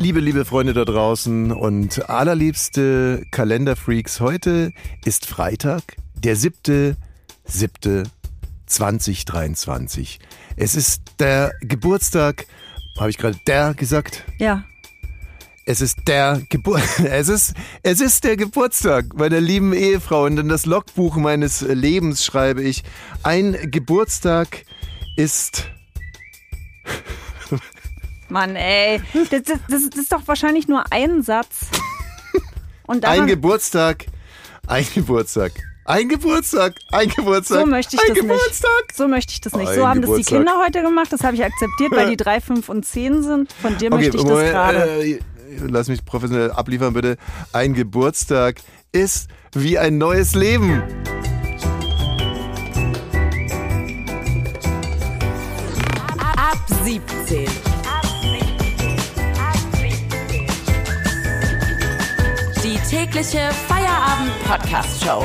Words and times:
Liebe, 0.00 0.20
liebe 0.20 0.44
Freunde 0.44 0.74
da 0.74 0.84
draußen 0.84 1.50
und 1.50 2.08
allerliebste 2.08 3.26
Kalenderfreaks, 3.32 4.20
heute 4.20 4.72
ist 5.04 5.26
Freitag, 5.26 5.82
der 6.14 6.36
siebte, 6.36 6.96
siebte 7.44 8.04
2023. 8.66 10.20
Es 10.54 10.76
ist 10.76 11.02
der 11.18 11.52
Geburtstag, 11.62 12.46
habe 12.96 13.10
ich 13.10 13.18
gerade 13.18 13.40
der 13.48 13.74
gesagt? 13.74 14.24
Ja. 14.38 14.62
Es 15.66 15.80
ist 15.80 15.98
der 16.06 16.42
Gebur 16.48 16.80
es 17.04 17.28
ist 17.28 17.54
es 17.82 18.00
ist 18.00 18.22
der 18.22 18.36
Geburtstag 18.36 19.14
meiner 19.14 19.40
lieben 19.40 19.72
Ehefrau 19.72 20.26
und 20.26 20.38
in 20.38 20.48
das 20.48 20.64
Logbuch 20.64 21.16
meines 21.16 21.60
Lebens 21.60 22.24
schreibe 22.24 22.62
ich 22.62 22.84
ein 23.24 23.56
Geburtstag 23.68 24.64
ist 25.16 25.72
Mann, 28.28 28.56
ey. 28.56 29.00
Das, 29.30 29.42
das, 29.42 29.58
das, 29.68 29.82
ist 29.96 30.12
doch 30.12 30.22
wahrscheinlich 30.26 30.68
nur 30.68 30.84
ein 30.90 31.22
Satz. 31.22 31.66
Und 32.86 33.04
ein 33.04 33.26
Geburtstag, 33.26 34.06
ein 34.66 34.86
Geburtstag. 34.94 35.52
Ein 35.84 36.10
Geburtstag, 36.10 36.74
ein 36.92 37.08
Geburtstag. 37.08 37.60
So 37.60 37.66
möchte 37.66 37.96
ich 37.96 38.02
ein 38.02 38.08
das 38.08 38.18
Geburtstag. 38.18 38.70
nicht. 38.88 38.96
So 38.96 39.08
möchte 39.08 39.32
ich 39.32 39.40
das 39.40 39.54
nicht. 39.54 39.68
Ein 39.68 39.74
so 39.74 39.88
haben 39.88 40.02
das 40.02 40.10
die 40.10 40.22
Geburtstag. 40.22 40.38
Kinder 40.38 40.62
heute 40.62 40.82
gemacht. 40.82 41.10
Das 41.10 41.24
habe 41.24 41.34
ich 41.34 41.42
akzeptiert, 41.42 41.92
weil 41.92 42.10
die 42.10 42.16
3, 42.18 42.40
5 42.42 42.68
und 42.68 42.84
10 42.84 43.22
sind. 43.22 43.52
Von 43.54 43.78
dir 43.78 43.88
möchte 43.88 44.16
ich 44.16 44.22
das 44.22 44.30
Moment, 44.30 44.50
gerade. 44.50 45.02
äh, 45.02 45.20
lass 45.66 45.88
mich 45.88 46.04
professionell 46.04 46.50
abliefern, 46.50 46.92
bitte. 46.92 47.16
Ein 47.54 47.72
Geburtstag 47.72 48.56
ist 48.92 49.28
wie 49.52 49.78
ein 49.78 49.96
neues 49.96 50.34
Leben. 50.34 50.82
Tägliche 62.98 63.50
Feierabend-Podcast-Show. 63.68 65.24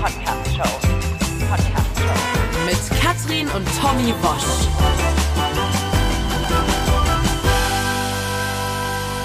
Podcast-Show. 0.00 0.70
Podcast-Show. 1.50 2.64
Mit 2.66 3.00
Katrin 3.02 3.48
und 3.48 3.66
Tommy 3.80 4.14
Bosch. 4.22 5.49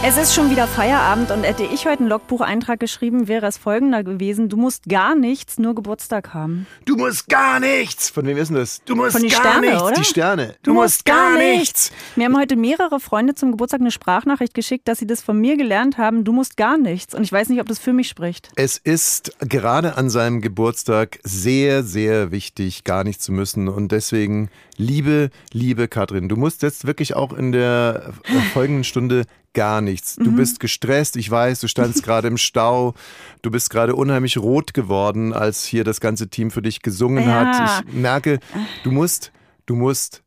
Es 0.07 0.17
ist 0.17 0.35
schon 0.35 0.51
wieder 0.51 0.67
Feierabend 0.67 1.31
und 1.31 1.41
hätte 1.41 1.63
ich 1.63 1.87
heute 1.87 2.01
einen 2.01 2.09
Logbucheintrag 2.09 2.79
geschrieben, 2.79 3.27
wäre 3.27 3.47
es 3.47 3.57
folgender 3.57 4.03
gewesen. 4.03 4.49
Du 4.49 4.55
musst 4.55 4.87
gar 4.87 5.15
nichts, 5.15 5.57
nur 5.57 5.73
Geburtstag 5.73 6.31
haben. 6.31 6.67
Du 6.85 6.95
musst 6.95 7.27
gar 7.27 7.59
nichts. 7.59 8.11
Von 8.11 8.27
wem 8.27 8.37
ist 8.37 8.49
denn 8.49 8.57
das? 8.57 8.83
Du 8.85 8.95
musst 8.95 9.13
Von 9.13 9.23
die 9.23 9.29
gar 9.29 9.39
Sterne, 9.41 9.67
nichts. 9.67 9.81
oder? 9.81 9.93
Die 9.93 10.03
Sterne. 10.03 10.55
Du, 10.61 10.75
musst 10.75 11.05
gar 11.05 11.39
nichts. 11.39 11.91
Mir 12.15 12.25
haben 12.25 12.37
heute 12.37 12.55
mehrere 12.55 12.99
Freunde 12.99 13.33
zum 13.33 13.49
Geburtstag 13.49 13.81
eine 13.81 13.89
Sprachnachricht 13.89 14.53
geschickt, 14.53 14.87
dass 14.87 14.99
sie 14.99 15.07
das 15.07 15.23
von 15.23 15.41
mir 15.41 15.57
gelernt 15.57 15.97
haben. 15.97 16.23
Du 16.23 16.33
musst 16.33 16.55
gar 16.55 16.77
nichts. 16.77 17.15
Und 17.15 17.23
ich 17.23 17.31
weiß 17.31 17.49
nicht, 17.49 17.59
ob 17.59 17.67
das 17.67 17.79
für 17.79 17.91
mich 17.91 18.07
spricht. 18.07 18.51
Es 18.57 18.77
ist 18.77 19.31
gerade 19.39 19.97
an 19.97 20.11
seinem 20.11 20.41
Geburtstag 20.41 21.17
sehr, 21.23 21.81
sehr 21.81 22.29
wichtig, 22.29 22.83
gar 22.83 23.03
nichts 23.03 23.23
zu 23.23 23.31
müssen. 23.31 23.67
Und 23.67 23.91
deswegen, 23.91 24.51
liebe, 24.77 25.31
liebe 25.51 25.87
Katrin, 25.87 26.29
du 26.29 26.35
musst 26.35 26.61
jetzt 26.61 26.85
wirklich 26.85 27.15
auch 27.15 27.33
in 27.33 27.51
der 27.51 28.13
folgenden 28.53 28.83
Stunde 28.83 29.23
gar 29.55 29.81
nichts. 29.81 30.15
Du 30.17 30.31
bist 30.31 30.59
gestresst, 30.59 31.15
ich 31.15 31.31
weiß, 31.31 31.61
du 31.61 31.67
standst 31.67 32.03
gerade 32.03 32.27
im 32.27 32.37
Stau, 32.37 32.93
du 33.41 33.49
bist 33.49 33.71
gerade 33.71 33.95
unheimlich 33.95 34.37
rot 34.37 34.75
geworden, 34.75 35.33
als 35.33 35.65
hier 35.65 35.83
das 35.83 35.99
ganze 35.99 36.27
Team 36.29 36.51
für 36.51 36.61
dich 36.61 36.81
gesungen 36.83 37.23
Ja. 37.27 37.33
hat. 37.39 37.83
Ich 37.87 37.93
merke, 37.93 38.39
du 38.83 38.91
musst, 38.91 39.31
du 39.65 39.75
musst 39.75 40.21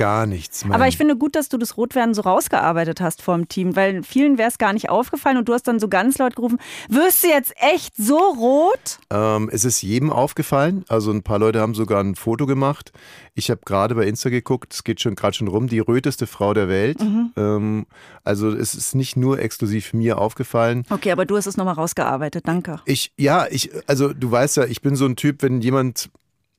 gar 0.00 0.24
nichts. 0.24 0.64
Mann. 0.64 0.74
Aber 0.74 0.88
ich 0.88 0.96
finde 0.96 1.14
gut, 1.14 1.36
dass 1.36 1.50
du 1.50 1.58
das 1.58 1.76
Rotwerden 1.76 2.14
so 2.14 2.22
rausgearbeitet 2.22 3.02
hast 3.02 3.20
vor 3.20 3.36
dem 3.36 3.48
Team, 3.48 3.76
weil 3.76 4.02
vielen 4.02 4.38
wäre 4.38 4.48
es 4.48 4.56
gar 4.56 4.72
nicht 4.72 4.88
aufgefallen 4.88 5.36
und 5.36 5.46
du 5.46 5.52
hast 5.52 5.68
dann 5.68 5.78
so 5.78 5.88
ganz 5.88 6.16
laut 6.16 6.36
gerufen, 6.36 6.58
wirst 6.88 7.22
du 7.22 7.28
jetzt 7.28 7.52
echt 7.56 7.94
so 7.98 8.16
rot? 8.16 8.98
Ähm, 9.10 9.50
es 9.52 9.66
ist 9.66 9.82
jedem 9.82 10.10
aufgefallen. 10.10 10.86
Also 10.88 11.12
ein 11.12 11.22
paar 11.22 11.38
Leute 11.38 11.60
haben 11.60 11.74
sogar 11.74 12.02
ein 12.02 12.14
Foto 12.14 12.46
gemacht. 12.46 12.92
Ich 13.34 13.50
habe 13.50 13.60
gerade 13.66 13.94
bei 13.94 14.06
Insta 14.06 14.30
geguckt, 14.30 14.72
es 14.72 14.84
geht 14.84 15.02
schon 15.02 15.16
gerade 15.16 15.34
schon 15.34 15.48
rum, 15.48 15.66
die 15.66 15.80
röteste 15.80 16.26
Frau 16.26 16.54
der 16.54 16.70
Welt. 16.70 17.02
Mhm. 17.02 17.32
Ähm, 17.36 17.86
also 18.24 18.48
es 18.48 18.74
ist 18.74 18.94
nicht 18.94 19.18
nur 19.18 19.38
exklusiv 19.38 19.92
mir 19.92 20.16
aufgefallen. 20.16 20.86
Okay, 20.88 21.12
aber 21.12 21.26
du 21.26 21.36
hast 21.36 21.46
es 21.46 21.58
nochmal 21.58 21.74
rausgearbeitet, 21.74 22.48
danke. 22.48 22.80
Ich, 22.86 23.12
ja, 23.18 23.46
ich, 23.50 23.70
also 23.86 24.14
du 24.14 24.30
weißt 24.30 24.56
ja, 24.56 24.64
ich 24.64 24.80
bin 24.80 24.96
so 24.96 25.04
ein 25.04 25.16
Typ, 25.16 25.42
wenn 25.42 25.60
jemand 25.60 26.08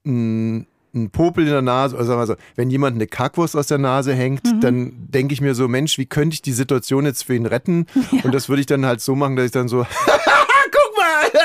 mh, 0.03 0.65
einen 0.93 1.09
Popel 1.09 1.45
in 1.45 1.51
der 1.51 1.61
Nase, 1.61 1.95
oder 1.95 2.05
sagen 2.05 2.19
wir 2.21 2.27
so, 2.27 2.35
wenn 2.55 2.69
jemand 2.69 2.95
eine 2.95 3.07
Kackwurst 3.07 3.55
aus 3.55 3.67
der 3.67 3.77
Nase 3.77 4.13
hängt, 4.13 4.45
Mhm. 4.45 4.59
dann 4.61 4.93
denke 5.09 5.33
ich 5.33 5.41
mir 5.41 5.55
so, 5.55 5.67
Mensch, 5.67 5.97
wie 5.97 6.05
könnte 6.05 6.33
ich 6.33 6.41
die 6.41 6.51
Situation 6.51 7.05
jetzt 7.05 7.23
für 7.23 7.35
ihn 7.35 7.45
retten? 7.45 7.85
Und 8.23 8.33
das 8.33 8.49
würde 8.49 8.59
ich 8.61 8.65
dann 8.65 8.85
halt 8.85 9.01
so 9.01 9.15
machen, 9.15 9.35
dass 9.35 9.45
ich 9.45 9.51
dann 9.51 9.67
so, 9.69 9.85
guck 10.05 10.97
mal, 10.97 11.41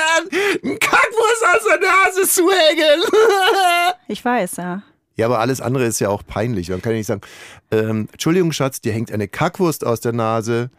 ein 0.63 0.79
Kackwurst 0.79 1.45
aus 1.55 1.63
der 1.69 1.79
Nase 1.79 2.27
zu 2.29 2.49
hängen. 2.49 3.03
Ich 4.09 4.23
weiß, 4.23 4.57
ja. 4.57 4.83
Ja, 5.17 5.25
aber 5.25 5.39
alles 5.39 5.59
andere 5.59 5.83
ist 5.85 5.99
ja 5.99 6.07
auch 6.09 6.23
peinlich. 6.25 6.67
Dann 6.67 6.81
kann 6.81 6.93
ich 6.93 6.99
nicht 6.99 7.07
sagen, 7.07 7.21
ähm, 7.71 8.07
Entschuldigung, 8.11 8.51
Schatz, 8.53 8.79
dir 8.81 8.93
hängt 8.93 9.11
eine 9.11 9.27
Kackwurst 9.27 9.85
aus 9.85 9.99
der 9.99 10.13
Nase. 10.13 10.69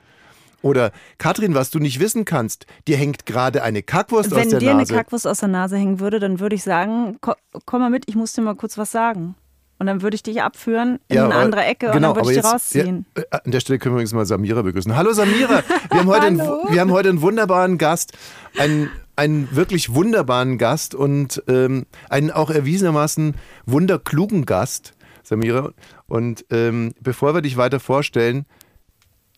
Oder 0.62 0.90
Katrin, 1.18 1.54
was 1.54 1.70
du 1.70 1.78
nicht 1.78 2.00
wissen 2.00 2.24
kannst, 2.24 2.66
dir 2.88 2.96
hängt 2.96 3.26
gerade 3.26 3.62
eine 3.62 3.82
Kackwurst 3.82 4.32
aus 4.32 4.38
Wenn 4.38 4.50
der 4.50 4.58
dir 4.58 4.70
eine 4.70 4.80
Nase. 4.80 4.94
Kackwurst 4.94 5.26
aus 5.26 5.38
der 5.38 5.48
Nase 5.48 5.76
hängen 5.76 6.00
würde, 6.00 6.18
dann 6.18 6.40
würde 6.40 6.56
ich 6.56 6.64
sagen, 6.64 7.18
ko 7.20 7.34
komm 7.64 7.80
mal 7.80 7.90
mit, 7.90 8.04
ich 8.08 8.16
muss 8.16 8.32
dir 8.32 8.42
mal 8.42 8.56
kurz 8.56 8.76
was 8.76 8.90
sagen. 8.90 9.36
Und 9.78 9.86
dann 9.86 10.02
würde 10.02 10.16
ich 10.16 10.24
dich 10.24 10.42
abführen 10.42 10.98
in 11.06 11.16
Ja, 11.16 11.26
eine 11.26 11.36
andere 11.36 11.64
Ecke 11.64 11.86
und 11.86 11.92
genau, 11.92 12.08
dann 12.08 12.16
würde 12.16 12.32
ich 12.32 12.42
dich 12.42 12.52
rausziehen. 12.52 13.06
Ja, 13.16 13.22
äh, 13.22 13.40
an 13.44 13.52
der 13.52 13.60
Stelle 13.60 13.78
können 13.78 13.94
wir 13.94 13.98
übrigens 13.98 14.12
mal 14.12 14.26
Samira 14.26 14.62
begrüßen. 14.62 14.96
Hallo 14.96 15.12
Samira, 15.12 15.62
wir 15.90 16.00
haben 16.00 16.08
heute, 16.08 16.26
einen, 16.26 16.38
wir 16.38 16.80
haben 16.80 16.90
heute 16.90 17.10
einen 17.10 17.22
wunderbaren 17.22 17.78
Gast, 17.78 18.12
einen, 18.58 18.90
einen 19.14 19.54
wirklich 19.54 19.94
wunderbaren 19.94 20.58
Gast 20.58 20.96
und 20.96 21.44
ähm, 21.46 21.86
einen 22.10 22.32
auch 22.32 22.50
erwiesenermaßen 22.50 23.36
wunderklugen 23.66 24.46
Gast, 24.46 24.94
Samira. 25.22 25.70
Und 26.08 26.44
ähm, 26.50 26.92
bevor 27.00 27.34
wir 27.34 27.42
dich 27.42 27.56
weiter 27.56 27.78
vorstellen, 27.78 28.46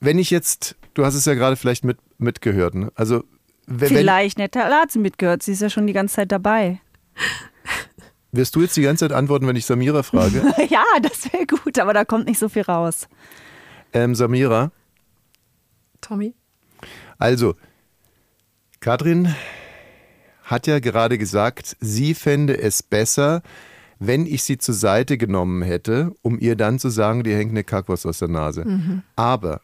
wenn 0.01 0.19
ich 0.19 0.31
jetzt, 0.31 0.77
du 0.95 1.05
hast 1.05 1.15
es 1.15 1.25
ja 1.25 1.35
gerade 1.35 1.57
vielleicht 1.57 1.85
mit, 1.85 1.99
mitgehört, 2.19 2.75
ne? 2.75 2.93
also 2.95 3.25
wenn, 3.67 3.89
Vielleicht, 3.89 4.39
ne? 4.39 4.49
Da 4.49 4.69
hat 4.69 4.91
sie 4.91 4.99
mitgehört, 4.99 5.45
sie 5.45 5.53
ist 5.53 5.63
ja 5.63 5.71
schon 5.71 5.87
die 5.87 5.93
ganze 5.93 6.17
Zeit 6.17 6.33
dabei. 6.33 6.81
wirst 8.33 8.57
du 8.57 8.63
jetzt 8.63 8.77
die 8.77 8.83
ganze 8.83 9.05
Zeit 9.09 9.17
antworten, 9.17 9.47
wenn 9.47 9.55
ich 9.55 9.65
Samira 9.65 10.03
frage? 10.03 10.43
ja, 10.69 10.85
das 11.01 11.33
wäre 11.33 11.47
gut, 11.47 11.79
aber 11.79 11.95
da 11.95 12.05
kommt 12.05 12.27
nicht 12.27 12.41
so 12.41 12.49
viel 12.49 12.63
raus. 12.63 13.09
ähm, 13.93 14.17
Samira, 14.17 14.73
Tommy? 16.01 16.35
Also, 17.19 17.55
Katrin 18.81 19.35
hat 20.43 20.67
ja 20.67 20.81
gerade 20.81 21.17
gesagt, 21.17 21.77
sie 21.81 22.15
fände 22.15 22.59
es 22.59 22.83
besser, 22.83 23.43
wenn 24.01 24.27
ich 24.27 24.43
sie 24.43 24.59
zur 24.59 24.75
Seite 24.75 25.17
genommen 25.17 25.63
hätte, 25.63 26.13
um 26.23 26.41
ihr 26.41 26.57
dann 26.57 26.79
zu 26.81 26.89
sagen, 26.89 27.23
dir 27.23 27.37
hängt 27.37 27.51
eine 27.53 27.63
Kackwurst 27.63 28.07
aus 28.07 28.19
der 28.19 28.29
Nase. 28.29 28.65
Aber 29.15 29.61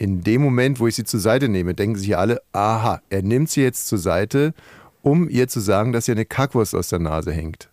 in 0.00 0.22
dem 0.22 0.40
Moment, 0.40 0.80
wo 0.80 0.86
ich 0.86 0.94
sie 0.94 1.04
zur 1.04 1.20
Seite 1.20 1.50
nehme, 1.50 1.74
denken 1.74 1.96
sich 1.96 2.16
alle, 2.16 2.40
aha, 2.52 3.02
er 3.10 3.22
nimmt 3.22 3.50
sie 3.50 3.60
jetzt 3.60 3.86
zur 3.86 3.98
Seite, 3.98 4.54
um 5.02 5.28
ihr 5.28 5.46
zu 5.46 5.60
sagen, 5.60 5.92
dass 5.92 6.08
ihr 6.08 6.12
eine 6.12 6.24
Kackwurst 6.24 6.74
aus 6.74 6.88
der 6.88 7.00
Nase 7.00 7.32
hängt. 7.32 7.68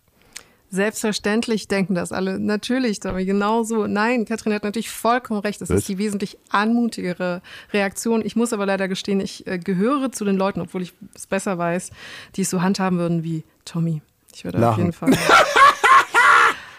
Selbstverständlich 0.70 1.68
denken 1.68 1.94
das 1.94 2.12
alle. 2.12 2.38
Natürlich, 2.38 3.00
Tommy, 3.00 3.24
genau 3.24 3.62
so. 3.62 3.86
Nein, 3.86 4.26
Katrin 4.26 4.52
hat 4.52 4.64
natürlich 4.64 4.90
vollkommen 4.90 5.40
recht. 5.40 5.62
Das 5.62 5.70
Was? 5.70 5.78
ist 5.78 5.88
die 5.88 5.96
wesentlich 5.96 6.36
anmutigere 6.50 7.40
Reaktion. 7.72 8.20
Ich 8.22 8.36
muss 8.36 8.52
aber 8.52 8.66
leider 8.66 8.88
gestehen, 8.88 9.20
ich 9.20 9.46
äh, 9.46 9.58
gehöre 9.58 10.12
zu 10.12 10.26
den 10.26 10.36
Leuten, 10.36 10.60
obwohl 10.60 10.82
ich 10.82 10.92
es 11.14 11.26
besser 11.26 11.56
weiß, 11.56 11.90
die 12.36 12.42
es 12.42 12.50
so 12.50 12.60
handhaben 12.60 12.98
würden 12.98 13.24
wie 13.24 13.44
Tommy. 13.64 14.02
Ich 14.34 14.44
würde 14.44 14.58
auf 14.58 14.62
Lachen. 14.62 14.80
jeden 14.80 14.92
Fall. 14.92 15.12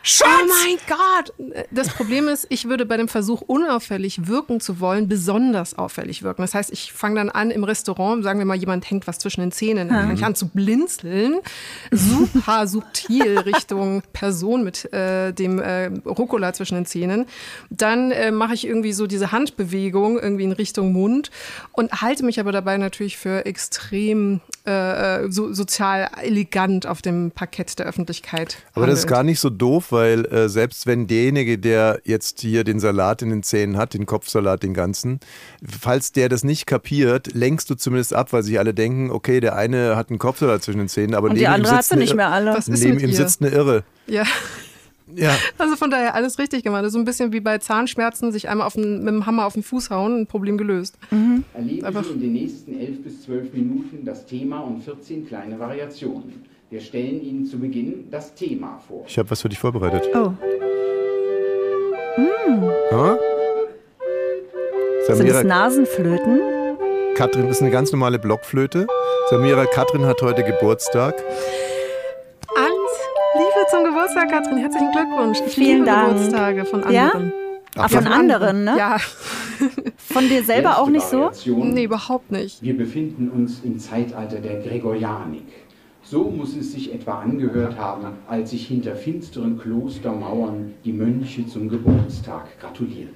Schatz! 0.03 0.27
Oh 0.27 0.47
mein 0.47 0.77
Gott! 0.87 1.65
Das 1.71 1.89
Problem 1.89 2.27
ist, 2.27 2.47
ich 2.49 2.67
würde 2.67 2.85
bei 2.85 2.97
dem 2.97 3.07
Versuch, 3.07 3.41
unauffällig 3.41 4.27
wirken 4.27 4.59
zu 4.59 4.79
wollen, 4.79 5.07
besonders 5.07 5.77
auffällig 5.77 6.23
wirken. 6.23 6.41
Das 6.41 6.53
heißt, 6.53 6.71
ich 6.71 6.93
fange 6.93 7.15
dann 7.15 7.29
an 7.29 7.51
im 7.51 7.63
Restaurant, 7.63 8.23
sagen 8.23 8.39
wir 8.39 8.45
mal, 8.45 8.55
jemand 8.55 8.89
hängt 8.89 9.07
was 9.07 9.19
zwischen 9.19 9.41
den 9.41 9.51
Zähnen, 9.51 9.89
dann 9.89 9.99
fange 9.99 10.13
ich 10.13 10.23
an 10.23 10.35
zu 10.35 10.47
blinzeln, 10.47 11.39
super 11.91 12.67
subtil 12.67 13.39
Richtung 13.39 14.01
Person 14.13 14.63
mit 14.63 14.91
äh, 14.93 15.33
dem 15.33 15.59
äh, 15.59 15.87
Rucola 16.05 16.53
zwischen 16.53 16.75
den 16.75 16.85
Zähnen. 16.85 17.25
Dann 17.69 18.11
äh, 18.11 18.31
mache 18.31 18.53
ich 18.53 18.65
irgendwie 18.65 18.93
so 18.93 19.07
diese 19.07 19.31
Handbewegung 19.31 20.19
irgendwie 20.19 20.45
in 20.45 20.51
Richtung 20.51 20.93
Mund 20.93 21.29
und 21.73 22.01
halte 22.01 22.23
mich 22.23 22.39
aber 22.39 22.51
dabei 22.51 22.77
natürlich 22.77 23.17
für 23.17 23.45
extrem 23.45 24.41
äh, 24.65 25.29
so, 25.29 25.53
sozial 25.53 26.09
elegant 26.21 26.85
auf 26.85 27.01
dem 27.01 27.31
Parkett 27.31 27.79
der 27.79 27.85
Öffentlichkeit. 27.85 28.57
Aber 28.73 28.85
das 28.87 28.99
ist 28.99 29.05
handelt. 29.05 29.15
gar 29.15 29.23
nicht 29.23 29.39
so 29.39 29.49
doof, 29.49 29.88
weil 29.91 30.25
äh, 30.25 30.49
selbst 30.49 30.87
wenn 30.87 31.07
derjenige, 31.07 31.57
der 31.57 31.99
jetzt 32.03 32.39
hier 32.41 32.63
den 32.63 32.79
Salat 32.79 33.21
in 33.21 33.29
den 33.29 33.43
Zähnen 33.43 33.77
hat, 33.77 33.93
den 33.93 34.05
Kopfsalat, 34.05 34.63
den 34.63 34.73
ganzen, 34.73 35.19
falls 35.67 36.11
der 36.11 36.29
das 36.29 36.43
nicht 36.43 36.65
kapiert, 36.65 37.33
lenkst 37.33 37.69
du 37.69 37.75
zumindest 37.75 38.13
ab, 38.13 38.33
weil 38.33 38.43
sich 38.43 38.59
alle 38.59 38.73
denken, 38.73 39.11
okay, 39.11 39.39
der 39.39 39.55
eine 39.55 39.95
hat 39.95 40.09
einen 40.09 40.19
Kopfsalat 40.19 40.63
zwischen 40.63 40.79
den 40.79 40.89
Zähnen, 40.89 41.15
aber 41.15 41.29
Und 41.29 41.35
die 41.35 41.41
neben 41.41 41.51
ihm 41.51 41.55
andere 41.55 41.73
hat 41.75 41.83
sitzt 41.83 41.89
sie 41.89 41.93
eine 41.95 42.03
nicht 42.03 42.15
mehr 42.15 42.29
alle. 42.29 42.53
Was 42.53 42.67
ist 42.67 42.83
Neben 42.83 42.99
ihm 42.99 43.09
ihr? 43.09 43.15
sitzt 43.15 43.41
eine 43.41 43.51
Irre. 43.51 43.83
Ja. 44.07 44.23
Ja. 45.15 45.35
Also 45.57 45.75
von 45.75 45.89
daher 45.89 46.13
alles 46.13 46.37
richtig 46.37 46.61
gemacht. 46.63 46.85
So 46.91 46.99
ein 46.99 47.03
bisschen 47.03 47.33
wie 47.33 47.39
bei 47.39 47.57
Zahnschmerzen, 47.57 48.31
sich 48.31 48.47
einmal 48.47 48.67
auf 48.67 48.73
den, 48.73 48.99
mit 49.03 49.07
dem 49.11 49.25
Hammer 49.25 49.47
auf 49.47 49.53
den 49.53 49.63
Fuß 49.63 49.89
hauen, 49.89 50.21
ein 50.21 50.27
Problem 50.27 50.55
gelöst. 50.55 50.99
Erleben 51.55 51.83
Aber- 51.83 52.03
Sie 52.03 52.11
in 52.11 52.19
den 52.19 52.33
nächsten 52.33 52.79
11 52.79 53.01
bis 53.03 53.23
12 53.23 53.51
Minuten 53.53 54.05
das 54.05 54.27
Thema 54.27 54.59
und 54.59 54.83
14 54.83 55.25
kleine 55.27 55.57
Variationen. 55.59 56.43
Wir 56.69 56.81
stellen 56.81 57.21
Ihnen 57.21 57.45
zu 57.45 57.57
Beginn 57.59 58.07
das 58.11 58.35
Thema 58.35 58.79
vor. 58.87 59.03
Ich 59.07 59.17
habe 59.17 59.29
was 59.31 59.41
für 59.41 59.49
dich 59.49 59.57
vorbereitet. 59.59 60.03
Oh, 60.13 60.31
Ja? 62.91 63.17
sind 65.07 65.17
Samira, 65.17 65.39
es 65.39 65.45
Nasenflöten? 65.45 66.39
Katrin 67.15 67.47
ist 67.47 67.61
eine 67.61 67.71
ganz 67.71 67.91
normale 67.91 68.19
Blockflöte. 68.19 68.85
Samira, 69.29 69.65
Katrin 69.65 70.05
hat 70.05 70.21
heute 70.21 70.43
Geburtstag. 70.43 71.15
Alles 72.55 72.95
Liebe 73.35 73.67
zum 73.71 73.83
Geburtstag, 73.85 74.29
Katrin. 74.29 74.57
Herzlichen 74.57 74.91
Glückwunsch. 74.91 75.39
Ich 75.47 75.53
Vielen 75.55 75.73
liebe 75.79 75.85
Dank. 75.85 76.13
Geburtstage 76.13 76.65
von 76.65 76.91
Ja? 76.91 77.05
anderen. 77.09 77.33
Ah, 77.75 77.87
von 77.87 78.07
anderen, 78.07 78.63
ne? 78.65 78.75
Ja, 78.77 78.97
Von 79.97 80.27
dir 80.27 80.43
selber 80.43 80.79
auch 80.79 80.87
nicht 80.87 81.05
so? 81.05 81.29
Nee, 81.45 81.83
überhaupt 81.83 82.31
nicht. 82.31 82.61
Wir 82.63 82.75
befinden 82.77 83.29
uns 83.29 83.61
im 83.63 83.77
Zeitalter 83.79 84.37
der 84.39 84.59
Gregorianik. 84.61 85.43
So 86.09 86.23
muss 86.23 86.55
es 86.55 86.71
sich 86.71 86.91
etwa 86.91 87.19
angehört 87.19 87.77
haben, 87.77 88.07
als 88.27 88.49
sich 88.49 88.65
hinter 88.65 88.95
finsteren 88.95 89.59
Klostermauern 89.59 90.73
die 90.83 90.91
Mönche 90.91 91.45
zum 91.45 91.69
Geburtstag 91.69 92.47
gratulierten. 92.59 93.13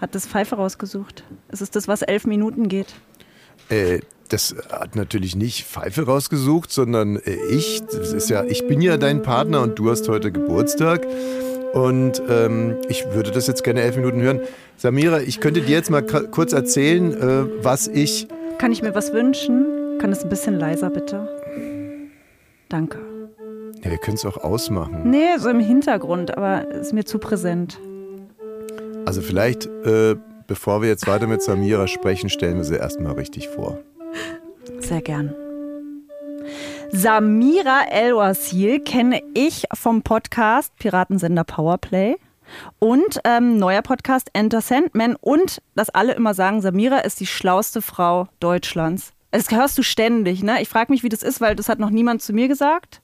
Hat 0.00 0.14
das 0.14 0.24
Pfeife 0.24 0.54
rausgesucht. 0.54 1.24
Es 1.48 1.60
ist 1.60 1.74
das, 1.74 1.88
was 1.88 2.02
elf 2.02 2.28
Minuten 2.28 2.68
geht. 2.68 2.94
Äh, 3.70 4.02
das 4.28 4.54
hat 4.70 4.94
natürlich 4.94 5.34
nicht 5.34 5.64
Pfeife 5.64 6.06
rausgesucht, 6.06 6.70
sondern 6.70 7.16
äh, 7.16 7.34
ich. 7.50 7.82
Das 7.90 8.12
ist 8.12 8.30
ja, 8.30 8.44
ich 8.44 8.68
bin 8.68 8.80
ja 8.82 8.98
dein 8.98 9.22
Partner 9.22 9.62
und 9.62 9.76
du 9.76 9.90
hast 9.90 10.08
heute 10.08 10.30
Geburtstag. 10.30 11.08
Und 11.72 12.22
ähm, 12.28 12.76
ich 12.88 13.04
würde 13.10 13.32
das 13.32 13.48
jetzt 13.48 13.64
gerne 13.64 13.80
elf 13.80 13.96
Minuten 13.96 14.20
hören. 14.20 14.42
Samira, 14.76 15.22
ich 15.22 15.40
könnte 15.40 15.60
dir 15.60 15.72
jetzt 15.72 15.90
mal 15.90 16.02
kurz 16.02 16.52
erzählen, 16.52 17.14
äh, 17.14 17.64
was 17.64 17.88
ich. 17.88 18.28
Kann 18.58 18.70
ich 18.70 18.80
mir 18.80 18.94
was 18.94 19.12
wünschen? 19.12 19.98
Kann 19.98 20.12
es 20.12 20.22
ein 20.22 20.28
bisschen 20.28 20.56
leiser, 20.56 20.88
bitte? 20.90 21.37
Danke. 22.68 22.98
Ja, 23.82 23.90
wir 23.90 23.98
können 23.98 24.16
es 24.16 24.24
auch 24.24 24.36
ausmachen. 24.38 25.08
Nee, 25.10 25.38
so 25.38 25.48
im 25.48 25.60
Hintergrund, 25.60 26.36
aber 26.36 26.68
ist 26.68 26.92
mir 26.92 27.04
zu 27.04 27.18
präsent. 27.18 27.78
Also 29.06 29.22
vielleicht, 29.22 29.66
äh, 29.66 30.16
bevor 30.46 30.82
wir 30.82 30.88
jetzt 30.88 31.06
weiter 31.06 31.26
mit 31.26 31.42
Samira 31.42 31.86
sprechen, 31.86 32.28
stellen 32.28 32.56
wir 32.56 32.64
sie 32.64 32.76
erstmal 32.76 33.12
richtig 33.12 33.48
vor. 33.48 33.78
Sehr 34.80 35.00
gern. 35.00 35.34
Samira 36.90 37.82
El-Wasil 37.90 38.80
kenne 38.80 39.22
ich 39.34 39.64
vom 39.74 40.02
Podcast 40.02 40.74
Piratensender 40.78 41.44
Powerplay 41.44 42.16
und 42.78 43.20
ähm, 43.24 43.58
neuer 43.58 43.82
Podcast 43.82 44.30
Enter 44.32 44.60
Sandman 44.62 45.16
und 45.20 45.60
dass 45.74 45.90
alle 45.90 46.14
immer 46.14 46.34
sagen, 46.34 46.62
Samira 46.62 46.98
ist 47.00 47.20
die 47.20 47.26
schlauste 47.26 47.82
Frau 47.82 48.28
Deutschlands. 48.40 49.12
Das 49.30 49.50
hörst 49.50 49.76
du 49.76 49.82
ständig, 49.82 50.42
ne? 50.42 50.62
Ich 50.62 50.68
frage 50.68 50.90
mich, 50.92 51.02
wie 51.02 51.08
das 51.08 51.22
ist, 51.22 51.40
weil 51.40 51.54
das 51.54 51.68
hat 51.68 51.78
noch 51.78 51.90
niemand 51.90 52.22
zu 52.22 52.32
mir 52.32 52.48
gesagt. 52.48 53.02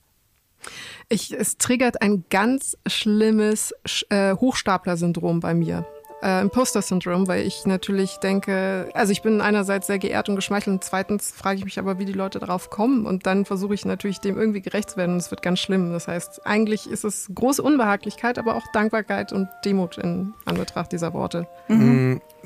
Ich, 1.11 1.33
es 1.33 1.59
triggert 1.59 2.01
ein 2.01 2.25
ganz 2.31 2.79
schlimmes 2.87 3.75
Sch- 3.87 4.11
äh, 4.11 4.35
Hochstapler-Syndrom 4.35 5.41
bei 5.41 5.53
mir. 5.55 5.85
Äh, 6.25 6.41
Imposter-Syndrom, 6.41 7.29
weil 7.29 7.47
ich 7.47 7.67
natürlich 7.67 8.17
denke, 8.17 8.89
also 8.95 9.13
ich 9.13 9.23
bin 9.23 9.41
einerseits 9.41 9.87
sehr 9.87 9.99
geehrt 9.99 10.29
und 10.29 10.37
geschmeichelt 10.37 10.75
und 10.75 10.83
zweitens 10.83 11.31
frage 11.31 11.59
ich 11.59 11.65
mich 11.65 11.79
aber, 11.79 11.99
wie 11.99 12.05
die 12.05 12.13
Leute 12.13 12.39
darauf 12.39 12.71
kommen 12.71 13.05
und 13.07 13.27
dann 13.27 13.45
versuche 13.45 13.75
ich 13.75 13.85
natürlich 13.85 14.21
dem 14.21 14.39
irgendwie 14.39 14.63
gerecht 14.63 14.91
zu 14.91 14.97
werden 14.97 15.13
und 15.13 15.19
es 15.19 15.31
wird 15.31 15.43
ganz 15.43 15.61
schlimm. 15.61 15.93
Das 15.93 16.09
heißt, 16.09 16.47
eigentlich 16.47 16.89
ist 16.91 17.05
es 17.05 17.29
große 17.35 17.63
Unbehaglichkeit, 17.63 18.39
aber 18.39 18.55
auch 18.57 18.65
Dankbarkeit 18.73 19.33
und 19.33 19.49
Demut 19.65 19.99
in 19.99 20.33
Anbetracht 20.47 20.93
dieser 20.93 21.13
Worte. 21.13 21.47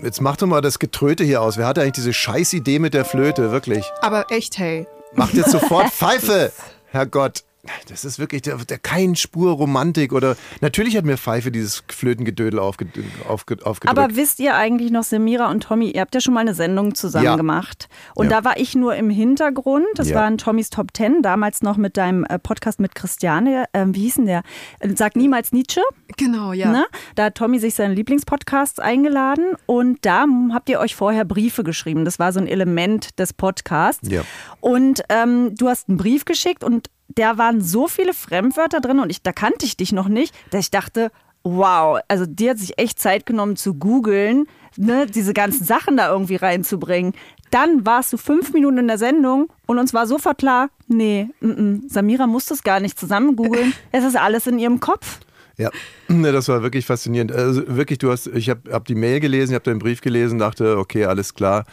Jetzt 0.03 0.21
mach 0.21 0.37
doch 0.37 0.47
mal 0.47 0.61
das 0.61 0.79
Getröte 0.79 1.25
hier 1.25 1.41
aus. 1.41 1.57
Wer 1.57 1.67
hatte 1.67 1.81
eigentlich 1.81 1.93
diese 1.93 2.13
scheiß 2.13 2.53
Idee 2.55 2.79
mit 2.79 2.95
der 2.95 3.05
Flöte? 3.05 3.53
Wirklich. 3.53 3.85
Aber 4.03 4.27
echt, 4.31 4.59
hey, 4.59 4.87
Macht 5.13 5.35
jetzt 5.35 5.51
sofort 5.51 5.89
Pfeife! 5.93 6.53
Herrgott. 6.91 7.45
Das 7.89 8.05
ist 8.05 8.19
wirklich 8.19 8.43
der, 8.43 8.57
der 8.57 8.79
kein 8.79 9.17
Spur 9.17 9.53
Romantik 9.53 10.13
oder 10.13 10.37
natürlich 10.61 10.97
hat 10.97 11.05
mir 11.05 11.17
Pfeife 11.17 11.51
dieses 11.51 11.83
Flötengedödel 11.89 12.59
aufge, 12.59 12.87
aufge, 13.29 13.57
aufgedrückt. 13.65 13.99
Aber 13.99 14.17
wisst 14.17 14.41
ihr 14.41 14.55
eigentlich 14.57 14.91
noch, 14.91 15.03
Samira 15.05 15.51
und 15.51 15.63
Tommy, 15.65 15.91
ihr 15.91 16.01
habt 16.01 16.15
ja 16.15 16.21
schon 16.21 16.35
mal 16.35 16.41
eine 16.41 16.55
Sendung 16.55 16.95
zusammen 16.95 17.25
Ja. 17.25 17.37
gemacht. 17.37 17.89
Und 18.15 18.31
Ja. 18.31 18.41
da 18.41 18.45
war 18.45 18.59
ich 18.59 18.75
nur 18.75 18.95
im 18.97 19.11
Hintergrund. 19.11 19.87
Das 19.97 20.11
Ja. 20.11 20.17
waren 20.17 20.39
Tommys 20.39 20.71
Top 20.71 20.93
Ten, 20.93 21.23
damals 21.23 21.63
noch 21.63 21.77
mit 21.77 21.97
deinem 21.97 22.25
äh, 22.25 22.39
Podcast 22.39 22.81
mit 22.81 22.95
Christiane. 22.95 23.65
Ähm, 23.75 23.95
wie 23.95 24.01
hieß 24.03 24.17
denn 24.17 24.27
der? 24.27 24.43
Äh, 24.81 24.91
Sag 24.97 25.17
niemals 25.17 25.53
Nietzsche. 25.53 25.81
genau, 26.17 26.53
ja. 26.53 26.71
Ne? 26.71 26.87
Da 27.15 27.25
hat 27.27 27.35
Tommy 27.37 27.59
sich 27.59 27.75
seinen 27.75 27.95
Lieblingspodcasts 27.95 28.79
eingeladen 28.79 29.55
und 29.67 29.99
da 30.05 30.25
habt 30.53 30.69
ihr 30.69 30.81
euch 30.81 30.95
vorher 30.97 31.25
Briefe 31.25 31.65
geschrieben. 31.65 32.05
Das 32.05 32.19
war 32.19 32.33
so 32.33 32.41
ein 32.41 32.47
Element 32.47 33.19
des 33.19 33.33
Podcasts. 33.33 34.09
Ja. 34.11 34.23
Und 34.61 35.03
ähm, 35.09 35.55
du 35.57 35.69
hast 35.69 35.89
einen 35.89 35.99
Brief 35.99 36.25
geschickt 36.25 36.65
und 36.65 36.89
da 37.09 37.39
waren 37.39 37.61
so 37.61 37.89
viele 37.89 38.15
Fremdwörter 38.15 38.81
drin 38.81 39.01
und 39.01 39.11
ich, 39.11 39.23
da 39.23 39.33
kannte 39.33 39.65
ich 39.65 39.77
dich 39.77 39.93
noch 39.93 40.09
nicht, 40.09 40.35
dass 40.51 40.61
ich 40.61 40.71
dachte, 40.71 41.11
wow, 41.43 42.01
also 42.09 42.27
dir 42.27 42.51
hat 42.51 42.59
sich 42.59 42.79
echt 42.79 42.99
Zeit 42.99 43.27
genommen 43.27 43.57
zu 43.57 43.75
googeln, 43.75 44.47
ne, 44.77 45.07
diese 45.07 45.33
ganzen 45.33 45.65
Sachen 45.65 45.97
da 45.97 46.11
irgendwie 46.11 46.37
reinzubringen. 46.37 47.15
Dann 47.51 47.87
warst 47.87 48.13
du 48.13 48.19
fünf 48.19 48.53
Minuten 48.53 48.79
in 48.79 48.89
der 48.89 48.99
Sendung 48.99 49.51
und 49.67 49.79
uns 49.79 49.95
war 49.95 50.07
sofort 50.07 50.39
klar, 50.39 50.69
nee, 50.87 51.29
mm 51.41 51.51
-mm, 51.51 51.81
Samira 51.89 52.27
muss 52.27 52.47
das 52.47 52.63
gar 52.63 52.81
nicht 52.81 52.99
zusammen 52.99 53.37
googeln. 53.37 53.73
Es 53.93 54.05
ist 54.05 54.17
alles 54.17 54.47
in 54.47 54.59
ihrem 54.59 54.81
Kopf. 54.81 55.21
Ja, 55.57 55.71
ne, 56.09 56.31
das 56.31 56.49
war 56.49 56.63
wirklich 56.63 56.87
faszinierend. 56.87 57.33
Also 57.33 57.63
wirklich, 57.67 57.99
du 57.99 58.13
hast, 58.13 58.29
ich 58.29 58.49
habe 58.49 58.71
hab 58.71 58.85
die 58.85 58.95
Mail 58.95 59.19
gelesen, 59.19 59.53
ich 59.53 59.55
habe 59.55 59.65
deinen 59.65 59.81
Brief 59.81 60.01
gelesen, 60.01 60.39
dachte, 60.39 60.79
okay, 60.79 61.07
alles 61.07 61.35
klar. 61.35 61.65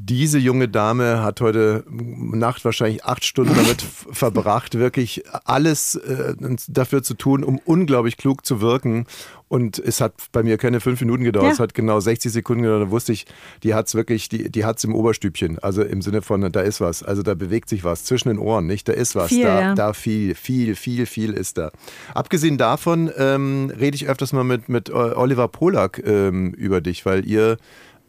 Diese 0.00 0.38
junge 0.38 0.68
Dame 0.68 1.24
hat 1.24 1.40
heute 1.40 1.82
Nacht 1.88 2.64
wahrscheinlich 2.64 3.04
acht 3.04 3.24
Stunden 3.24 3.54
damit 3.56 3.82
verbracht, 4.12 4.78
wirklich 4.78 5.24
alles 5.44 5.96
äh, 5.96 6.34
dafür 6.68 7.02
zu 7.02 7.14
tun, 7.14 7.42
um 7.42 7.58
unglaublich 7.64 8.16
klug 8.16 8.46
zu 8.46 8.60
wirken. 8.60 9.06
Und 9.48 9.80
es 9.80 10.00
hat 10.00 10.12
bei 10.30 10.44
mir 10.44 10.56
keine 10.56 10.78
fünf 10.80 11.00
Minuten 11.00 11.24
gedauert, 11.24 11.46
Ja. 11.46 11.52
es 11.52 11.58
hat 11.58 11.74
genau 11.74 11.98
60 11.98 12.30
Sekunden 12.30 12.62
gedauert. 12.62 12.86
Da 12.86 12.90
wusste 12.92 13.12
ich, 13.12 13.26
die 13.64 13.74
hat 13.74 13.88
es 13.88 13.96
wirklich, 13.96 14.28
die, 14.28 14.48
die 14.52 14.64
hat 14.64 14.78
es 14.78 14.84
im 14.84 14.94
Oberstübchen. 14.94 15.58
Also 15.58 15.82
im 15.82 16.00
Sinne 16.00 16.22
von, 16.22 16.52
da 16.52 16.60
ist 16.60 16.80
was. 16.80 17.02
Also 17.02 17.22
da 17.22 17.34
bewegt 17.34 17.68
sich 17.68 17.82
was 17.82 18.04
zwischen 18.04 18.28
den 18.28 18.38
Ohren, 18.38 18.66
nicht? 18.66 18.86
Da 18.88 18.92
ist 18.92 19.16
was. 19.16 19.28
Viel, 19.30 19.42
da, 19.42 19.60
ja. 19.60 19.74
da 19.74 19.94
viel, 19.94 20.36
viel, 20.36 20.76
viel, 20.76 21.06
viel 21.06 21.32
ist 21.32 21.58
da. 21.58 21.72
Abgesehen 22.14 22.56
davon 22.56 23.10
ähm, 23.16 23.72
rede 23.76 23.96
ich 23.96 24.06
öfters 24.06 24.32
mal 24.32 24.44
mit, 24.44 24.68
mit 24.68 24.90
äh, 24.90 24.92
Oliver 24.92 25.48
Polak 25.48 26.00
ähm, 26.06 26.52
über 26.52 26.80
dich, 26.80 27.04
weil 27.04 27.26
ihr 27.26 27.56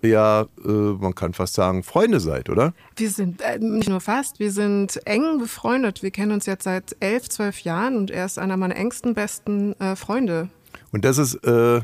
ja, 0.01 0.47
äh, 0.63 0.69
man 0.69 1.15
kann 1.15 1.33
fast 1.33 1.55
sagen, 1.55 1.83
Freunde 1.83 2.19
seid, 2.19 2.49
oder? 2.49 2.73
Wir 2.95 3.09
sind 3.09 3.41
äh, 3.41 3.59
nicht 3.59 3.89
nur 3.89 4.01
fast, 4.01 4.39
wir 4.39 4.51
sind 4.51 4.99
eng 5.05 5.39
befreundet. 5.39 6.03
Wir 6.03 6.11
kennen 6.11 6.31
uns 6.31 6.45
jetzt 6.45 6.63
seit 6.63 6.95
elf, 6.99 7.29
zwölf 7.29 7.61
Jahren 7.61 7.97
und 7.97 8.11
er 8.11 8.25
ist 8.25 8.39
einer 8.39 8.57
meiner 8.57 8.75
engsten, 8.75 9.13
besten 9.13 9.73
äh, 9.79 9.95
Freunde. 9.95 10.49
Und 10.91 11.05
das 11.05 11.17
ist, 11.17 11.35
äh, 11.45 11.81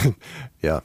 ja, 0.62 0.82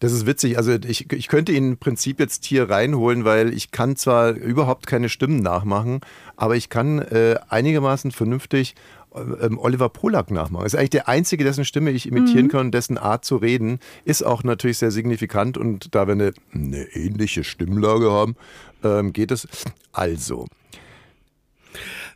das 0.00 0.12
ist 0.12 0.26
witzig. 0.26 0.56
Also 0.56 0.72
ich, 0.72 1.12
ich 1.12 1.28
könnte 1.28 1.52
ihn 1.52 1.72
im 1.72 1.76
Prinzip 1.78 2.18
jetzt 2.18 2.44
hier 2.44 2.68
reinholen, 2.68 3.24
weil 3.24 3.52
ich 3.52 3.70
kann 3.70 3.96
zwar 3.96 4.30
überhaupt 4.30 4.86
keine 4.86 5.08
Stimmen 5.08 5.40
nachmachen, 5.40 6.00
aber 6.36 6.56
ich 6.56 6.68
kann 6.68 7.00
einigermaßen 7.48 8.10
vernünftig 8.10 8.74
Oliver 9.12 9.88
Polak 9.88 10.30
nachmachen. 10.30 10.66
Ist 10.66 10.74
eigentlich 10.74 10.90
der 10.90 11.08
einzige, 11.08 11.44
dessen 11.44 11.64
Stimme 11.64 11.90
ich 11.90 12.06
imitieren 12.06 12.48
kann 12.48 12.66
und 12.66 12.72
dessen 12.72 12.98
Art 12.98 13.24
zu 13.24 13.36
reden, 13.36 13.78
ist 14.04 14.22
auch 14.22 14.42
natürlich 14.44 14.78
sehr 14.78 14.90
signifikant 14.90 15.58
und 15.58 15.94
da 15.94 16.06
wir 16.06 16.12
eine, 16.12 16.32
eine 16.54 16.84
ähnliche 16.94 17.44
Stimmlage 17.44 18.10
haben, 18.10 18.36
ähm, 18.82 19.12
geht 19.12 19.30
es. 19.30 19.46
Also, 19.92 20.46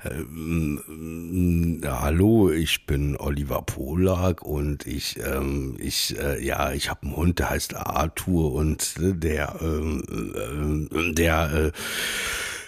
Ähm, 0.04 1.80
ja, 1.82 2.02
hallo, 2.02 2.50
ich 2.50 2.86
bin 2.86 3.16
Oliver 3.16 3.62
Polak 3.62 4.42
und 4.42 4.86
ich, 4.86 5.18
ähm, 5.18 5.76
ich, 5.80 6.18
äh, 6.18 6.44
ja, 6.44 6.72
ich 6.72 6.90
habe 6.90 7.02
einen 7.04 7.16
Hund, 7.16 7.38
der 7.38 7.50
heißt 7.50 7.74
Arthur 7.74 8.52
und 8.52 8.94
äh, 9.00 9.14
der, 9.14 9.56
ähm, 9.60 10.88
äh, 10.92 11.12
der, 11.12 11.52
äh, 11.52 11.72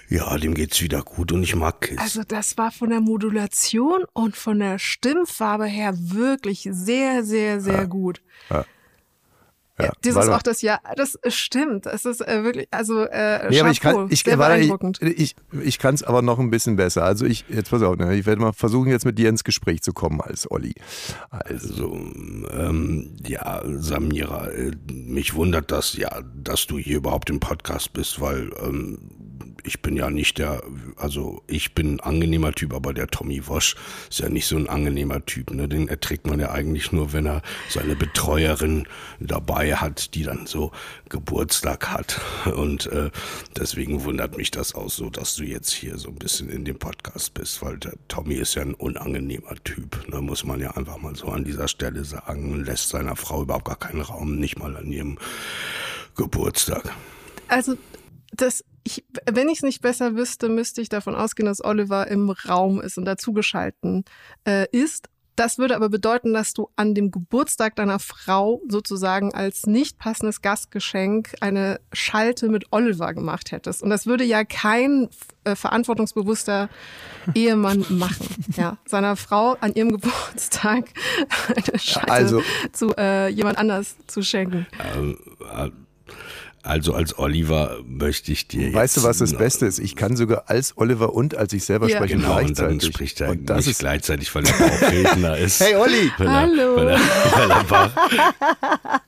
ja, 0.09 0.37
dem 0.39 0.55
geht's 0.55 0.81
wieder 0.81 1.03
gut 1.03 1.33
und 1.33 1.43
ich 1.43 1.55
mag 1.55 1.81
Kiss. 1.83 1.99
Also 1.99 2.23
das 2.27 2.57
war 2.59 2.71
von 2.71 2.91
der 2.91 3.01
Modulation 3.01 4.05
und 4.13 4.37
von 4.37 4.59
der 4.59 4.79
Stimmfarbe 4.79 5.67
her 5.67 5.95
wirklich 5.97 6.69
sehr, 6.71 7.25
sehr, 7.25 7.61
sehr 7.61 7.87
gut. 7.87 8.23
ja. 8.51 8.65
Ja, 9.81 9.93
das 10.03 10.15
warte 10.15 10.19
ist 10.19 10.27
mal. 10.31 10.37
auch 10.37 10.43
das 10.43 10.63
Ja, 10.63 10.81
das 10.97 11.19
stimmt. 11.29 11.87
Es 11.87 12.05
ist 12.05 12.21
äh, 12.21 12.43
wirklich, 12.43 12.67
also 12.73 13.05
äh, 13.05 13.49
Nee, 13.49 13.61
aber 13.61 13.71
ich 13.71 13.81
kann, 13.81 14.09
ich, 14.11 14.25
sehr 14.25 14.37
beeindruckend. 14.37 15.01
ich, 15.01 15.37
ich, 15.53 15.61
ich 15.63 15.79
kann 15.79 15.95
es 15.95 16.03
aber 16.03 16.21
noch 16.21 16.41
ein 16.41 16.51
bisschen 16.51 16.75
besser. 16.75 17.05
Also 17.05 17.27
ich, 17.27 17.45
jetzt 17.49 17.71
pass 17.71 17.83
auf, 17.83 17.97
ne, 17.97 18.17
ich 18.17 18.27
werde 18.27 18.41
mal 18.41 18.53
versuchen, 18.53 18.89
jetzt 18.89 19.05
mit 19.05 19.19
dir 19.19 19.29
ins 19.29 19.45
Gespräch 19.45 19.83
zu 19.83 19.93
kommen 19.93 20.21
als 20.21 20.51
Olli. 20.51 20.75
Also, 21.31 21.69
Also, 21.69 21.95
ähm, 22.51 23.17
ja, 23.25 23.63
Samira, 23.67 24.49
äh, 24.49 24.73
mich 24.91 25.35
wundert 25.35 25.71
das 25.71 25.97
ja, 25.97 26.23
dass 26.35 26.67
du 26.67 26.79
hier 26.79 26.97
überhaupt 26.97 27.31
im 27.31 27.39
Podcast 27.39 27.93
bist, 27.93 28.21
weil 28.21 28.51
ähm, 28.61 28.99
ich 29.69 29.83
bin 29.83 29.97
ja 29.97 30.09
nicht 30.09 30.39
der, 30.39 30.63
also 30.97 31.43
ich 31.47 31.75
bin 31.75 31.97
ein 31.97 32.01
angenehmer 32.01 32.53
Typ, 32.53 32.73
aber 32.73 32.95
der 32.95 33.07
Tommy 33.07 33.47
Wosch 33.49 33.77
ist 34.09 34.19
ja 34.19 34.31
nicht 34.31 34.47
so 34.47 34.57
ein 34.57 34.67
angenehmer 34.67 35.25
Typ. 35.27 35.51
Ne? 35.51 35.69
Den 35.69 35.89
erträgt 35.89 36.27
man 36.27 36.41
ja 36.41 36.51
eigentlich 36.53 36.91
nur, 36.91 37.13
wenn 37.13 37.27
er 37.27 37.43
seine 37.69 37.95
Betreuerin 37.95 38.89
dabei 39.21 39.77
hat, 39.77 40.15
die 40.15 40.23
dann 40.23 40.47
so 40.47 40.73
Geburtstag 41.11 41.91
hat. 41.91 42.19
Und 42.47 42.87
äh, 42.87 43.11
deswegen 43.59 44.05
wundert 44.05 44.39
mich 44.39 44.51
das 44.51 44.75
auch 44.75 44.89
so, 44.89 45.11
dass 45.11 45.37
du 45.37 45.45
jetzt 45.45 45.71
hier 45.71 45.99
so 45.99 46.09
ein 46.09 46.17
bisschen 46.17 46.49
in 46.49 46.65
dem 46.65 46.79
Podcast 46.79 47.35
bist, 47.35 47.61
weil 47.61 47.77
der 47.77 47.93
Tommy 48.09 48.37
ist 48.37 48.55
ja 48.55 48.63
ein 48.63 48.73
unangenehmer 48.73 49.55
Typ. 49.65 50.09
Ne? 50.09 50.23
Muss 50.23 50.45
man 50.45 50.61
ja 50.61 50.71
einfach 50.79 50.97
mal 50.97 51.15
so 51.15 51.27
an 51.27 51.45
dieser 51.45 51.69
Stelle 51.69 52.05
sagen. 52.05 52.65
Lässt 52.65 52.89
seiner 52.89 53.17
Frau 53.17 53.43
überhaupt 53.43 53.67
gar 53.67 53.79
keinen 53.79 54.01
Raum, 54.01 54.37
nicht 54.37 54.59
mal 54.59 54.75
an 54.79 54.91
ihrem 54.91 55.19
Geburtstag. 56.17 56.91
Also, 57.49 57.77
das, 58.33 58.65
ich, 58.89 59.05
wenn 59.31 59.49
ich 59.49 59.59
es 59.59 59.63
nicht 59.63 59.83
besser 59.83 60.17
wüsste, 60.17 60.49
müsste 60.49 60.81
ich 60.81 60.89
davon 60.89 61.15
ausgehen, 61.15 61.47
dass 61.47 61.63
Oliver 61.65 62.07
im 62.09 62.31
Raum 62.31 62.81
ist 62.81 62.97
und 62.99 63.05
dazugeschalten 63.05 64.05
äh, 64.47 64.67
ist. 64.73 65.09
Das 65.37 65.57
würde 65.57 65.77
aber 65.77 65.89
bedeuten, 65.89 66.33
dass 66.33 66.53
du 66.53 66.69
an 66.75 66.95
dem 66.97 67.13
Geburtstag 67.13 67.77
deiner 67.77 68.01
Frau 68.01 68.61
sozusagen 68.69 69.33
als 69.33 69.67
nicht 69.67 69.97
passendes 69.97 70.43
Gastgeschenk 70.43 71.35
eine 71.41 71.79
Schalte 71.93 72.49
mit 72.49 72.65
Oliver 72.73 73.15
gemacht 73.15 73.53
hättest. 73.53 73.85
Und 73.85 73.91
das 73.91 74.07
würde 74.07 74.25
ja 74.25 74.43
kein 74.43 75.09
äh, 75.45 75.55
verantwortungsbewusster 75.55 76.69
Ehemann 77.37 77.85
machen, 77.89 78.27
ja, 78.57 78.79
seiner 78.85 79.15
Frau 79.15 79.57
an 79.61 79.75
ihrem 79.75 79.93
Geburtstag 79.93 80.87
eine 81.55 81.79
Schalte 81.79 82.11
Also- 82.13 82.43
zu 82.73 82.97
äh, 82.97 83.29
jemand 83.29 83.59
anders 83.59 83.97
zu 84.09 84.23
schenken. 84.23 84.67
Ähm, 84.97 85.19
äh, 85.57 85.71
Also 86.63 86.93
als 86.95 87.19
Oliver 87.19 87.79
möchte 87.87 88.33
ich 88.33 88.49
dir 88.49 88.73
Weißt 88.75 88.97
du, 88.97 89.01
jetzt 89.01 89.09
was 89.09 89.19
das 89.19 89.35
Beste 89.35 89.67
ist? 89.67 89.79
Ich 89.79 89.97
kann 89.97 90.17
sogar 90.17 90.45
als 90.47 90.77
Oliver 90.77 91.15
und 91.15 91.37
als 91.37 91.53
ich 91.53 91.65
selber 91.65 91.89
Ja. 91.89 91.97
sprechen 91.97 92.21
Genau, 92.21 92.33
und 92.39 92.45
gleichzeitig. 92.47 92.79
dann 92.83 92.93
spricht 92.93 93.21
er 93.21 93.31
Und 93.31 93.47
das 93.49 93.57
nicht 93.59 93.69
ist 93.69 93.79
gleichzeitig, 93.79 94.35
weil 94.35 94.45
er 94.47 94.53
Bauchredner 94.53 95.37
ist. 95.39 95.61
Hey 95.61 95.75
Olli! 95.77 96.11
Weil 96.19 96.27
er, 96.27 96.33
Hallo. 96.35 96.77
Weil 96.77 96.89
er, 96.89 97.01
weil 97.37 97.51
er 97.51 99.01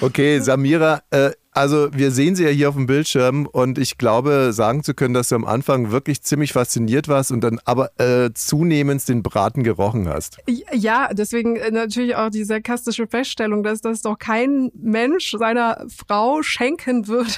Okay, 0.00 0.40
Samira, 0.40 1.02
äh, 1.10 1.30
also 1.56 1.88
wir 1.92 2.10
sehen 2.10 2.36
sie 2.36 2.44
ja 2.44 2.50
hier 2.50 2.68
auf 2.68 2.74
dem 2.74 2.86
Bildschirm 2.86 3.46
und 3.46 3.78
ich 3.78 3.96
glaube, 3.96 4.52
sagen 4.52 4.84
zu 4.84 4.92
können, 4.92 5.14
dass 5.14 5.30
du 5.30 5.36
am 5.36 5.46
Anfang 5.46 5.90
wirklich 5.90 6.20
ziemlich 6.22 6.52
fasziniert 6.52 7.08
warst 7.08 7.32
und 7.32 7.40
dann 7.40 7.58
aber 7.64 7.98
äh, 7.98 8.30
zunehmend 8.34 9.08
den 9.08 9.22
Braten 9.22 9.62
gerochen 9.62 10.06
hast. 10.06 10.36
Ja, 10.72 11.08
deswegen 11.14 11.56
äh, 11.56 11.70
natürlich 11.70 12.14
auch 12.14 12.28
die 12.28 12.44
sarkastische 12.44 13.06
Feststellung, 13.06 13.62
dass 13.62 13.80
das 13.80 14.02
doch 14.02 14.18
kein 14.18 14.70
Mensch 14.74 15.34
seiner 15.38 15.86
Frau 15.88 16.42
schenken 16.42 17.08
würde. 17.08 17.32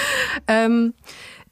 ähm, 0.48 0.94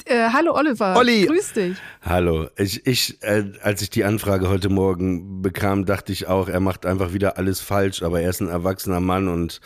äh, 0.07 0.31
hallo 0.33 0.57
Oliver. 0.57 0.97
Olli. 0.97 1.27
Grüß 1.27 1.53
dich. 1.53 1.77
Hallo, 2.03 2.49
ich, 2.57 2.87
ich 2.89 3.23
äh, 3.23 3.53
als 3.63 3.83
ich 3.83 3.91
die 3.91 4.03
Anfrage 4.03 4.49
heute 4.49 4.69
Morgen 4.69 5.43
bekam, 5.43 5.87
dachte 5.87 6.13
ich 6.13 6.27
auch, 6.27 6.49
er 6.49 6.61
macht 6.61 6.87
einfach 6.87 7.13
wieder 7.13 7.39
alles 7.39 7.61
falsch, 7.61 8.03
aber 8.03 8.21
er 8.21 8.31
ist 8.31 8.41
ein 8.41 8.49
erwachsener 8.49 9.01
Mann 9.01 9.29
und 9.29 9.61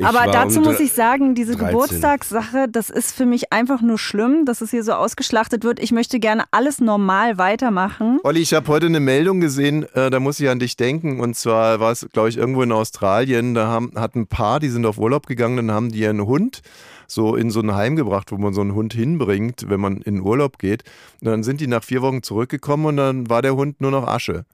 ich 0.00 0.06
Aber 0.06 0.30
dazu 0.30 0.60
muss 0.60 0.80
ich 0.80 0.92
sagen, 0.92 1.34
diese 1.34 1.56
13. 1.56 1.68
Geburtstagssache, 1.68 2.66
das 2.68 2.90
ist 2.90 3.14
für 3.14 3.26
mich 3.26 3.52
einfach 3.52 3.82
nur 3.82 3.98
schlimm, 3.98 4.44
dass 4.44 4.60
es 4.60 4.70
hier 4.70 4.82
so 4.82 4.92
ausgeschlachtet 4.92 5.64
wird. 5.64 5.80
Ich 5.80 5.92
möchte 5.92 6.18
gerne 6.18 6.44
alles 6.50 6.80
normal 6.80 7.38
weitermachen. 7.38 8.18
Olli, 8.24 8.40
ich 8.40 8.54
habe 8.54 8.66
heute 8.68 8.86
eine 8.86 9.00
Meldung 9.00 9.40
gesehen, 9.40 9.84
äh, 9.94 10.10
da 10.10 10.20
muss 10.20 10.40
ich 10.40 10.48
an 10.48 10.58
dich 10.58 10.76
denken. 10.76 11.20
Und 11.20 11.36
zwar 11.36 11.80
war 11.80 11.92
es, 11.92 12.08
glaube 12.12 12.28
ich, 12.28 12.36
irgendwo 12.36 12.62
in 12.62 12.72
Australien. 12.72 13.54
Da 13.54 13.66
haben, 13.66 13.92
hat 13.96 14.14
ein 14.14 14.26
Paar, 14.26 14.60
die 14.60 14.68
sind 14.68 14.86
auf 14.86 14.98
Urlaub 14.98 15.26
gegangen, 15.26 15.56
dann 15.56 15.72
haben 15.72 15.90
die 15.90 16.06
einen 16.06 16.26
Hund 16.26 16.62
so 17.06 17.34
in 17.34 17.50
so 17.50 17.60
ein 17.60 17.74
Heim 17.74 17.96
gebracht, 17.96 18.30
wo 18.30 18.36
man 18.36 18.54
so 18.54 18.60
einen 18.60 18.74
Hund 18.74 18.94
hinbringt, 18.94 19.68
wenn 19.68 19.80
man 19.80 20.00
in 20.00 20.20
Urlaub 20.20 20.58
geht. 20.58 20.84
Und 21.20 21.26
dann 21.26 21.42
sind 21.42 21.60
die 21.60 21.66
nach 21.66 21.82
vier 21.82 22.02
Wochen 22.02 22.22
zurückgekommen 22.22 22.86
und 22.86 22.96
dann 22.96 23.28
war 23.28 23.42
der 23.42 23.56
Hund 23.56 23.80
nur 23.80 23.90
noch 23.90 24.06
Asche. 24.06 24.44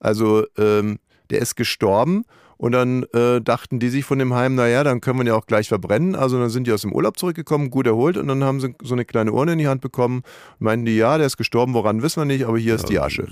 Also 0.00 0.44
ähm, 0.56 0.98
der 1.30 1.40
ist 1.40 1.54
gestorben 1.56 2.24
und 2.58 2.72
dann 2.72 3.04
äh, 3.14 3.40
dachten 3.40 3.78
die 3.78 3.88
sich 3.88 4.04
von 4.04 4.18
dem 4.18 4.34
Heim, 4.34 4.56
naja, 4.56 4.84
dann 4.84 5.00
können 5.00 5.18
wir 5.18 5.24
ihn 5.24 5.28
ja 5.28 5.34
auch 5.34 5.46
gleich 5.46 5.68
verbrennen. 5.68 6.16
Also 6.16 6.38
dann 6.38 6.50
sind 6.50 6.66
die 6.66 6.72
aus 6.72 6.82
dem 6.82 6.92
Urlaub 6.92 7.16
zurückgekommen, 7.16 7.70
gut 7.70 7.86
erholt 7.86 8.16
und 8.16 8.26
dann 8.26 8.42
haben 8.42 8.60
sie 8.60 8.74
so 8.82 8.94
eine 8.94 9.04
kleine 9.04 9.32
Urne 9.32 9.52
in 9.52 9.58
die 9.58 9.68
Hand 9.68 9.80
bekommen 9.80 10.22
und 10.58 10.64
meinten 10.64 10.84
die, 10.84 10.96
ja, 10.96 11.16
der 11.16 11.26
ist 11.28 11.36
gestorben, 11.36 11.72
woran 11.74 12.02
wissen 12.02 12.20
wir 12.20 12.24
nicht, 12.24 12.44
aber 12.44 12.58
hier 12.58 12.74
ist 12.74 12.88
die 12.88 12.98
Asche. 12.98 13.28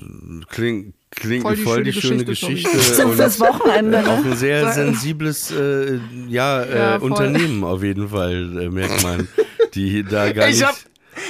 Klingt, 0.49 0.95
klingt 1.11 1.43
Voll 1.43 1.55
wie 1.55 1.57
die 1.57 1.63
voll 1.65 1.83
die 1.83 1.93
schöne 1.93 2.03
schöne 2.03 2.25
Geschichte, 2.25 2.71
Geschichte. 2.71 3.07
Und 3.07 3.15
fürs 3.15 3.41
Wochenende, 3.41 3.99
auch 3.99 4.25
ne? 4.25 4.31
ein 4.31 4.37
sehr 4.37 4.73
sensibles 4.73 5.51
äh, 5.51 5.99
ja, 6.29 6.63
äh, 6.63 6.79
Ja. 6.79 6.97
Unternehmen 6.99 7.65
auf 7.65 7.83
jeden 7.83 8.09
Fall, 8.09 8.59
äh, 8.63 8.71
merkt 8.71 9.03
man. 9.03 9.29
Die 9.75 10.05
da 10.05 10.33
gar 10.33 10.49
Ich 10.49 10.61
nicht. 10.61 10.87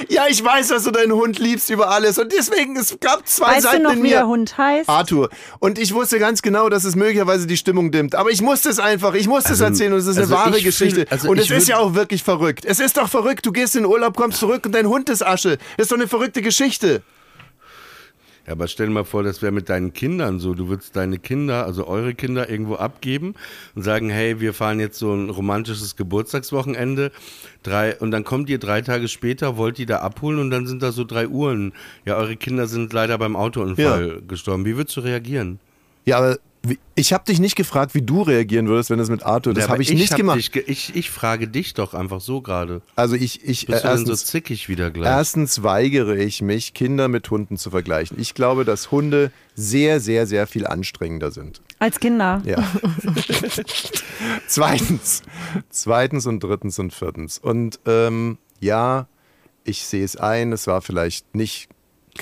Ja, 0.09 0.23
ich 0.29 0.43
weiß, 0.43 0.69
dass 0.69 0.83
du 0.83 0.91
deinen 0.91 1.11
Hund 1.13 1.39
liebst 1.39 1.69
über 1.69 1.89
alles 1.89 2.17
und 2.17 2.31
deswegen, 2.31 2.75
es 2.77 2.97
gab 2.99 3.27
zwei 3.27 3.47
Weißt 3.55 3.65
du 3.65 3.69
Seiten 3.69 3.83
noch, 3.83 3.93
in 3.93 4.03
wie 4.03 4.09
der 4.09 4.21
mir. 4.23 4.27
Hund 4.27 4.57
heißt? 4.57 4.89
Arthur. 4.89 5.29
Und 5.59 5.79
ich 5.79 5.93
wusste 5.93 6.19
ganz 6.19 6.41
genau, 6.41 6.69
dass 6.69 6.83
es 6.83 6.95
möglicherweise 6.95 7.47
die 7.47 7.57
Stimmung 7.57 7.91
dimmt. 7.91 8.15
Aber 8.15 8.29
ich 8.31 8.41
musste 8.41 8.69
es 8.69 8.79
einfach, 8.79 9.13
ich 9.13 9.27
musste 9.27 9.49
Also, 9.49 9.63
es 9.65 9.69
erzählen 9.71 9.93
und 9.93 9.99
es 9.99 10.07
ist 10.07 10.17
also 10.17 10.35
eine 10.35 10.45
wahre 10.45 10.57
ich 10.57 10.63
Geschichte. 10.63 11.01
fühl- 11.01 11.07
also 11.11 11.29
und 11.29 11.39
es 11.39 11.49
ist 11.49 11.67
ja 11.67 11.77
auch 11.77 11.93
wirklich 11.93 12.23
verrückt. 12.23 12.65
Es 12.65 12.79
ist 12.79 12.97
doch 12.97 13.09
verrückt. 13.09 13.45
Du 13.45 13.51
gehst 13.51 13.75
in 13.75 13.83
den 13.83 13.91
Urlaub, 13.91 14.15
kommst 14.17 14.39
zurück 14.39 14.65
und 14.65 14.71
dein 14.73 14.87
Hund 14.87 15.09
ist 15.09 15.25
Asche. 15.25 15.57
Das 15.77 15.85
ist 15.85 15.91
doch 15.91 15.97
eine 15.97 16.07
verrückte 16.07 16.41
Geschichte. 16.41 17.01
Ja, 18.47 18.53
aber 18.53 18.67
stell 18.69 18.87
dir 18.87 18.93
mal 18.93 19.03
vor, 19.03 19.23
das 19.23 19.41
wäre 19.41 19.51
mit 19.51 19.67
deinen 19.67 19.91
Kindern 19.91 20.39
so. 20.39 20.53
Du 20.53 20.69
würdest 20.69 20.95
deine 20.95 21.19
Kinder, 21.19 21.65
also 21.65 21.85
eure 21.85 22.15
Kinder, 22.15 22.49
irgendwo 22.49 22.75
abgeben 22.75 23.35
und 23.75 23.83
sagen, 23.83 24.09
hey, 24.09 24.39
wir 24.39 24.53
fahren 24.53 24.79
jetzt 24.79 24.97
so 24.97 25.13
ein 25.13 25.29
romantisches 25.29 25.97
Geburtstagswochenende. 25.97 27.11
Drei, 27.61 27.97
und 27.97 28.11
dann 28.11 28.23
kommt 28.23 28.49
ihr 28.49 28.57
drei 28.57 28.81
Tage 28.81 29.09
später, 29.09 29.57
wollt 29.57 29.77
die 29.77 29.85
da 29.85 29.97
abholen 29.97 30.39
und 30.39 30.49
dann 30.49 30.65
sind 30.65 30.81
da 30.81 30.93
so 30.93 31.03
drei 31.03 31.27
Uhren. 31.27 31.73
Ja, 32.05 32.15
eure 32.15 32.37
Kinder 32.37 32.67
sind 32.67 32.93
leider 32.93 33.17
beim 33.17 33.35
Autounfall 33.35 34.21
gestorben. 34.25 34.63
Wie 34.63 34.77
würdest 34.77 34.95
du 34.95 35.01
reagieren? 35.01 35.59
Ja, 36.05 36.19
aber 36.19 36.37
ich 36.95 37.13
habe 37.13 37.23
dich 37.25 37.39
nicht 37.39 37.55
gefragt, 37.55 37.93
wie 37.95 38.01
du 38.01 38.21
reagieren 38.21 38.67
würdest, 38.67 38.89
wenn 38.89 38.99
es 38.99 39.09
mit 39.09 39.23
Arthur. 39.23 39.53
Das 39.53 39.65
Ja, 39.65 39.69
habe 39.69 39.81
ich 39.81 39.93
nicht 39.93 40.11
hab 40.11 40.17
gemacht. 40.17 40.37
Dich, 40.37 40.55
ich, 40.67 40.95
ich 40.95 41.09
frage 41.09 41.47
dich 41.47 41.73
doch 41.73 41.93
einfach 41.93 42.21
so 42.21 42.41
gerade. 42.41 42.81
also 42.95 43.15
ich, 43.15 43.43
ich 43.43 43.65
Bist 43.67 43.79
äh, 43.79 43.87
du 43.87 43.95
denn 43.95 44.05
so 44.05 44.11
erstens, 44.11 44.25
zickig 44.29 44.69
wieder 44.69 44.91
gleich? 44.91 45.07
erstens 45.07 45.63
weigere 45.63 46.15
ich 46.17 46.41
mich, 46.41 46.73
Kinder 46.73 47.07
mit 47.07 47.29
Hunden 47.29 47.57
zu 47.57 47.69
vergleichen. 47.69 48.17
Ich 48.19 48.33
glaube, 48.33 48.65
dass 48.65 48.91
Hunde 48.91 49.31
sehr, 49.55 49.99
sehr, 49.99 50.27
sehr 50.27 50.47
viel 50.47 50.65
anstrengender 50.67 51.31
sind. 51.31 51.61
Als 51.79 51.99
Kinder. 51.99 52.41
Ja. 52.45 52.57
Zweitens. 54.47 55.23
Zweitens 55.69 56.25
und 56.25 56.39
drittens 56.43 56.79
und 56.79 56.93
viertens. 56.93 57.37
Und 57.37 57.79
ähm, 57.85 58.37
ja, 58.59 59.07
ich 59.63 59.85
sehe 59.85 60.03
es 60.03 60.15
ein, 60.15 60.51
es 60.53 60.67
war 60.67 60.81
vielleicht 60.81 61.35
nicht. 61.35 61.69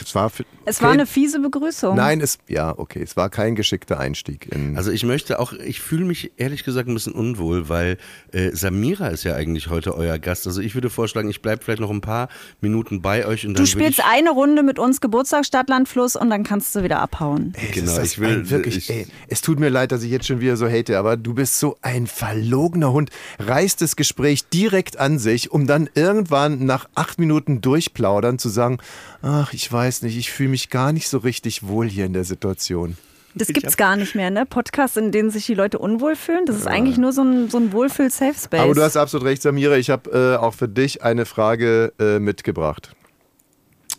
Es 0.02 0.16
war, 0.16 0.32
Es 0.66 0.82
war 0.82 0.92
eine 0.92 1.06
fiese 1.06 1.40
Begrüßung. 1.40 1.96
Nein, 1.96 2.22
es, 2.22 2.38
ja, 2.48 2.74
okay, 2.78 3.02
es 3.04 3.16
war 3.18 3.30
kein 3.30 3.56
geschickter 3.56 4.00
Einstieg. 4.00 4.48
In, 4.54 4.78
Also 4.78 4.92
ich 4.92 5.04
möchte 5.04 5.40
auch, 5.40 5.54
ich 5.54 5.80
fühle 5.80 6.06
mich 6.06 6.32
ehrlich 6.38 6.64
gesagt 6.64 6.88
ein 6.90 6.94
bisschen 6.94 7.14
unwohl, 7.14 7.70
weil 7.70 7.98
äh, 8.32 8.52
Samira 8.52 9.08
ist 9.08 9.24
ja 9.24 9.36
eigentlich 9.36 9.70
heute 9.70 9.96
euer 9.96 10.18
Gast. 10.20 10.48
Also 10.48 10.62
ich 10.62 10.74
würde 10.76 10.90
vorschlagen, 10.90 11.30
ich 11.30 11.42
bleibe 11.42 11.64
vielleicht 11.64 11.82
noch 11.82 11.92
ein 11.92 12.02
paar 12.02 12.30
Minuten 12.62 13.02
bei 13.02 13.26
euch 13.26 13.46
und 13.46 13.54
dann 13.54 13.64
Du 13.64 13.70
spielst 13.70 14.02
eine 14.06 14.32
Runde 14.32 14.64
mit 14.64 14.80
uns 14.80 15.02
Geburtstag 15.02 15.46
Stadt, 15.46 15.70
Land, 15.70 15.88
Fluss 15.88 16.16
und 16.16 16.30
dann 16.30 16.44
kannst 16.44 16.76
du 16.76 16.84
wieder 16.84 17.00
abhauen. 17.00 17.54
Ey, 17.58 17.72
genau, 17.72 18.00
ich 18.02 18.20
will- 18.20 18.50
wirklich, 18.50 18.78
ich- 18.78 18.90
ey, 18.90 19.08
es 19.28 19.42
tut 19.42 19.60
mir 19.60 19.70
leid, 19.70 19.92
dass 19.92 20.04
ich 20.04 20.12
jetzt 20.12 20.26
schon 20.28 20.40
wieder 20.42 20.58
so 20.58 20.68
hate, 20.68 20.98
aber 20.98 21.18
du 21.18 21.34
bist 21.34 21.60
so 21.60 21.78
ein 21.82 22.08
verlogener 22.08 22.92
Hund. 22.92 23.10
Reißt 23.40 23.82
das 23.82 23.96
Gespräch 23.96 24.48
direkt 24.50 24.98
an 25.00 25.20
sich, 25.20 25.52
um 25.52 25.68
dann 25.68 25.90
irgendwann 25.96 26.66
nach 26.66 26.88
acht 26.96 27.20
Minuten 27.20 27.62
durchplaudern 27.62 28.40
zu 28.40 28.50
sagen, 28.50 28.78
ach, 29.26 29.54
ich 29.54 29.70
weiß 29.72 30.04
nicht, 30.04 30.18
ich 30.18 30.32
fühle 30.32 30.50
mich 30.50 30.70
gar 30.70 30.94
nicht 30.94 31.10
so 31.10 31.18
richtig 31.18 31.68
wohl 31.68 31.90
hier 31.90 32.06
in 32.06 32.14
der 32.14 32.24
Situation. 32.24 32.96
Das 33.34 33.50
gibt's 33.50 33.76
gar 33.76 33.98
nicht 33.98 34.16
mehr, 34.16 34.30
ne? 34.30 34.46
Podcasts, 34.46 34.96
in 34.96 35.12
denen 35.12 35.30
sich 35.30 35.46
die 35.46 35.56
Leute 35.56 35.78
unwohl 35.78 36.16
fühlen. 36.16 36.46
Das 36.46 36.56
ist 36.56 36.68
eigentlich 36.68 36.98
nur 36.98 37.12
so 37.12 37.22
ein, 37.22 37.50
so 37.50 37.58
ein 37.58 37.74
Wohlfühl-Safe-Space. 37.74 38.62
Aber 38.62 38.74
du 38.74 38.82
hast 38.82 38.96
absolut 38.96 39.28
recht, 39.28 39.42
Samira. 39.42 39.76
Ich 39.76 39.90
habe 39.90 40.38
äh, 40.38 40.38
auch 40.38 40.54
für 40.54 40.70
dich 40.70 41.04
eine 41.04 41.26
Frage 41.26 41.92
äh, 42.00 42.20
mitgebracht. 42.20 42.96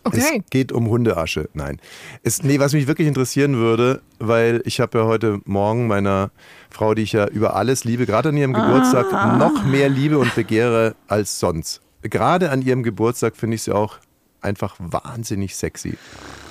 Okay. 0.03 0.41
Es 0.43 0.49
geht 0.49 0.71
um 0.71 0.89
Hundeasche. 0.89 1.49
Nein. 1.53 1.79
Es, 2.23 2.41
nee, 2.41 2.59
was 2.59 2.73
mich 2.73 2.87
wirklich 2.87 3.07
interessieren 3.07 3.57
würde, 3.57 4.01
weil 4.17 4.61
ich 4.65 4.79
habe 4.79 4.97
ja 4.97 5.05
heute 5.05 5.39
Morgen 5.45 5.85
meiner 5.85 6.31
Frau, 6.71 6.95
die 6.95 7.03
ich 7.03 7.11
ja 7.11 7.27
über 7.27 7.55
alles 7.55 7.83
liebe, 7.83 8.07
gerade 8.07 8.29
an 8.29 8.37
ihrem 8.37 8.53
Geburtstag 8.53 9.11
noch 9.37 9.65
mehr 9.65 9.89
liebe 9.89 10.17
und 10.17 10.33
begehre 10.33 10.95
als 11.07 11.39
sonst. 11.39 11.81
Gerade 12.01 12.49
an 12.49 12.61
ihrem 12.63 12.81
Geburtstag 12.81 13.35
finde 13.35 13.55
ich 13.55 13.63
sie 13.63 13.73
auch 13.73 13.99
einfach 14.47 14.75
wahnsinnig 14.79 15.55
sexy. 15.55 15.97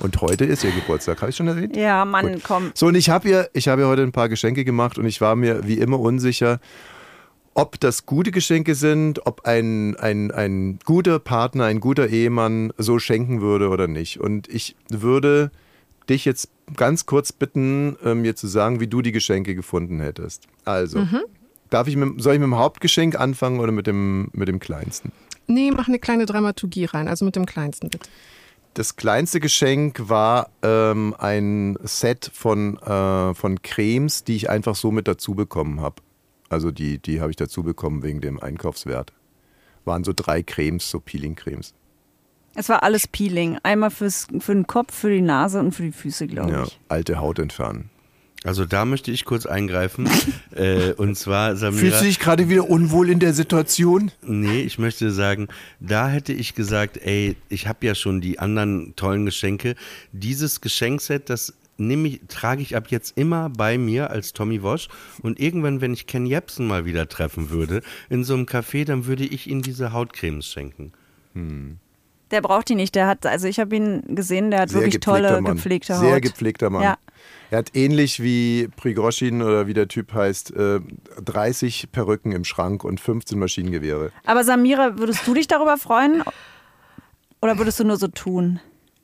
Und 0.01 0.21
heute 0.21 0.45
ist 0.45 0.63
ihr 0.63 0.71
Geburtstag, 0.71 1.21
habe 1.23 1.31
ich 1.31 1.37
schon 1.37 1.49
erwähnt? 1.49 1.77
ja, 1.77 2.05
Mann, 2.05 2.35
Gut. 2.35 2.45
komm. 2.45 2.71
So, 2.75 2.87
und 2.87 2.95
ich 2.95 3.11
habe 3.11 3.29
ihr, 3.29 3.51
ich 3.55 3.69
habe 3.69 3.83
ihr 3.83 3.89
heute 3.89 4.03
ein 4.03 4.13
paar 4.13 4.29
Geschenke 4.29 4.65
gemacht 4.65 4.99
und 4.99 5.07
ich 5.07 5.21
war 5.21 5.35
mir 5.37 5.67
wie 5.67 5.79
immer 5.79 5.99
unsicher, 5.99 6.61
ob 7.55 7.81
das 7.81 8.05
gute 8.05 8.31
Geschenke 8.31 8.75
sind, 8.75 9.27
ob 9.27 9.47
ein, 9.47 9.97
ein, 9.97 10.31
ein 10.31 10.79
guter 10.85 11.19
Partner, 11.19 11.65
ein 11.65 11.81
guter 11.81 12.09
Ehemann 12.09 12.73
so 12.77 12.99
schenken 12.99 13.41
würde 13.41 13.71
oder 13.71 13.89
nicht. 13.89 14.21
Und 14.21 14.49
ich 14.49 14.77
würde 14.91 15.51
dich 16.11 16.27
jetzt 16.27 16.51
ganz 16.77 17.07
kurz 17.07 17.33
bitten, 17.33 17.97
äh, 18.05 18.15
mir 18.15 18.37
zu 18.37 18.47
sagen, 18.47 18.81
wie 18.81 18.87
du 18.87 19.01
die 19.01 19.13
Geschenke 19.13 19.55
gefunden 19.55 20.01
hättest. 20.01 20.45
Also, 20.65 21.07
Darf 21.71 21.89
ich 21.89 21.97
mit, 21.97 22.23
soll 22.23 22.35
ich 22.35 22.39
mit 22.39 22.47
dem 22.47 22.59
Hauptgeschenk 22.59 23.19
anfangen 23.19 23.59
oder 23.59 23.73
mit 23.73 23.87
dem, 23.87 24.29
mit 24.33 24.49
dem 24.49 24.61
kleinsten? 24.61 25.11
Nee, 25.47 25.71
mach 25.71 25.89
eine 25.89 25.99
kleine 25.99 26.27
Dramaturgie 26.27 26.85
rein, 26.87 27.09
also 27.09 27.25
mit 27.25 27.37
dem 27.37 27.47
kleinsten 27.47 27.89
bitte. 27.91 28.09
Das 28.75 28.97
kleinste 28.97 29.41
Geschenk 29.41 30.09
war 30.09 30.51
ähm, 30.63 31.15
ein 31.19 31.79
Set 31.83 32.31
von, 32.35 32.77
äh, 32.79 33.33
von 33.35 33.63
Cremes, 33.63 34.25
die 34.25 34.37
ich 34.37 34.51
einfach 34.51 34.75
so 34.77 34.91
mit 34.91 35.09
dazu 35.09 35.35
bekommen 35.35 35.81
habe. 35.81 36.03
Also 36.51 36.71
die, 36.71 36.99
die 36.99 37.21
habe 37.21 37.31
ich 37.31 37.37
dazu 37.37 37.63
bekommen 37.63 38.03
wegen 38.03 38.21
dem 38.21 38.39
Einkaufswert. 38.39 39.13
Waren 39.85 40.05
so 40.05 40.13
drei 40.15 40.43
Cremes, 40.43 40.91
so 40.91 41.01
Peeling-Cremes. 41.01 41.73
Es 42.55 42.69
war 42.69 42.83
alles 42.83 43.07
Peeling. 43.09 43.59
Einmal 43.63 43.91
fürs, 43.91 44.27
für 44.41 44.55
den 44.55 44.67
Kopf, 44.67 44.95
für 44.95 45.11
die 45.11 45.21
Nase 45.23 45.61
und 45.61 45.73
für 45.73 45.83
die 45.83 45.93
Füße, 45.93 46.27
glaube 46.27 46.53
Ja, 46.53 46.65
ich. 46.65 46.79
alte 46.89 47.19
Haut 47.19 47.39
entfernen. 47.39 47.91
Also 48.47 48.65
da 48.65 48.85
möchte 48.85 49.11
ich 49.11 49.25
kurz 49.25 49.45
eingreifen. 49.45 50.09
äh, 50.53 50.93
und 50.93 51.17
zwar, 51.17 51.57
Samira. 51.57 51.81
Fühlst 51.81 52.01
du 52.01 52.05
dich 52.05 52.21
gerade 52.21 52.49
wieder 52.49 52.71
unwohl 52.71 53.11
in 53.11 53.19
der 53.19 53.35
Situation? 53.35 54.13
Nee, 54.23 54.61
ich 54.61 54.79
möchte 54.79 55.11
sagen, 55.11 55.49
da 55.81 56.09
hätte 56.09 56.33
ich 56.33 56.55
gesagt, 56.55 56.97
ey, 56.99 57.37
ich 57.49 57.67
habe 57.67 57.85
ja 57.85 57.97
schon 57.97 58.21
die 58.21 58.39
anderen 58.39 58.95
tollen 58.95 59.27
Geschenke. 59.27 59.75
Dieses 60.13 60.61
Geschenkset, 60.61 61.29
das 61.29 61.55
nehme 61.77 62.07
ich, 62.07 62.21
trage 62.29 62.63
ich 62.63 62.77
ab 62.77 62.87
jetzt 62.89 63.19
immer 63.19 63.51
bei 63.51 63.79
mir 63.79 64.11
als 64.11 64.33
Tommy 64.33 64.63
Wosch. 64.63 64.87
Und 65.23 65.41
irgendwann, 65.41 65.81
wenn 65.81 65.93
ich 65.93 66.07
Ken 66.07 66.25
Jebsen 66.25 66.69
mal 66.69 66.85
wieder 66.85 67.09
treffen 67.09 67.51
würde, 67.51 67.83
in 68.09 68.23
so 68.23 68.35
einem 68.35 68.45
Café, 68.45 68.85
dann 68.85 69.07
würde 69.07 69.25
ich 69.25 69.49
ihm 69.49 69.63
diese 69.63 69.93
Hautcremes 69.93 70.47
schenken. 70.47 70.93
Der 72.31 72.41
braucht 72.41 72.69
die 72.69 72.75
nicht. 72.75 72.95
Der 72.95 73.07
hat, 73.07 73.25
also 73.25 73.47
ich 73.47 73.61
habe 73.61 73.77
ihn 73.77 74.03
gesehen, 74.15 74.51
der 74.51 74.61
hat 74.63 74.71
Sehr 74.71 74.81
wirklich 74.81 75.01
tolle, 75.01 75.41
Mann. 75.41 75.55
gepflegte 75.55 75.95
Haut. 75.95 76.01
Sehr 76.03 76.21
gepflegter 76.21 76.71
Mann. 76.71 76.83
Ja. 76.83 76.97
Er 77.51 77.59
hat 77.59 77.77
ähnlich 77.77 78.21
wie 78.21 78.69
Prigoschin 78.77 79.43
oder 79.43 79.67
wie 79.69 79.75
der 79.75 79.87
Typ 79.87 80.13
heißt, 80.13 80.55
äh, 80.57 80.81
30 81.25 81.93
Perücken 81.93 82.33
im 82.33 82.45
Schrank 82.45 82.83
und 82.83 82.99
15 83.01 83.39
Maschinengewehre. 83.39 84.11
Aber 84.25 84.43
Samira, 84.43 84.99
würdest 84.99 85.27
du 85.27 85.35
dich 85.35 85.47
darüber 85.47 85.77
freuen? 85.77 86.23
Oder 87.41 87.59
würdest 87.59 87.79
du 87.79 87.85
nur 87.85 87.97
so 87.97 88.09
tun? 88.09 88.59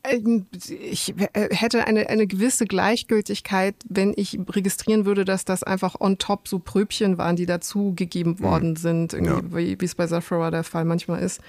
Ähm, 0.05 0.47
Ich 0.61 1.15
äh, 1.33 1.55
hätte 1.55 1.87
eine, 1.87 2.09
eine 2.09 2.27
gewisse 2.27 2.65
Gleichgültigkeit, 2.67 3.77
wenn 3.89 4.13
ich 4.17 4.37
registrieren 4.49 5.05
würde, 5.07 5.25
dass 5.25 5.45
das 5.45 5.63
einfach 5.63 6.01
on 6.01 6.19
top 6.19 6.49
so 6.49 6.59
Pröbchen 6.59 7.19
waren, 7.19 7.37
die 7.37 7.47
dazugegeben 7.47 8.41
worden 8.41 8.75
sind, 8.75 9.13
irgendwie, 9.13 9.57
wie, 9.57 9.81
wie 9.81 9.85
es 9.85 9.95
bei 9.95 10.09
Sephora 10.09 10.51
der 10.51 10.65
Fall 10.65 10.85
manchmal 10.85 11.23
ist. 11.23 11.41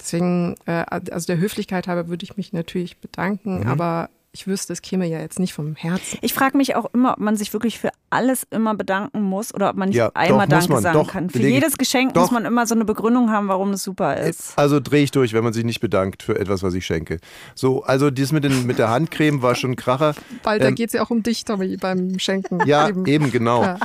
Deswegen, 0.00 0.54
äh, 0.66 0.84
also 0.88 1.26
der 1.26 1.38
Höflichkeit 1.38 1.86
halber 1.86 2.08
würde 2.08 2.24
ich 2.24 2.36
mich 2.36 2.52
natürlich 2.52 2.98
bedanken, 2.98 3.66
aber 3.66 4.08
ich 4.32 4.46
wüsste, 4.46 4.72
es 4.72 4.80
käme 4.82 5.06
ja 5.06 5.18
jetzt 5.20 5.38
nicht 5.40 5.52
vom 5.52 5.74
Herzen. 5.74 6.18
Ich 6.22 6.32
frage 6.34 6.56
mich 6.56 6.76
auch 6.76 6.86
immer, 6.94 7.12
ob 7.14 7.18
man 7.18 7.36
sich 7.36 7.52
wirklich 7.52 7.78
für 7.80 7.90
alles 8.10 8.46
immer 8.50 8.74
bedanken 8.74 9.22
muss 9.22 9.52
oder 9.54 9.70
ob 9.70 9.76
man 9.76 9.88
nicht 9.88 9.98
Ja, 9.98 10.10
einmal 10.14 10.46
doch, 10.46 10.58
Danke 10.58 10.72
man. 10.72 10.82
sagen 10.82 10.98
Doch, 10.98 11.08
kann. 11.12 11.30
Für 11.30 11.38
jedes 11.38 11.78
Geschenk 11.78 12.14
doch. 12.14 12.22
muss 12.22 12.30
man 12.30 12.44
immer 12.44 12.66
so 12.66 12.74
eine 12.74 12.84
Begründung 12.84 13.30
haben, 13.30 13.48
warum 13.48 13.70
es 13.70 13.82
super 13.82 14.16
ist. 14.16 14.52
Also 14.56 14.78
drehe 14.80 15.02
ich 15.02 15.10
durch, 15.10 15.32
wenn 15.32 15.42
man 15.44 15.52
sich 15.52 15.64
nicht 15.64 15.80
bedankt 15.80 16.22
für 16.22 16.38
etwas, 16.38 16.62
was 16.62 16.74
ich 16.74 16.86
schenke. 16.86 17.18
So, 17.54 17.82
also 17.82 18.10
das 18.10 18.30
mit, 18.32 18.44
den, 18.44 18.66
mit 18.66 18.78
der 18.78 18.88
Handcreme 18.90 19.42
war 19.42 19.54
schon 19.56 19.72
ein 19.72 19.76
Kracher. 19.76 20.14
Weil 20.44 20.58
da 20.60 20.68
Ähm, 20.68 20.74
geht 20.76 20.88
es 20.88 20.92
ja 20.92 21.02
auch 21.02 21.10
um 21.10 21.22
dich, 21.22 21.44
Tommy, 21.44 21.76
beim 21.76 22.18
Schenken. 22.18 22.60
Ja, 22.66 22.88
eben, 22.88 23.30
genau. 23.32 23.62
Ja. 23.62 23.78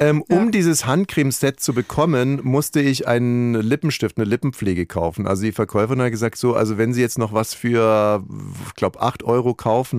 Ähm, 0.00 0.22
um 0.28 0.50
dieses 0.50 0.86
Handcremeset 0.86 1.60
zu 1.60 1.74
bekommen, 1.74 2.40
musste 2.42 2.80
ich 2.80 3.06
einen 3.06 3.54
Lippenstift, 3.54 4.16
eine 4.16 4.26
Lippenpflege 4.26 4.86
kaufen. 4.86 5.26
Also 5.28 5.42
die 5.44 5.52
Verkäuferin 5.52 6.02
hat 6.02 6.10
gesagt, 6.10 6.36
so, 6.38 6.54
also 6.54 6.76
wenn 6.78 6.92
Sie 6.92 7.00
jetzt 7.00 7.18
noch 7.18 7.32
was 7.32 7.54
für, 7.54 8.22
ich 8.68 8.74
glaube, 8.74 9.00
8 9.00 9.22
Euro 9.24 9.54
kaufen, 9.54 9.91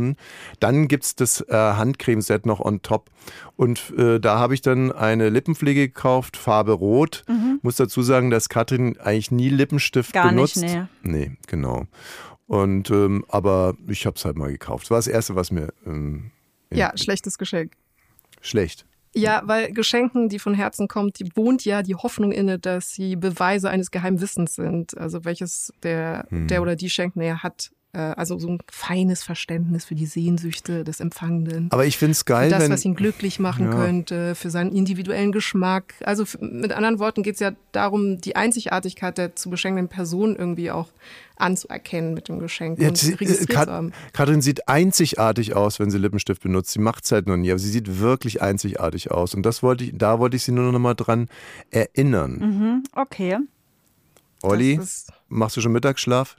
dann 0.59 0.88
gibt 0.88 1.03
es 1.03 1.15
das 1.15 1.41
äh, 1.41 1.53
Handcremeset 1.53 2.45
noch 2.45 2.59
on 2.59 2.81
top. 2.81 3.09
Und 3.55 3.93
äh, 3.97 4.19
da 4.19 4.39
habe 4.39 4.53
ich 4.53 4.62
dann 4.62 4.91
eine 4.91 5.29
Lippenpflege 5.29 5.88
gekauft, 5.88 6.38
Farbe 6.38 6.73
Rot. 6.73 7.23
Muss 7.62 7.75
dazu 7.77 8.01
sagen, 8.01 8.29
dass 8.29 8.50
Katrin 8.50 8.97
eigentlich 9.00 9.31
nie 9.31 9.50
Lippenstift 9.50 10.13
Gar 10.13 10.31
nicht, 10.31 10.55
benutzt. 10.55 10.57
nee. 10.57 10.83
Nee, 11.03 11.38
genau. 11.47 11.85
Und 12.47 12.89
ähm, 12.91 13.23
aber 13.29 13.75
ich 13.88 14.05
habe 14.05 14.15
es 14.17 14.25
halt 14.25 14.38
mal 14.38 14.51
gekauft. 14.51 14.85
Das 14.85 14.91
war 14.91 14.97
das 14.97 15.07
Erste, 15.07 15.35
was 15.35 15.50
mir 15.51 15.73
ähm, 15.85 16.31
Ja, 16.71 16.91
schlechtes 16.95 17.38
Geschenk. 17.38 17.73
schlecht. 18.41 18.85
Ja, 19.15 19.43
weil 19.45 19.71
Geschenken, 19.71 20.27
die 20.27 20.39
von 20.39 20.55
Herzen 20.55 20.88
kommt, 20.88 21.19
die 21.19 21.29
wohnt 21.35 21.63
ja 21.65 21.83
die 21.83 21.93
Hoffnung 21.95 22.31
inne, 22.31 22.57
dass 22.57 22.93
sie 22.93 23.15
Beweise 23.15 23.69
eines 23.69 23.91
geheimen 23.91 24.19
Wissens 24.21 24.55
sind. 24.55 24.97
Also 24.97 25.23
welches 25.23 25.71
der, 25.83 26.25
Hm. 26.29 26.47
der 26.47 26.63
oder 26.63 26.75
die 26.75 26.89
Schenkende 26.89 27.43
hat. 27.43 27.71
Äh, 27.93 28.00
Also 28.00 28.39
so 28.39 28.50
ein 28.50 28.59
feines 28.72 29.24
Verständnis 29.24 29.85
für 29.85 29.96
die 29.96 30.05
Sehnsüchte 30.07 30.83
des 30.83 31.00
Empfangenden. 31.00 31.68
Aber 31.72 31.85
ich 31.85 31.98
finde 31.98 32.11
es 32.13 32.20
Für 32.20 32.25
geil, 32.25 32.50
das, 32.50 32.63
wenn. 32.63 32.72
was 32.72 32.83
ihn 32.85 32.96
glücklich 32.96 33.39
machen 33.39 33.65
Ja. 33.65 33.72
könnte, 33.72 34.35
für 34.35 34.50
seinen 34.50 34.72
individuellen 34.72 35.31
Geschmack. 35.31 35.94
Also 36.03 36.25
mit 36.39 36.72
anderen 36.72 37.00
Worten 37.00 37.22
geht 37.24 37.35
es 37.35 37.39
ja 37.39 37.51
darum, 37.72 38.20
die 38.20 38.35
Einzigartigkeit 38.35 39.18
der 39.18 39.35
zu 39.35 39.50
beschenkenden 39.50 39.89
Person 39.89 40.35
irgendwie 40.35 40.72
auch 40.72 40.89
anzuerkennen 41.35 42.13
mit 42.13 42.27
dem 42.27 42.39
Geschenk 42.39 42.77
und 42.79 42.83
Jetzt, 42.85 43.03
äh, 43.09 43.15
registriert 43.15 43.50
Kat 43.50 43.65
zu 43.68 43.74
haben. 43.74 43.91
Katrin 44.13 44.41
sieht 44.41 44.68
einzigartig 44.68 45.55
aus, 45.55 45.79
wenn 45.79 45.89
sie 45.91 45.98
Lippenstift 45.98 46.41
benutzt. 46.44 46.72
Sie 46.72 46.79
macht 46.79 47.05
es 47.05 47.11
halt 47.11 47.27
noch 47.27 47.37
nie, 47.37 47.50
aber 47.51 47.59
sie 47.59 47.70
sieht 47.70 48.00
wirklich 48.00 48.41
einzigartig 48.41 49.11
aus. 49.11 49.33
Und 49.33 49.44
das 49.44 49.63
wollte 49.63 49.83
ich, 49.83 49.91
da 49.96 50.20
wollte 50.20 50.35
ich 50.35 50.44
sie 50.44 50.51
nur 50.51 50.72
noch 50.72 50.79
mal 50.79 50.94
dran 50.94 51.27
erinnern. 51.72 52.33
Mhm, 52.39 52.83
okay. 52.96 53.37
Olli, 54.41 54.79
machst 55.29 55.57
du 55.57 55.61
schon 55.61 55.72
Mittagsschlaf? 55.72 56.37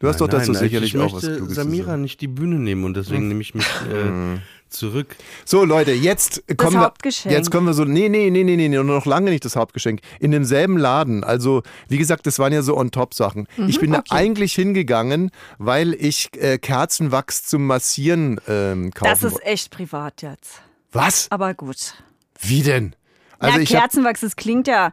Du 0.00 0.08
hast 0.08 0.20
Nein, 0.20 0.28
doch 0.28 0.38
dazu 0.38 0.52
nein, 0.52 0.62
sicherlich 0.62 0.94
ich 0.94 1.00
auch 1.00 1.14
was 1.14 1.22
möchte 1.22 1.36
Kluges 1.36 1.56
Samira 1.56 1.86
sagen. 1.86 2.02
nicht 2.02 2.20
die 2.20 2.26
Bühne 2.26 2.56
nehmen 2.56 2.84
und 2.84 2.96
deswegen 2.96 3.28
nehme 3.28 3.40
ich 3.40 3.54
mich 3.54 3.64
äh, 3.64 4.38
zurück. 4.68 5.16
So, 5.44 5.64
Leute, 5.64 5.92
jetzt 5.92 6.42
kommen 6.56 6.74
wir. 6.74 6.80
Hauptgeschenk. 6.80 7.32
Jetzt 7.32 7.50
kommen 7.50 7.66
wir 7.66 7.74
so. 7.74 7.84
Nee, 7.84 8.08
nee, 8.08 8.28
nee, 8.30 8.44
nee, 8.44 8.56
nee, 8.56 8.68
nee, 8.68 8.82
noch 8.82 9.06
lange 9.06 9.30
nicht 9.30 9.44
das 9.44 9.56
Hauptgeschenk. 9.56 10.00
In 10.20 10.32
demselben 10.32 10.76
Laden. 10.76 11.24
Also, 11.24 11.62
wie 11.88 11.96
gesagt, 11.96 12.26
das 12.26 12.38
waren 12.38 12.52
ja 12.52 12.62
so 12.62 12.76
On-Top-Sachen. 12.76 13.46
ich 13.68 13.78
bin 13.78 13.92
da 13.92 14.02
eigentlich 14.10 14.54
hingegangen, 14.54 15.30
weil 15.58 15.94
ich 15.94 16.30
äh, 16.38 16.58
Kerzenwachs 16.58 17.46
zum 17.46 17.66
Massieren 17.66 18.40
ähm, 18.48 18.90
kaufen 18.92 19.10
Das 19.10 19.22
ist 19.22 19.44
echt 19.44 19.70
privat 19.70 20.22
jetzt. 20.22 20.60
Was? 20.92 21.30
Aber 21.30 21.54
gut. 21.54 21.94
Wie 22.40 22.62
denn? 22.62 22.94
Also 23.38 23.56
ja, 23.56 23.62
ich 23.62 23.68
Kerzenwachs, 23.68 24.20
das 24.20 24.36
klingt 24.36 24.66
ja. 24.66 24.92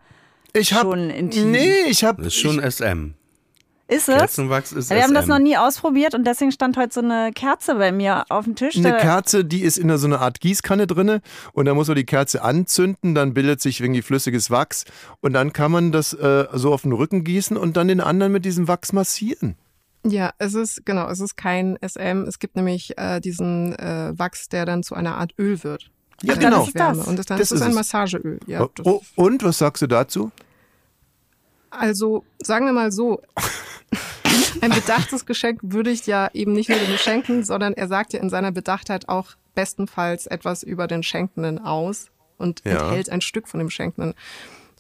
ich 0.54 0.74
hab, 0.74 0.82
schon 0.82 1.10
intim. 1.10 1.52
Nee, 1.52 1.84
ich 1.90 2.04
habe 2.04 2.24
Das 2.24 2.34
ist 2.34 2.40
schon 2.40 2.60
SM. 2.60 3.14
Ist 3.91 4.08
es? 4.08 4.17
Kerzenwachs 4.17 4.71
ist 4.71 4.89
wir 4.89 5.04
haben 5.04 5.13
das 5.13 5.25
SM. 5.25 5.32
noch 5.32 5.39
nie 5.39 5.58
ausprobiert 5.58 6.15
und 6.15 6.25
deswegen 6.25 6.54
stand 6.54 6.77
heute 6.77 6.93
so 6.93 7.01
eine 7.01 7.32
Kerze 7.34 7.75
bei 7.75 7.91
mir 7.91 8.23
auf 8.30 8.45
dem 8.45 8.56
Tisch. 8.56 8.77
eine 8.77 8.97
Kerze, 8.97 9.43
die 9.43 9.63
ist 9.63 9.77
in 9.77 9.95
so 9.97 10.08
einer 10.08 10.21
Art 10.21 10.39
Gießkanne 10.39 10.88
drinne 10.88 11.21
und 11.51 11.65
da 11.65 11.73
muss 11.73 11.88
man 11.88 11.97
die 11.97 12.06
Kerze 12.06 12.41
anzünden, 12.41 13.15
dann 13.15 13.34
bildet 13.34 13.60
sich 13.60 13.82
irgendwie 13.82 14.01
flüssiges 14.01 14.49
Wachs 14.49 14.86
und 15.19 15.34
dann 15.34 15.51
kann 15.51 15.71
man 15.71 15.91
das 15.91 16.13
äh, 16.13 16.47
so 16.54 16.73
auf 16.73 16.84
den 16.84 16.93
Rücken 16.93 17.25
gießen 17.25 17.58
und 17.58 17.75
dann 17.75 17.89
den 17.89 17.99
anderen 17.99 18.32
mit 18.32 18.45
diesem 18.45 18.69
Wachs 18.69 18.93
massieren. 18.93 19.56
Ja, 20.06 20.32
es 20.38 20.54
ist, 20.54 20.86
genau, 20.86 21.10
es 21.10 21.19
ist 21.19 21.36
kein 21.36 21.77
SM. 21.86 22.23
Es 22.27 22.39
gibt 22.39 22.56
nämlich 22.56 22.97
äh, 22.97 23.19
diesen 23.19 23.77
äh, 23.77 24.13
Wachs, 24.17 24.47
der 24.47 24.65
dann 24.65 24.84
zu 24.84 24.95
einer 24.95 25.17
Art 25.17 25.34
Öl 25.38 25.63
wird. 25.63 25.91
Ja, 26.23 26.36
Ach, 26.36 26.39
genau. 26.39 26.60
das 26.60 26.67
ist 26.67 26.80
das. 26.80 27.08
Und 27.08 27.30
dann 27.30 27.38
Das 27.38 27.39
ist 27.41 27.51
es 27.51 27.58
ist 27.58 27.62
ein 27.62 27.69
es. 27.71 27.75
Massageöl. 27.75 28.39
Ja, 28.47 28.67
das 28.73 28.86
oh, 28.86 29.01
und 29.15 29.43
was 29.43 29.58
sagst 29.58 29.82
du 29.82 29.88
dazu? 29.88 30.32
Also 31.69 32.23
sagen 32.41 32.65
wir 32.65 32.73
mal 32.73 32.91
so, 32.91 33.21
ein 34.62 34.71
bedachtes 34.71 35.25
Geschenk 35.25 35.60
würde 35.63 35.89
ich 35.91 36.06
ja 36.08 36.30
eben 36.34 36.54
nicht 36.54 36.69
nur 36.69 36.80
dem 36.80 36.97
schenken, 36.97 37.43
sondern 37.43 37.73
er 37.73 37.88
sagt 37.88 38.13
ja 38.13 38.19
in 38.19 38.30
seiner 38.30 38.51
Bedachtheit 38.51 39.10
auch 39.10 39.32
bestenfalls 39.56 40.27
etwas 40.27 40.63
über 40.63 40.88
den 40.88 41.04
Schenkenden 41.04 41.60
aus 41.60 42.10
und 42.38 42.62
Ja. 42.65 42.88
enthält 42.88 43.10
ein 43.10 43.21
Stück 43.21 43.47
von 43.47 43.60
dem 43.60 43.69
Schenkenden. 43.69 44.13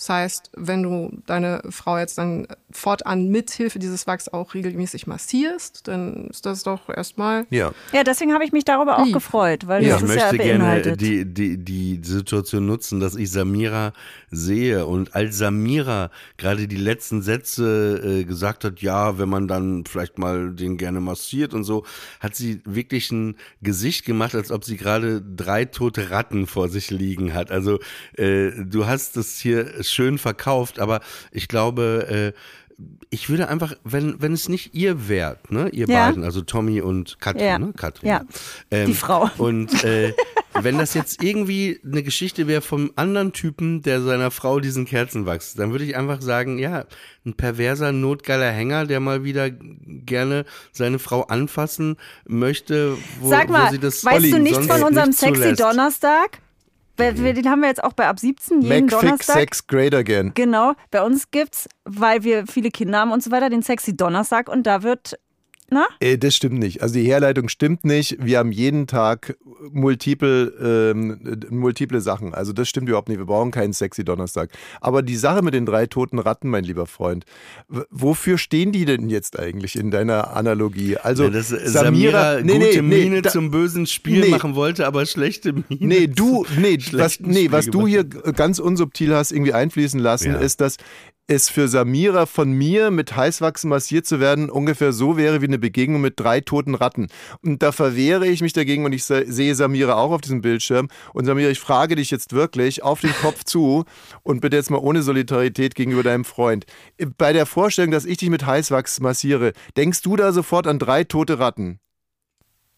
Das 0.01 0.09
heißt, 0.09 0.49
wenn 0.57 0.81
du 0.81 1.21
deine 1.27 1.61
Frau 1.69 1.95
jetzt 1.99 2.17
dann 2.17 2.47
fortan 2.71 3.29
mithilfe 3.29 3.77
dieses 3.77 4.07
Wachs 4.07 4.29
auch 4.29 4.55
regelmäßig 4.55 5.05
massierst, 5.05 5.87
dann 5.87 6.25
ist 6.31 6.47
das 6.47 6.63
doch 6.63 6.89
erstmal 6.89 7.45
Ja. 7.51 7.71
Ja, 7.93 8.03
deswegen 8.03 8.33
habe 8.33 8.43
ich 8.43 8.51
mich 8.51 8.65
darüber 8.65 8.97
auch 8.97 9.05
Lieb. 9.05 9.13
gefreut, 9.13 9.67
weil 9.67 9.83
Ja, 9.83 9.99
das 9.99 10.01
ich 10.01 10.09
ist 10.09 10.15
ja 10.15 10.21
möchte 10.31 10.37
gerne 10.39 10.59
beinhaltet. 10.63 11.01
die, 11.01 11.25
die, 11.31 11.57
die 11.63 11.99
Situation 12.03 12.65
nutzen, 12.65 12.99
dass 12.99 13.15
ich 13.15 13.29
Samira 13.29 13.93
sehe. 14.31 14.87
Und 14.87 15.13
als 15.13 15.37
Samira 15.37 16.09
gerade 16.37 16.67
die 16.67 16.77
letzten 16.77 17.21
Sätze 17.21 18.01
äh, 18.03 18.23
gesagt 18.23 18.63
hat, 18.63 18.81
ja, 18.81 19.19
wenn 19.19 19.29
man 19.29 19.47
dann 19.47 19.85
vielleicht 19.85 20.17
mal 20.17 20.51
den 20.51 20.77
gerne 20.77 20.99
massiert 20.99 21.53
und 21.53 21.63
so, 21.63 21.85
hat 22.19 22.35
sie 22.35 22.61
wirklich 22.65 23.11
ein 23.11 23.35
Gesicht 23.61 24.05
gemacht, 24.07 24.33
als 24.33 24.49
ob 24.51 24.63
sie 24.65 24.77
gerade 24.77 25.21
drei 25.21 25.65
tote 25.65 26.09
Ratten 26.09 26.47
vor 26.47 26.69
sich 26.69 26.89
liegen 26.89 27.35
hat. 27.35 27.51
Also 27.51 27.77
äh, 28.17 28.49
du 28.65 28.87
hast 28.87 29.15
das 29.15 29.37
hier 29.37 29.83
schön 29.91 30.17
verkauft, 30.17 30.79
aber 30.79 31.01
ich 31.31 31.47
glaube, 31.47 32.33
äh, 32.35 32.39
ich 33.11 33.29
würde 33.29 33.47
einfach, 33.47 33.75
wenn, 33.83 34.19
wenn 34.21 34.33
es 34.33 34.49
nicht 34.49 34.73
ihr 34.73 35.07
wärt, 35.07 35.51
ne, 35.51 35.69
ihr 35.69 35.87
Ja. 35.87 36.07
beiden, 36.07 36.23
also 36.23 36.41
Tommy 36.41 36.81
und 36.81 37.19
Katrin, 37.19 37.43
Ja. 37.45 37.59
ne, 37.59 37.73
Katrin. 37.77 38.09
Ja. 38.09 38.21
Ähm, 38.71 38.87
Die 38.87 38.93
Frau. 38.95 39.29
Und 39.37 39.83
äh, 39.83 40.13
wenn 40.59 40.79
das 40.79 40.95
jetzt 40.95 41.21
irgendwie 41.23 41.79
eine 41.85 42.01
Geschichte 42.01 42.47
wäre 42.47 42.61
vom 42.61 42.91
anderen 42.95 43.33
Typen, 43.33 43.83
der 43.83 44.01
seiner 44.01 44.31
Frau 44.31 44.59
diesen 44.59 44.85
Kerzenwachs, 44.85 45.53
dann 45.53 45.71
würde 45.71 45.83
ich 45.85 45.95
einfach 45.95 46.21
sagen, 46.21 46.57
ja, 46.57 46.85
ein 47.23 47.35
perverser, 47.35 47.91
notgeiler 47.91 48.49
Hänger, 48.51 48.87
der 48.87 48.99
mal 48.99 49.23
wieder 49.23 49.51
gerne 49.51 50.45
seine 50.71 50.97
Frau 50.97 51.21
anfassen 51.23 51.97
möchte, 52.27 52.97
wo, 53.19 53.29
Sag 53.29 53.49
wo 53.49 53.53
mal, 53.53 53.71
sie 53.71 53.77
das 53.79 54.03
weißt 54.03 54.25
du 54.33 54.39
nichts 54.39 54.65
von 54.65 54.81
unserem 54.83 55.09
nicht 55.09 55.19
Sexy 55.19 55.35
zulässt. 55.35 55.61
Donnerstag? 55.61 56.39
Wir- 57.15 57.33
den 57.33 57.49
haben 57.49 57.61
wir 57.61 57.67
jetzt 57.69 57.83
auch 57.83 57.93
bei 57.93 58.07
ab 58.07 58.19
17 58.19 58.61
jeden 58.61 58.85
Mac 58.87 59.01
Donnerstag. 59.01 59.35
Sex 59.37 59.67
Great 59.67 59.93
Again. 59.93 60.31
Genau, 60.35 60.73
bei 60.91 61.01
uns 61.01 61.29
gibt's, 61.31 61.67
weil 61.85 62.23
wir 62.23 62.47
viele 62.47 62.69
Kinder 62.71 62.99
haben 62.99 63.11
und 63.11 63.21
so 63.23 63.31
weiter, 63.31 63.49
den 63.49 63.61
Sexy 63.61 63.95
Donnerstag 63.95 64.47
und 64.49 64.63
da 64.67 64.83
wird, 64.83 65.17
na? 65.71 65.85
Äh, 65.99 66.17
das 66.17 66.35
stimmt 66.35 66.59
nicht. 66.59 66.83
Also 66.83 66.95
die 66.95 67.05
Herleitung 67.05 67.47
stimmt 67.49 67.85
nicht. 67.85 68.17
Wir 68.23 68.39
haben 68.39 68.51
jeden 68.51 68.87
Tag 68.87 69.37
multiple, 69.71 70.91
ähm, 70.93 71.19
äh, 71.25 71.53
multiple 71.53 72.01
Sachen. 72.01 72.33
Also 72.33 72.53
das 72.53 72.67
stimmt 72.69 72.87
überhaupt 72.89 73.09
nicht. 73.09 73.17
Wir 73.17 73.25
brauchen 73.25 73.51
keinen 73.51 73.73
sexy 73.73 74.03
Donnerstag. 74.03 74.49
Aber 74.81 75.01
die 75.01 75.15
Sache 75.15 75.41
mit 75.41 75.53
den 75.53 75.65
drei 75.65 75.85
toten 75.87 76.19
Ratten, 76.19 76.49
mein 76.49 76.63
lieber 76.63 76.85
Freund, 76.85 77.25
wofür 77.89 78.37
stehen 78.37 78.71
die 78.71 78.85
denn 78.85 79.09
jetzt 79.09 79.39
eigentlich 79.39 79.75
in 79.77 79.91
deiner 79.91 80.35
Analogie? 80.35 80.97
Also 80.97 81.23
Ja, 81.23 81.29
dass 81.29 81.51
äh, 81.51 81.67
Samira, 81.67 82.41
gute 82.41 82.81
Miene 82.81 83.21
da- 83.21 83.29
zum 83.31 83.49
bösen 83.51 83.87
Spiel 83.87 84.21
nee. 84.21 84.29
machen 84.29 84.55
wollte, 84.55 84.85
aber 84.85 85.05
schlechte 85.05 85.53
Miene. 85.53 85.65
Nee, 85.79 86.07
du, 86.07 86.45
nee, 86.59 86.77
was, 86.91 87.19
nee, 87.21 87.49
was 87.51 87.67
du 87.67 87.87
hier 87.87 88.03
ganz 88.03 88.59
unsubtil 88.59 89.15
hast 89.15 89.31
irgendwie 89.31 89.53
einfließen 89.53 89.99
lassen, 89.99 90.33
Ja. 90.33 90.37
ist, 90.39 90.61
dass 90.61 90.77
es 91.31 91.49
für 91.49 91.69
Samira 91.69 92.25
von 92.25 92.51
mir 92.51 92.91
mit 92.91 93.15
Heißwachsen 93.15 93.69
massiert 93.69 94.05
zu 94.05 94.19
werden 94.19 94.49
ungefähr 94.49 94.91
so 94.91 95.15
wäre 95.15 95.41
wie 95.41 95.45
eine 95.45 95.59
Begegnung 95.59 96.01
mit 96.01 96.19
drei 96.19 96.41
toten 96.41 96.75
Ratten. 96.75 97.07
Und 97.41 97.63
da 97.63 97.71
verwehre 97.71 98.27
ich 98.27 98.41
mich 98.41 98.51
dagegen 98.51 98.83
und 98.83 98.91
ich 98.91 99.05
se- 99.05 99.31
sehe 99.31 99.55
Samira 99.55 99.93
auch 99.95 100.11
auf 100.11 100.19
diesem 100.19 100.41
Bildschirm. 100.41 100.89
Und 101.13 101.23
Samira, 101.23 101.49
ich 101.49 101.59
frage 101.61 101.95
dich 101.95 102.11
jetzt 102.11 102.33
wirklich 102.33 102.83
auf 102.83 102.99
den 102.99 103.13
Kopf 103.13 103.45
zu 103.45 103.85
und 104.23 104.41
bitte 104.41 104.57
jetzt 104.57 104.71
mal 104.71 104.79
ohne 104.79 105.03
Solidarität 105.03 105.73
gegenüber 105.73 106.03
deinem 106.03 106.25
Freund. 106.25 106.65
Bei 107.17 107.31
der 107.31 107.45
Vorstellung, 107.45 107.91
dass 107.91 108.05
ich 108.05 108.17
dich 108.17 108.29
mit 108.29 108.45
Heißwachs 108.45 108.99
massiere, 108.99 109.53
denkst 109.77 110.01
du 110.01 110.17
da 110.17 110.33
sofort 110.33 110.67
an 110.67 110.79
drei 110.79 111.05
tote 111.05 111.39
Ratten? 111.39 111.79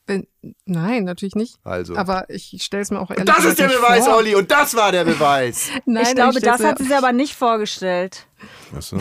Wenn, 0.06 0.28
nein, 0.66 1.06
natürlich 1.06 1.36
nicht. 1.36 1.60
Also. 1.63 1.96
Aber 1.96 2.30
ich 2.30 2.62
stelle 2.62 2.84
es 2.84 2.92
mir 2.92 3.00
auch 3.00 3.10
ehrlich 3.10 3.26
das 3.26 3.46
ist 3.46 3.60
der 3.60 3.70
Beweis, 3.70 4.06
vor. 4.06 4.18
Olli, 4.18 4.36
und 4.36 4.52
das 4.52 4.76
war 4.76 4.92
der 4.92 5.06
Beweis. 5.06 5.70
Nein, 5.86 6.04
ich 6.04 6.16
glaube, 6.16 6.39
stell's 6.39 6.58
das 6.58 6.68
hat 6.68 6.78
sie 6.78 6.86
sich 6.86 6.96
aber 6.96 7.13
nicht 7.13 7.36
vorgestellt. 7.36 8.28
Achso. 8.76 8.98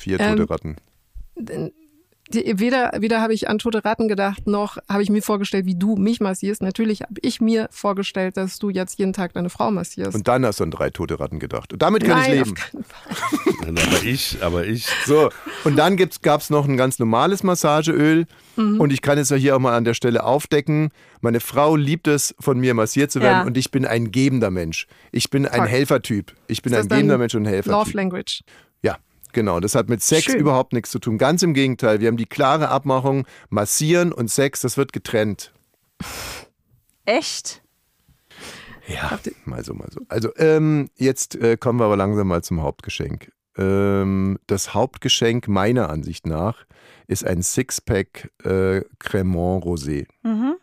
Vier 0.00 0.18
Ähm, 0.18 0.36
tote 0.36 0.50
Ratten. 0.50 0.76
Die, 2.32 2.58
weder, 2.60 2.92
weder 2.98 3.20
habe 3.20 3.34
ich 3.34 3.48
an 3.48 3.58
tote 3.58 3.84
Ratten 3.84 4.06
gedacht, 4.06 4.46
noch 4.46 4.78
habe 4.88 5.02
ich 5.02 5.10
mir 5.10 5.22
vorgestellt, 5.22 5.66
wie 5.66 5.74
du 5.74 5.96
mich 5.96 6.20
massierst. 6.20 6.62
Natürlich 6.62 7.02
habe 7.02 7.14
ich 7.22 7.40
mir 7.40 7.68
vorgestellt, 7.72 8.36
dass 8.36 8.58
du 8.58 8.70
jetzt 8.70 8.98
jeden 8.98 9.12
Tag 9.12 9.32
deine 9.32 9.50
Frau 9.50 9.70
massierst. 9.70 10.14
Und 10.14 10.28
dann 10.28 10.46
hast 10.46 10.60
du 10.60 10.64
an 10.64 10.70
drei 10.70 10.90
tote 10.90 11.18
Ratten 11.18 11.40
gedacht. 11.40 11.72
Und 11.72 11.82
damit 11.82 12.04
kann 12.04 12.18
Nein, 12.18 12.30
ich 12.30 12.38
leben. 12.38 12.52
auf 12.52 12.70
keinen 12.70 12.84
Fall. 12.84 13.72
Nein, 13.72 13.84
Aber 13.88 14.04
ich, 14.04 14.38
aber 14.42 14.66
ich. 14.66 14.86
So, 15.06 15.30
und 15.64 15.76
dann 15.76 15.96
gab 16.22 16.40
es 16.40 16.50
noch 16.50 16.66
ein 16.68 16.76
ganz 16.76 16.98
normales 16.98 17.42
Massageöl. 17.42 18.26
Mhm. 18.56 18.80
Und 18.80 18.92
ich 18.92 19.02
kann 19.02 19.18
es 19.18 19.30
ja 19.30 19.36
hier 19.36 19.56
auch 19.56 19.60
mal 19.60 19.76
an 19.76 19.84
der 19.84 19.94
Stelle 19.94 20.24
aufdecken. 20.24 20.90
Meine 21.20 21.40
Frau 21.40 21.76
liebt 21.76 22.06
es, 22.06 22.34
von 22.38 22.58
mir 22.58 22.74
massiert 22.74 23.10
zu 23.10 23.20
werden. 23.20 23.40
Ja. 23.40 23.46
Und 23.46 23.56
ich 23.56 23.70
bin 23.70 23.84
ein 23.86 24.10
gebender 24.10 24.50
Mensch. 24.50 24.86
Ich 25.12 25.30
bin 25.30 25.46
ein. 25.46 25.66
Helfertyp. 25.66 26.32
Ich 26.48 26.62
bin 26.62 26.74
ein 26.74 26.82
gebender 26.82 27.18
Mensch 27.18 27.34
und 27.34 27.42
ein 27.42 27.44
Love 27.44 27.54
Helfertyp. 27.54 27.94
Language. 27.94 28.42
Genau. 29.32 29.60
Das 29.60 29.74
hat 29.74 29.88
mit 29.88 30.02
Sex 30.02 30.24
Schön. 30.24 30.38
überhaupt 30.38 30.72
nichts 30.72 30.90
zu 30.90 30.98
tun. 30.98 31.18
Ganz 31.18 31.42
im 31.42 31.54
Gegenteil. 31.54 32.00
Wir 32.00 32.08
haben 32.08 32.16
die 32.16 32.26
klare 32.26 32.68
Abmachung, 32.68 33.26
massieren 33.48 34.12
und 34.12 34.30
Sex, 34.30 34.60
das 34.60 34.76
wird 34.76 34.92
getrennt. 34.92 35.52
Echt? 37.04 37.62
Ja, 38.86 39.18
mal 39.44 39.64
so, 39.64 39.74
mal 39.74 39.88
so. 39.90 40.00
Also, 40.08 40.30
ähm, 40.36 40.90
jetzt 40.96 41.36
äh, 41.36 41.56
kommen 41.56 41.78
wir 41.78 41.84
aber 41.84 41.96
langsam 41.96 42.28
mal 42.28 42.42
zum 42.42 42.62
Hauptgeschenk. 42.62 43.30
Ähm, 43.56 44.38
das 44.46 44.74
Hauptgeschenk 44.74 45.48
meiner 45.48 45.90
Ansicht 45.90 46.26
nach 46.26 46.64
ist 47.06 47.24
ein 47.24 47.42
Sixpack 47.42 48.30
äh, 48.44 48.82
Cremant 48.98 49.64
Rosé. 49.64 50.06
Mhm. 50.22 50.54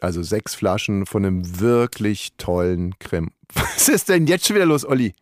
Also 0.00 0.22
sechs 0.22 0.54
Flaschen 0.54 1.06
von 1.06 1.24
einem 1.24 1.60
wirklich 1.60 2.32
tollen 2.36 2.98
Creme. 2.98 3.30
Was 3.54 3.88
ist 3.88 4.08
denn 4.08 4.26
jetzt 4.26 4.46
schon 4.46 4.56
wieder 4.56 4.66
los, 4.66 4.84
Olli? 4.84 5.14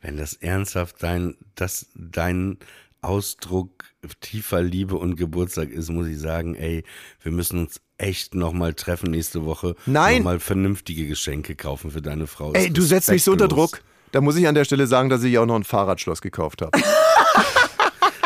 Wenn 0.00 0.16
das 0.16 0.34
ernsthaft 0.34 1.02
dein, 1.02 1.36
das, 1.54 1.86
dein 1.94 2.58
Ausdruck 3.00 3.84
tiefer 4.20 4.62
Liebe 4.62 4.96
und 4.96 5.16
Geburtstag 5.16 5.70
ist, 5.70 5.90
muss 5.90 6.06
ich 6.06 6.18
sagen, 6.18 6.54
ey, 6.54 6.84
wir 7.22 7.32
müssen 7.32 7.60
uns 7.60 7.80
echt 7.96 8.34
nochmal 8.34 8.74
treffen 8.74 9.10
nächste 9.10 9.44
Woche. 9.44 9.74
Nein. 9.86 10.18
Nochmal 10.18 10.40
vernünftige 10.40 11.06
Geschenke 11.06 11.56
kaufen 11.56 11.90
für 11.90 12.02
deine 12.02 12.26
Frau. 12.26 12.52
Ey, 12.52 12.70
du 12.70 12.82
setzt 12.82 13.10
mich 13.10 13.24
so 13.24 13.32
unter. 13.32 13.48
Druck. 13.48 13.82
Da 14.12 14.20
muss 14.20 14.36
ich 14.36 14.48
an 14.48 14.54
der 14.54 14.64
Stelle 14.64 14.86
sagen, 14.86 15.10
dass 15.10 15.22
ich 15.22 15.36
auch 15.36 15.46
noch 15.46 15.56
ein 15.56 15.64
Fahrradschloss 15.64 16.22
gekauft 16.22 16.62
habe. 16.62 16.78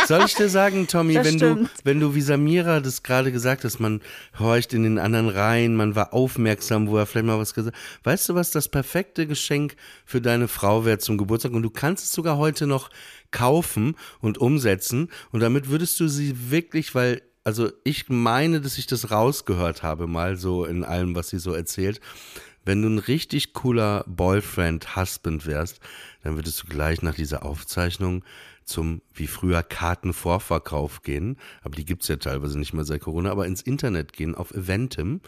Soll 0.07 0.25
ich 0.27 0.35
dir 0.35 0.49
sagen, 0.49 0.87
Tommy, 0.87 1.15
Das 1.15 1.27
wenn 1.27 1.39
du, 1.39 1.69
wenn 1.85 2.01
du 2.01 2.15
wie 2.15 2.21
Samira 2.21 2.81
das 2.81 3.03
gerade 3.03 3.33
gesagt 3.33 3.65
hast, 3.65 3.79
man 3.79 4.01
horcht 4.39 4.73
in 4.73 4.83
den 4.83 4.99
anderen 4.99 5.29
rein, 5.29 5.77
man 5.77 5.95
war 5.95 6.13
aufmerksam, 6.13 6.89
wo 6.89 6.97
er 6.97 7.07
vielleicht 7.07 7.27
mal 7.27 7.39
was 7.39 7.55
gesagt 7.55 7.77
Weißt 8.03 8.29
du, 8.29 8.35
was 8.35 8.51
das 8.51 8.69
perfekte 8.69 9.27
Geschenk 9.27 9.77
für 10.05 10.21
deine 10.21 10.49
Frau 10.49 10.85
wäre 10.85 10.99
zum 10.99 11.19
Geburtstag? 11.19 11.53
Und 11.53 11.63
du 11.63 11.71
kannst 11.71 12.05
es 12.05 12.13
sogar 12.13 12.37
heute 12.37 12.67
noch 12.67 12.91
kaufen 13.31 13.97
und 14.21 14.39
umsetzen. 14.39 15.09
Und 15.31 15.41
damit 15.41 15.69
würdest 15.69 15.99
du 16.01 16.09
sie 16.09 16.51
wirklich, 16.51 16.95
weil, 16.95 17.23
also 17.45 17.71
ich 17.85 18.09
meine, 18.09 18.61
dass 18.61 18.79
ich 18.79 18.87
das 18.87 19.11
rausgehört 19.11 19.83
habe, 19.83 20.07
mal 20.07 20.37
so 20.37 20.65
in 20.65 20.85
allem, 20.85 21.15
was 21.15 21.31
sie 21.31 21.39
so 21.39 21.53
erzählt. 21.53 22.01
Wenn 22.65 22.83
du 22.83 22.89
ein 22.89 22.99
richtig 22.99 23.55
cooler 23.55 24.05
Boyfriend, 24.07 24.95
Husband 24.95 25.47
wärst, 25.47 25.81
dann 26.23 26.37
würdest 26.37 26.63
du 26.63 26.67
gleich 26.69 27.03
nach 27.03 27.17
dieser 27.17 27.45
Aufzeichnung 27.45 28.23
zum, 28.65 29.03
wie 29.15 29.27
früher, 29.27 29.63
Kartenvorverkauf 29.63 31.03
gehen. 31.03 31.37
Aber 31.63 31.77
die 31.77 31.85
gibt's 31.85 32.09
ja 32.09 32.17
teilweise 32.17 32.59
nicht 32.59 32.73
mehr 32.73 32.85
seit 32.85 33.03
Corona, 33.03 33.31
aber 33.31 33.47
ins 33.47 33.63
Internet 33.63 34.13
gehen, 34.13 34.35
auf 34.35 34.53
Eventim. 34.53 35.21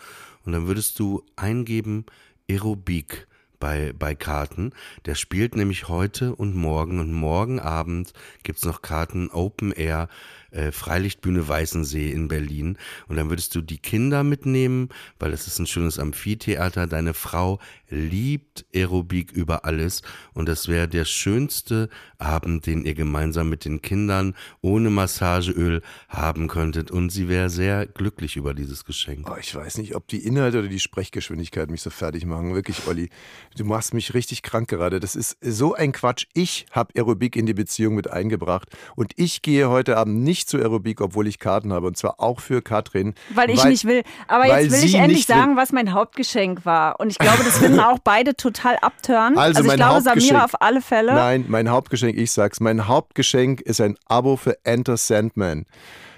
Und 0.45 0.53
dann 0.53 0.67
würdest 0.67 0.99
du 0.99 1.23
eingeben, 1.37 2.07
Aerobik 2.51 3.27
bei, 3.59 3.95
bei 3.99 4.15
Karten. 4.15 4.73
Der 5.07 5.15
spielt 5.15 5.57
nämlich 5.57 5.89
heute 5.89 6.35
und 6.35 6.55
morgen 6.55 7.01
und 7.01 7.13
morgen 7.13 7.61
Abend 7.61 8.13
gibt's 8.43 8.65
noch 8.65 8.83
Karten 8.83 9.31
Open 9.31 9.73
Air, 9.73 10.09
äh, 10.55 10.73
Freilichtbühne 10.73 11.47
Weißensee 11.47 12.11
in 12.11 12.29
Berlin. 12.29 12.79
Und 13.09 13.17
dann 13.17 13.29
würdest 13.29 13.55
du 13.55 13.61
die 13.61 13.79
Kinder 13.79 14.23
mitnehmen, 14.23 14.89
weil 15.19 15.33
es 15.33 15.47
ist 15.47 15.59
ein 15.59 15.67
schönes 15.67 15.99
Amphitheater. 15.99 16.87
Deine 16.87 17.15
Frau 17.15 17.59
liebt 17.91 18.65
Aerobik 18.75 19.33
über 19.33 19.65
alles. 19.65 20.03
Und 20.33 20.49
das 20.49 20.69
wäre 20.69 20.89
der 20.89 21.05
schönste 21.05 21.89
Abend, 22.19 22.67
den 22.67 22.85
ihr 22.85 22.95
gemeinsam 22.95 23.49
mit 23.49 23.65
den 23.65 23.83
Kindern 23.83 24.35
ohne 24.61 24.91
Massageöl 24.91 25.83
haben 26.09 26.49
könntet. 26.49 26.91
Und 26.91 27.11
sie 27.11 27.29
wäre 27.29 27.51
sehr 27.51 27.87
glücklich 27.87 28.37
über 28.37 28.55
dieses 28.55 28.85
Geschenk. 28.85 29.29
Oh, 29.31 29.37
ich 29.39 29.55
weiß 29.55 29.79
nicht, 29.79 29.95
ob 29.95 30.09
die 30.09 30.25
Inhalte 30.25 30.59
oder 30.61 30.69
die 30.69 30.81
Sprechgeschwindigkeit 30.81 31.71
mich 31.71 31.83
so 31.83 31.91
fertig 31.91 32.27
machen. 32.27 32.55
Wirklich, 32.55 32.87
Olli. 32.87 33.11
Du 33.57 33.65
machst 33.65 33.95
mich 33.95 34.15
richtig 34.15 34.43
krank 34.43 34.69
gerade. 34.69 35.01
Das 35.01 35.17
ist 35.17 35.37
so 35.41 35.75
ein 35.75 35.93
Quatsch. 35.93 36.27
Ich 36.35 36.67
habe 36.71 36.93
Aerobik 36.97 37.37
in 37.37 37.47
die 37.47 37.55
Beziehung 37.55 37.95
mit 37.95 38.11
eingebracht. 38.11 38.69
Und 38.97 39.13
ich 39.17 39.43
gehe 39.43 39.69
heute 39.69 39.97
Abend 39.97 40.23
nicht 40.23 40.44
zu 40.47 40.59
Aerobik, 40.59 41.01
obwohl 41.01 41.27
ich 41.27 41.39
Karten 41.39 41.73
habe. 41.73 41.87
Und 41.87 41.97
zwar 41.97 42.21
auch 42.21 42.41
für 42.41 42.63
Katrin. 42.63 43.15
Weil 43.35 43.51
ich 43.51 43.65
nicht 43.65 43.85
will. 43.85 44.03
Aber 44.29 44.45
weil 44.45 44.65
jetzt 44.65 44.73
will 44.73 44.85
ich 44.85 44.95
endlich 44.95 45.19
nicht 45.19 45.29
will. 45.29 45.37
sagen, 45.37 45.57
was 45.57 45.73
mein 45.73 45.93
Hauptgeschenk 45.93 46.65
war. 46.65 47.01
Und 47.01 47.11
ich 47.11 47.19
glaube, 47.19 47.45
das 47.45 47.59
finden 47.59 47.81
auch 47.81 47.99
beide 47.99 48.37
total 48.37 48.77
abtören. 48.79 49.37
Also 49.39 49.61
ich 49.63 49.67
mein 49.67 49.77
glaube, 49.77 50.01
Samira 50.01 50.45
auf 50.45 50.61
alle 50.61 50.81
Fälle. 50.81 51.15
Nein, 51.15 51.45
mein 51.49 51.71
Hauptgeschenk, 51.71 52.17
ich 52.17 52.33
sag's, 52.33 52.61
mein 52.61 52.89
Hauptgeschenk 52.89 53.61
ist 53.61 53.81
ein 53.81 53.97
Abo 54.07 54.37
für 54.37 54.57
Enter 54.65 54.97
Sandman. 54.97 55.67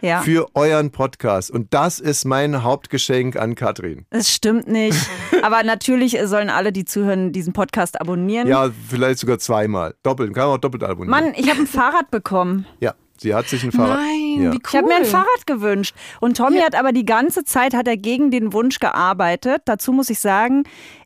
Ja. 0.03 0.21
Für 0.21 0.47
euren 0.55 0.91
Podcast. 0.91 1.51
Und 1.51 1.73
das 1.73 1.99
ist 1.99 2.25
mein 2.25 2.62
Hauptgeschenk 2.62 3.37
an 3.37 3.55
Katrin. 3.55 4.07
Das 4.11 4.31
stimmt 4.31 4.69
nicht. 4.69 4.99
Aber 5.43 5.62
natürlich 5.62 6.19
sollen 6.25 6.51
alle, 6.51 6.71
die 6.73 6.85
zuhören, 6.85 7.33
diesen 7.33 7.53
Podcast 7.53 8.01
abonnieren. 8.01 8.47
Ja, 8.47 8.71
vielleicht 8.89 9.19
sogar 9.19 9.39
zweimal. 9.39 9.95
Doppelt, 10.03 10.35
kann 10.35 10.49
man 10.49 10.57
auch 10.57 10.61
doppelt 10.61 10.85
abonnieren. 10.85 11.11
Mann, 11.11 11.35
ich 11.37 11.49
habe 11.49 11.61
ein 11.61 11.67
Fahrrad 11.67 12.11
bekommen. 12.11 12.67
Ja, 12.81 12.95
sie 13.20 13.35
hat 13.35 13.48
sich 13.48 13.62
ein 13.62 13.72
Fahrrad. 13.72 13.98
Nein, 13.98 14.42
ja. 14.42 14.52
wie 14.52 14.57
cool. 14.57 14.62
Ich 14.68 14.76
habe 14.76 14.87
mir 14.88 14.96
ein 14.96 15.05
Fahrrad 15.05 15.46
gewünscht. 15.46 15.94
Und 16.20 16.37
Tommy 16.37 16.61
hat 16.61 16.74
aber 16.74 16.92
die 16.92 17.05
ganze 17.05 17.44
Zeit 17.44 17.74
hat 17.74 17.88
er 17.88 17.96
gegen 17.96 18.31
den 18.31 18.52
Wunsch 18.52 18.79
gearbeitet. 18.79 19.62
Dazu 19.64 19.92
muss 19.92 20.11
ich 20.11 20.20
sagen, 20.20 20.64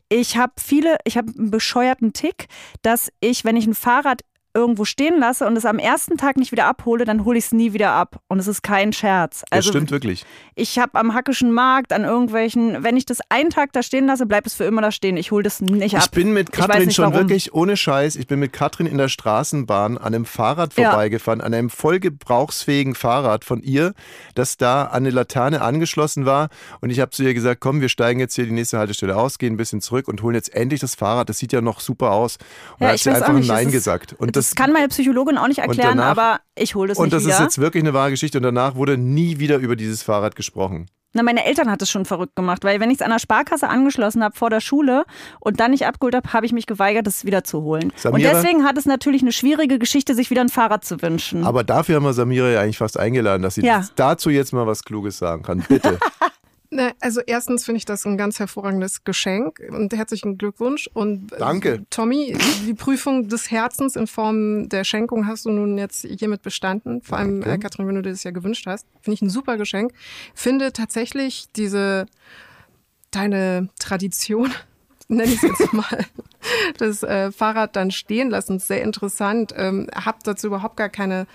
ich 0.09 0.35
habe 0.35 0.53
viele, 0.57 0.97
ich 1.05 1.17
habe 1.17 1.31
einen 1.37 1.51
bescheuerten 1.51 2.11
Tick, 2.11 2.47
dass 2.81 3.11
ich, 3.21 3.45
wenn 3.45 3.55
ich 3.55 3.65
ein 3.65 3.75
Fahrrad 3.75 4.21
irgendwo 4.53 4.85
stehen 4.85 5.19
lasse 5.19 5.45
und 5.47 5.55
es 5.57 5.65
am 5.65 5.79
ersten 5.79 6.17
Tag 6.17 6.37
nicht 6.37 6.51
wieder 6.51 6.65
abhole, 6.65 7.05
dann 7.05 7.25
hole 7.25 7.37
ich 7.37 7.45
es 7.45 7.51
nie 7.51 7.73
wieder 7.73 7.91
ab. 7.91 8.19
Und 8.27 8.39
es 8.39 8.47
ist 8.47 8.63
kein 8.63 8.93
Scherz. 8.93 9.41
Das 9.49 9.51
Also 9.51 9.69
stimmt 9.71 9.91
wirklich. 9.91 10.25
ich 10.55 10.77
habe 10.79 10.99
am 10.99 11.13
Hackischen 11.13 11.51
Markt, 11.53 11.93
an 11.93 12.03
irgendwelchen, 12.03 12.83
wenn 12.83 12.97
ich 12.97 13.05
das 13.05 13.19
einen 13.29 13.49
Tag 13.49 13.71
da 13.73 13.81
stehen 13.83 14.05
lasse, 14.07 14.25
bleibt 14.25 14.47
es 14.47 14.53
für 14.53 14.63
immer 14.65 14.81
da 14.81 14.91
stehen. 14.91 15.15
Ich 15.17 15.31
hole 15.31 15.43
das 15.43 15.61
nicht 15.61 15.95
ab. 15.95 16.03
Ich 16.05 16.11
bin 16.11 16.33
mit 16.33 16.51
Katrin 16.51 16.91
schon 16.91 17.05
warum. 17.05 17.17
wirklich 17.29 17.53
ohne 17.53 17.77
Scheiß, 17.77 18.15
ich 18.15 18.27
bin 18.27 18.39
mit 18.39 18.53
Katrin 18.53 18.87
in 18.87 18.97
der 18.97 19.07
Straßenbahn 19.09 19.97
an 19.97 20.13
einem 20.13 20.25
Fahrrad 20.25 20.73
Ja. 20.77 20.89
vorbeigefahren, 20.89 21.41
an 21.41 21.53
einem 21.53 21.69
voll 21.69 21.99
gebrauchsfähigen 21.99 22.95
Fahrrad 22.95 23.45
von 23.45 23.61
ihr, 23.61 23.93
das 24.35 24.57
da 24.57 24.83
an 24.85 24.97
eine 25.03 25.09
Laterne 25.11 25.61
angeschlossen 25.61 26.25
war. 26.25 26.49
Und 26.79 26.89
ich 26.89 26.99
habe 26.99 27.11
zu 27.11 27.23
ihr 27.23 27.33
gesagt, 27.33 27.61
komm, 27.61 27.81
wir 27.81 27.89
steigen 27.89 28.19
jetzt 28.19 28.35
hier 28.35 28.45
die 28.45 28.51
nächste 28.51 28.77
Haltestelle 28.77 29.15
aus, 29.15 29.37
gehen 29.37 29.53
ein 29.53 29.57
bisschen 29.57 29.81
zurück 29.81 30.07
und 30.07 30.21
holen 30.21 30.35
jetzt 30.35 30.53
endlich 30.53 30.79
das 30.81 30.95
Fahrrad. 30.95 31.29
Das 31.29 31.37
sieht 31.39 31.53
ja 31.53 31.61
noch 31.61 31.79
super 31.79 32.11
aus. 32.11 32.37
Und 32.73 32.81
da 32.81 32.85
Ja, 32.87 32.91
hat 32.93 32.99
sie 32.99 33.09
einfach 33.09 33.33
nicht, 33.33 33.47
Nein 33.47 33.71
gesagt. 33.71 34.13
Und 34.17 34.35
das, 34.49 34.55
kann 34.55 34.71
meine 34.73 34.87
Psychologin 34.89 35.37
auch 35.37 35.47
nicht 35.47 35.59
erklären, 35.59 35.97
danach- 35.97 36.11
aber 36.11 36.39
ich 36.55 36.75
hole 36.75 36.89
das 36.89 36.97
und 36.97 37.11
das 37.13 37.23
wieder. 37.25 37.33
ist 37.35 37.39
jetzt 37.39 37.57
wirklich 37.59 37.83
eine 37.83 37.93
wahre 37.93 38.11
Geschichte. 38.11 38.37
Und 38.39 38.43
danach 38.43 38.75
wurde 38.75 38.97
nie 38.97 39.39
wieder 39.39 39.57
über 39.57 39.75
dieses 39.75 40.03
Fahrrad 40.03 40.35
gesprochen. 40.35 40.87
Na, 41.13 41.23
meine 41.23 41.43
Eltern 41.43 41.69
hat 41.69 41.81
es 41.81 41.89
schon 41.89 42.05
verrückt 42.05 42.37
gemacht, 42.37 42.63
weil 42.63 42.79
wenn 42.79 42.89
ich 42.89 42.99
es 42.99 43.01
an 43.01 43.11
der 43.11 43.19
Sparkasse 43.19 43.67
angeschlossen 43.67 44.23
habe 44.23 44.33
vor 44.33 44.49
der 44.49 44.61
Schule 44.61 45.03
und 45.41 45.59
dann 45.59 45.71
nicht 45.71 45.85
abgeholt 45.85 46.15
habe, 46.15 46.31
habe 46.31 46.45
ich 46.45 46.53
mich 46.53 46.67
geweigert, 46.67 47.05
es 47.05 47.25
wieder 47.25 47.43
zu 47.43 47.63
holen. 47.63 47.91
Samira? 47.97 48.29
Und 48.29 48.35
deswegen 48.37 48.63
hat 48.63 48.77
es 48.77 48.85
natürlich 48.85 49.21
eine 49.21 49.33
schwierige 49.33 49.77
Geschichte, 49.77 50.15
sich 50.15 50.29
wieder 50.29 50.39
ein 50.39 50.47
Fahrrad 50.47 50.85
zu 50.85 51.01
wünschen. 51.01 51.43
Aber 51.45 51.65
dafür 51.65 51.97
haben 51.97 52.05
wir 52.05 52.13
Samira 52.13 52.47
ja 52.49 52.61
eigentlich 52.61 52.77
fast 52.77 52.97
eingeladen, 52.97 53.43
dass 53.43 53.55
sie 53.55 53.61
Ja. 53.65 53.83
dazu 53.97 54.29
jetzt 54.29 54.53
mal 54.53 54.65
was 54.67 54.85
Kluges 54.85 55.17
sagen 55.17 55.43
kann. 55.43 55.65
Bitte. 55.67 55.99
Ne, 56.73 56.93
also 57.01 57.19
erstens 57.19 57.65
finde 57.65 57.79
ich 57.79 57.85
das 57.85 58.05
ein 58.05 58.17
ganz 58.17 58.39
hervorragendes 58.39 59.03
Geschenk 59.03 59.61
und 59.71 59.93
herzlichen 59.93 60.37
Glückwunsch. 60.37 60.89
Und 60.93 61.33
äh, 61.33 61.37
Danke. 61.37 61.85
Tommy, 61.89 62.37
die 62.65 62.73
Prüfung 62.73 63.27
des 63.27 63.51
Herzens 63.51 63.97
in 63.97 64.07
Form 64.07 64.69
der 64.69 64.85
Schenkung 64.85 65.27
hast 65.27 65.43
du 65.43 65.49
nun 65.49 65.77
jetzt 65.77 66.05
hiermit 66.05 66.43
bestanden. 66.43 67.01
Vor 67.01 67.17
allem, 67.17 67.43
äh, 67.43 67.57
Katrin, 67.57 67.87
wenn 67.87 67.95
du 67.95 68.01
dir 68.01 68.11
das 68.11 68.23
ja 68.23 68.31
gewünscht 68.31 68.67
hast. 68.67 68.87
Finde 69.01 69.15
ich 69.15 69.21
ein 69.21 69.29
super 69.29 69.57
Geschenk. 69.57 69.91
Finde 70.33 70.71
tatsächlich 70.71 71.47
diese, 71.57 72.05
deine 73.11 73.67
Tradition, 73.77 74.53
nenne 75.09 75.29
ich 75.29 75.43
es 75.43 75.59
jetzt 75.59 75.73
mal, 75.73 76.05
das 76.77 77.03
äh, 77.03 77.33
Fahrrad 77.33 77.75
dann 77.75 77.91
stehen 77.91 78.29
lassen, 78.29 78.59
sehr 78.59 78.81
interessant. 78.81 79.53
Ähm, 79.57 79.89
hab 79.93 80.23
dazu 80.23 80.47
überhaupt 80.47 80.77
gar 80.77 80.87
keine 80.89 81.27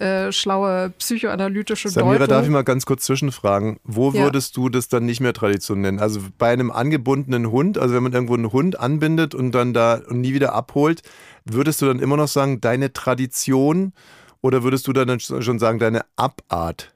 äh, 0.00 0.32
schlaue 0.32 0.90
psychoanalytische 0.98 1.88
Samira, 1.90 2.18
Deutung. 2.18 2.28
darf 2.28 2.44
ich 2.46 2.50
mal 2.50 2.64
ganz 2.64 2.86
kurz 2.86 3.04
zwischenfragen? 3.04 3.78
Wo 3.84 4.10
Ja. 4.10 4.24
würdest 4.24 4.56
du 4.56 4.68
das 4.68 4.88
dann 4.88 5.04
nicht 5.04 5.20
mehr 5.20 5.32
Tradition 5.34 5.80
nennen? 5.82 5.98
Also 6.00 6.20
bei 6.38 6.50
einem 6.52 6.70
angebundenen 6.70 7.50
Hund, 7.50 7.76
also 7.78 7.94
wenn 7.94 8.02
man 8.02 8.12
irgendwo 8.12 8.34
einen 8.34 8.50
Hund 8.52 8.80
anbindet 8.80 9.34
und 9.34 9.52
dann 9.52 9.74
da 9.74 10.00
und 10.08 10.20
nie 10.20 10.32
wieder 10.34 10.54
abholt, 10.54 11.02
würdest 11.44 11.82
du 11.82 11.86
dann 11.86 11.98
immer 12.00 12.16
noch 12.16 12.28
sagen, 12.28 12.60
deine 12.60 12.92
Tradition 12.92 13.92
oder 14.40 14.62
würdest 14.62 14.86
du 14.88 14.92
dann 14.92 15.20
schon 15.20 15.58
sagen, 15.58 15.78
deine 15.78 16.02
Abart? 16.16 16.92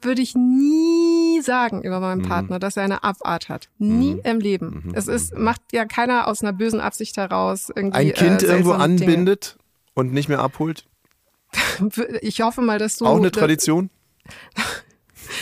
würde 0.00 0.20
ich 0.20 0.34
nie 0.34 1.40
sagen 1.40 1.82
über 1.82 1.98
meinen 1.98 2.20
Mhm. 2.22 2.28
Partner, 2.28 2.58
dass 2.58 2.76
er 2.76 2.82
eine 2.82 3.02
Abart 3.04 3.48
hat. 3.48 3.68
Nie 3.78 4.20
im 4.24 4.38
Leben. 4.38 4.92
Es 4.94 5.08
ist, 5.08 5.34
macht 5.36 5.60
ja 5.72 5.86
keiner 5.86 6.28
aus 6.28 6.42
einer 6.42 6.52
bösen 6.52 6.78
Absicht 6.80 7.16
heraus 7.16 7.70
irgendwie. 7.74 7.96
Ein 7.98 8.12
Kind 8.12 8.42
äh, 8.42 8.46
irgendwo 8.46 8.70
seltsame 8.72 8.96
Dinge. 8.96 9.10
anbindet 9.12 9.56
und 9.94 10.12
nicht 10.12 10.28
mehr 10.28 10.40
abholt? 10.40 10.84
Ich 12.20 12.40
hoffe 12.40 12.60
mal, 12.62 12.78
dass 12.78 12.96
du. 12.96 13.06
Auch 13.06 13.16
eine 13.16 13.30
Tradition? 13.30 13.90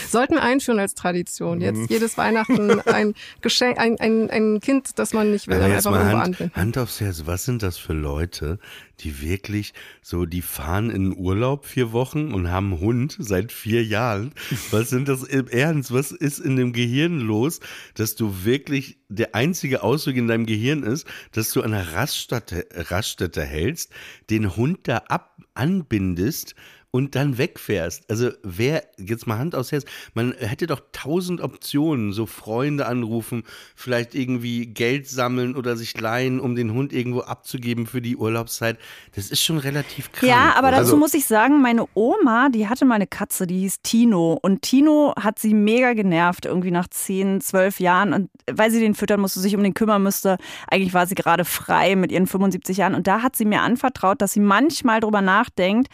Sollten 0.09 0.35
wir 0.35 0.43
einführen 0.43 0.79
als 0.79 0.95
Tradition. 0.95 1.59
Mhm. 1.59 1.63
Jetzt 1.63 1.89
jedes 1.89 2.17
Weihnachten 2.17 2.79
ein 2.81 3.13
Geschenk, 3.41 3.79
ein, 3.79 3.99
ein, 3.99 4.29
ein 4.29 4.59
Kind, 4.59 4.97
das 4.99 5.13
man 5.13 5.31
nicht 5.31 5.47
will, 5.47 5.57
Aber 5.57 5.67
jetzt 5.67 5.87
einfach 5.87 6.03
mal 6.03 6.11
Hand, 6.11 6.23
anbinden. 6.23 6.55
Hand 6.55 6.77
aufs 6.77 6.99
Herz, 6.99 7.23
was 7.25 7.45
sind 7.45 7.63
das 7.63 7.77
für 7.77 7.93
Leute, 7.93 8.59
die 8.99 9.21
wirklich 9.21 9.73
so, 10.01 10.25
die 10.25 10.41
fahren 10.41 10.89
in 10.89 11.15
Urlaub 11.15 11.65
vier 11.65 11.91
Wochen 11.91 12.33
und 12.33 12.49
haben 12.51 12.73
einen 12.73 12.81
Hund 12.81 13.15
seit 13.19 13.51
vier 13.51 13.83
Jahren? 13.83 14.33
Was 14.71 14.89
sind 14.89 15.07
das 15.07 15.23
im 15.23 15.47
Ernst? 15.47 15.93
Was 15.93 16.11
ist 16.11 16.39
in 16.39 16.55
dem 16.55 16.73
Gehirn 16.73 17.19
los, 17.19 17.59
dass 17.95 18.15
du 18.15 18.45
wirklich 18.45 18.97
der 19.09 19.35
einzige 19.35 19.83
Ausweg 19.83 20.17
in 20.17 20.27
deinem 20.27 20.45
Gehirn 20.45 20.83
ist, 20.83 21.07
dass 21.31 21.51
du 21.51 21.61
an 21.61 21.73
einer 21.73 21.93
Raststätte, 21.93 22.67
Raststätte 22.73 23.43
hältst, 23.43 23.91
den 24.29 24.55
Hund 24.55 24.87
da 24.87 24.97
ab 25.07 25.37
anbindest 25.53 26.55
und 26.95 27.15
dann 27.15 27.39
wegfährst. 27.39 28.03
Also 28.07 28.29
wer, 28.43 28.83
jetzt 28.99 29.25
mal 29.25 29.39
Hand 29.39 29.55
aufs 29.55 29.71
Herz, 29.71 29.83
man 30.13 30.33
hätte 30.33 30.67
doch 30.67 30.79
tausend 30.91 31.41
Optionen, 31.41 32.13
so 32.13 32.27
Freunde 32.27 32.85
anrufen, 32.85 33.43
vielleicht 33.75 34.13
irgendwie 34.13 34.67
Geld 34.67 35.07
sammeln 35.09 35.55
oder 35.55 35.75
sich 35.75 35.99
leihen, 35.99 36.39
um 36.39 36.55
den 36.55 36.71
Hund 36.71 36.93
irgendwo 36.93 37.21
abzugeben 37.21 37.87
für 37.87 37.99
die 37.99 38.15
Urlaubszeit. 38.15 38.77
Das 39.15 39.31
ist 39.31 39.41
schon 39.41 39.57
relativ 39.57 40.11
krank. 40.11 40.29
Ja, 40.31 40.53
aber 40.55 40.67
oder? 40.67 40.77
dazu 40.77 40.81
Also- 40.93 40.97
muss 40.97 41.15
ich 41.15 41.25
sagen, 41.25 41.63
meine 41.63 41.87
Oma, 41.95 42.49
die 42.49 42.67
hatte 42.69 42.85
mal 42.85 42.95
eine 42.95 43.07
Katze, 43.07 43.47
die 43.47 43.61
hieß 43.61 43.81
Tino. 43.81 44.37
Und 44.39 44.61
Tino 44.61 45.15
hat 45.19 45.39
sie 45.39 45.55
mega 45.55 45.93
genervt, 45.93 46.45
irgendwie 46.45 46.69
nach 46.69 46.87
10, 46.87 47.41
12 47.41 47.79
Jahren. 47.79 48.13
Und 48.13 48.29
weil 48.51 48.69
sie 48.69 48.79
den 48.79 48.93
füttern 48.93 49.19
musste, 49.19 49.39
sich 49.39 49.55
um 49.55 49.63
den 49.63 49.73
kümmern 49.73 50.03
müsste, 50.03 50.37
eigentlich 50.67 50.93
war 50.93 51.07
sie 51.07 51.15
gerade 51.15 51.43
frei 51.43 51.95
mit 51.95 52.11
ihren 52.11 52.27
75 52.27 52.77
Jahren. 52.77 52.93
Und 52.93 53.07
da 53.07 53.23
hat 53.23 53.35
sie 53.35 53.45
mir 53.45 53.61
anvertraut, 53.61 54.21
dass 54.21 54.33
sie 54.33 54.41
manchmal 54.41 54.99
drüber 54.99 55.21
nachdenkt, 55.21 55.87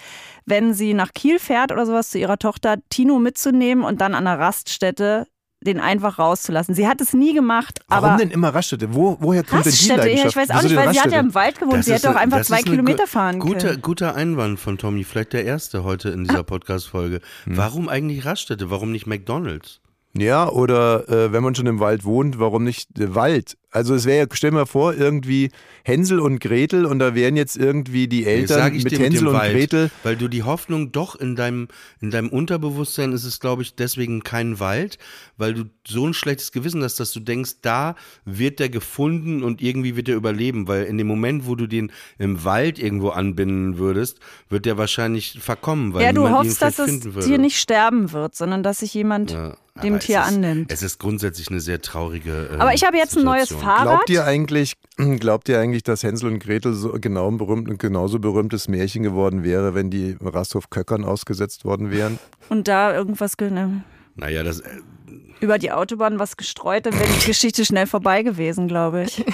wenn 0.49 0.73
sie 0.73 0.93
nach 0.93 1.13
Kiel 1.13 1.39
fährt 1.39 1.71
oder 1.71 1.85
sowas 1.85 2.09
zu 2.09 2.17
ihrer 2.17 2.37
Tochter, 2.37 2.77
Tino 2.89 3.19
mitzunehmen 3.19 3.83
und 3.83 4.01
dann 4.01 4.13
an 4.15 4.25
der 4.25 4.39
Raststätte 4.39 5.27
den 5.61 5.81
einfach 5.81 6.19
rauszulassen. 6.19 6.73
Sie 6.73 6.87
hat 6.87 7.01
es 7.01 7.11
nie 7.13 7.33
gemacht, 7.33 7.79
Warum 7.89 8.05
aber 8.11 8.17
denn 8.17 8.31
immer 8.31 8.55
Raststätte? 8.55 8.93
Wo, 8.95 9.17
woher 9.19 9.43
kommt 9.43 9.65
denn 9.65 9.73
die 9.73 9.77
Raststätte, 9.77 9.99
ja, 9.99 10.05
Leidenschaft? 10.05 10.29
ich 10.29 10.35
weiß 10.37 10.49
auch 10.51 10.55
Wieso 10.63 10.67
nicht, 10.69 10.77
weil 10.77 10.93
sie 10.93 11.01
hat 11.01 11.11
ja 11.11 11.19
im 11.19 11.33
Wald 11.35 11.59
gewohnt, 11.59 11.79
Das 11.79 11.85
sie 11.85 11.93
hätte 11.93 12.09
auch 12.09 12.15
ein- 12.15 12.31
einfach 12.31 12.41
zwei 12.43 12.61
Kilometer 12.61 13.07
fahren 13.07 13.39
guter, 13.39 13.67
können. 13.71 13.81
Guter 13.81 14.15
Einwand 14.15 14.57
von 14.59 14.77
Tommy, 14.77 15.03
vielleicht 15.03 15.33
der 15.33 15.43
erste 15.43 15.83
heute 15.83 16.09
in 16.11 16.23
dieser 16.23 16.43
Podcast-Folge. 16.43 17.19
Warum 17.45 17.89
eigentlich 17.89 18.23
Raststätte? 18.23 18.69
Warum 18.71 18.93
nicht 18.93 19.05
McDonalds? 19.05 19.81
Ja, 20.17 20.47
oder 20.49 21.09
äh, 21.09 21.33
wenn 21.33 21.43
man 21.43 21.53
schon 21.55 21.67
im 21.67 21.81
Wald 21.81 22.05
wohnt, 22.05 22.39
warum 22.39 22.63
nicht 22.63 22.97
der 22.97 23.13
Wald? 23.13 23.57
Also 23.71 23.93
es 23.93 24.05
wäre 24.05 24.25
ja, 24.25 24.25
stell 24.31 24.51
mal 24.51 24.65
vor, 24.65 24.95
irgendwie 24.95 25.51
Hänsel 25.83 26.19
und 26.19 26.39
Gretel 26.39 26.85
und 26.85 26.97
da 26.99 27.13
wären 27.13 27.35
jetzt 27.37 27.55
irgendwie 27.55 28.07
die 28.07 28.25
Eltern 28.25 28.73
mit 28.73 28.91
dir 28.91 28.97
mit 28.97 29.05
Hänsel 29.05 29.19
dem 29.21 29.27
und 29.27 29.33
Wald, 29.33 29.53
Gretel. 29.53 29.91
Weil 30.03 30.15
du 30.15 30.27
die 30.27 30.43
Hoffnung 30.43 30.91
doch 30.91 31.15
in 31.15 31.35
deinem, 31.35 31.67
in 32.01 32.09
deinem 32.09 32.29
Unterbewusstsein 32.29 33.11
ist 33.13 33.25
es, 33.25 33.39
glaube 33.39 33.61
ich, 33.61 33.75
deswegen 33.75 34.23
kein 34.23 34.59
Wald, 34.59 34.97
weil 35.37 35.53
du 35.53 35.65
so 35.87 36.07
ein 36.07 36.15
schlechtes 36.15 36.51
Gewissen 36.51 36.83
hast, 36.83 36.99
dass 36.99 37.11
du 37.11 37.19
denkst, 37.19 37.57
da 37.61 37.95
wird 38.25 38.59
der 38.59 38.69
gefunden 38.69 39.43
und 39.43 39.61
irgendwie 39.61 39.95
wird 39.95 40.09
er 40.09 40.15
überleben, 40.15 40.67
weil 40.67 40.85
in 40.85 40.97
dem 40.97 41.07
Moment, 41.07 41.45
wo 41.45 41.55
du 41.55 41.67
den 41.67 41.91
im 42.17 42.43
Wald 42.43 42.79
irgendwo 42.79 43.09
anbinden 43.09 43.77
würdest, 43.77 44.19
wird 44.49 44.65
der 44.65 44.77
wahrscheinlich 44.77 45.39
verkommen, 45.41 45.93
weil 45.93 46.03
Ja, 46.03 46.11
du 46.11 46.23
niemand 46.23 46.43
ihn 46.43 46.49
hoffst, 46.49 46.61
dass 46.61 46.77
würde. 46.77 47.27
Tier 47.27 47.37
nicht 47.37 47.59
sterben 47.59 48.11
wird, 48.11 48.35
sondern 48.35 48.63
dass 48.63 48.79
sich 48.79 48.93
jemand 48.93 49.31
Ja, 49.31 49.57
dem 49.83 49.93
aber 49.95 49.99
Tier 49.99 50.19
es 50.21 50.27
ist, 50.29 50.33
annimmt. 50.35 50.71
Es 50.71 50.83
ist 50.83 50.99
grundsätzlich 50.99 51.49
eine 51.49 51.59
sehr 51.59 51.81
traurige. 51.81 52.49
ähm, 52.53 52.61
Aber 52.61 52.73
ich 52.73 52.83
habe 52.85 52.97
jetzt 52.97 53.17
ein 53.17 53.23
neues 53.23 53.49
Situation. 53.49 53.69
Fahrrad. 53.75 53.85
Glaubt 53.87 54.09
ihr 54.09 54.25
eigentlich, 54.25 54.75
glaubt 55.19 55.49
ihr 55.49 55.59
eigentlich, 55.59 55.83
dass 55.83 56.03
Hänsel 56.03 56.31
und 56.31 56.39
Gretel 56.39 56.73
so 56.73 56.93
genau 56.99 57.27
ein 57.29 57.37
berühmt, 57.37 57.79
genauso 57.79 58.19
berühmtes 58.19 58.67
Märchen 58.67 59.03
geworden 59.03 59.43
wäre, 59.43 59.73
wenn 59.75 59.89
die 59.89 60.17
Rasthof 60.21 60.69
Köckern 60.69 61.03
ausgesetzt 61.03 61.65
worden 61.65 61.91
wären? 61.91 62.19
Und 62.49 62.67
da 62.67 62.93
irgendwas 62.95 63.37
ge- 63.37 63.49
ne, 63.51 63.83
Naja, 64.15 64.43
das, 64.43 64.59
äh, 64.61 64.69
über 65.39 65.57
die 65.57 65.71
Autobahn 65.71 66.19
was 66.19 66.35
gestreut, 66.37 66.85
dann 66.85 66.93
wäre 66.99 67.07
die 67.19 67.25
Geschichte 67.25 67.63
schnell 67.65 67.87
vorbei 67.87 68.23
gewesen, 68.23 68.67
glaube 68.67 69.03
ich. 69.03 69.23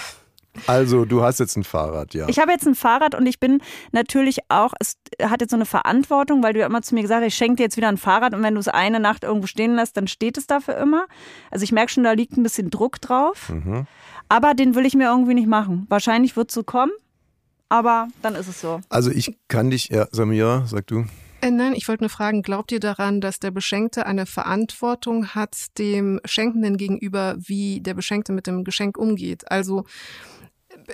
Also, 0.68 1.06
du 1.06 1.22
hast 1.22 1.40
jetzt 1.40 1.56
ein 1.56 1.64
Fahrrad, 1.64 2.14
ja. 2.14 2.28
Ich 2.28 2.40
habe 2.40 2.52
jetzt 2.52 2.68
ein 2.68 2.76
Fahrrad 2.76 3.16
und 3.16 3.26
ich 3.26 3.40
bin 3.40 3.62
natürlich 3.92 4.40
auch, 4.50 4.74
es 4.80 4.98
hat 5.22 5.42
jetzt 5.42 5.52
so 5.52 5.58
eine 5.58 5.66
Verantwortung, 5.66 6.44
weil 6.44 6.54
du 6.54 6.60
ja 6.60 6.66
immer 6.66 6.82
zu 6.82 6.96
mir 6.96 7.02
gesagt 7.02 7.22
hast, 7.22 7.28
ich 7.28 7.36
schenke 7.36 7.58
dir 7.58 7.64
jetzt 7.64 7.78
wieder 7.78 7.90
ein 7.90 7.98
Fahrrad 7.98 8.34
und 8.34 8.44
wenn 8.44 8.54
du 8.54 8.60
es 8.60 8.68
eine 8.68 9.00
Nacht 9.00 9.24
irgendwo 9.24 9.48
stehen 9.48 9.76
lässt, 9.76 9.98
dann 9.98 10.08
steht 10.08 10.38
es 10.38 10.48
dafür 10.48 10.78
immer. 10.78 11.06
Also 11.52 11.64
ich 11.64 11.72
merke 11.72 11.92
schon, 11.92 12.04
da 12.04 12.12
liegt 12.14 12.38
ein 12.38 12.44
bisschen 12.44 12.70
Druck 12.70 13.02
drauf. 13.02 13.50
Mhm. 13.50 13.86
Aber 14.30 14.54
den 14.54 14.76
will 14.76 14.86
ich 14.86 14.96
mir 14.96 15.06
irgendwie 15.06 15.36
nicht 15.36 15.48
machen. 15.48 15.86
Wahrscheinlich 15.90 16.36
wird 16.36 16.50
es 16.50 16.56
so 16.56 16.64
kommen, 16.64 16.92
aber 17.70 18.08
dann 18.22 18.36
ist 18.36 18.48
es 18.48 18.62
so. 18.62 18.82
Also 18.90 19.12
ich 19.12 19.38
kann 19.48 19.70
dich, 19.70 19.90
ja, 19.90 20.08
Samira, 20.12 20.66
sag 20.66 20.88
du. 20.88 21.06
Äh, 21.42 21.52
nein, 21.52 21.74
ich 21.76 21.88
wollte 21.88 22.04
nur 22.04 22.10
fragen, 22.10 22.42
glaubt 22.42 22.72
ihr 22.72 22.80
daran, 22.80 23.22
dass 23.22 23.40
der 23.40 23.52
Beschenkte 23.52 24.08
eine 24.08 24.26
Verantwortung 24.26 25.28
hat 25.36 25.78
dem 25.78 26.20
Schenkenden 26.26 26.78
gegenüber, 26.78 27.36
wie 27.38 27.82
der 27.82 27.94
Beschenkte 27.94 28.32
mit 28.32 28.48
dem 28.48 28.64
Geschenk 28.64 28.98
umgeht? 28.98 29.52
Also 29.52 29.86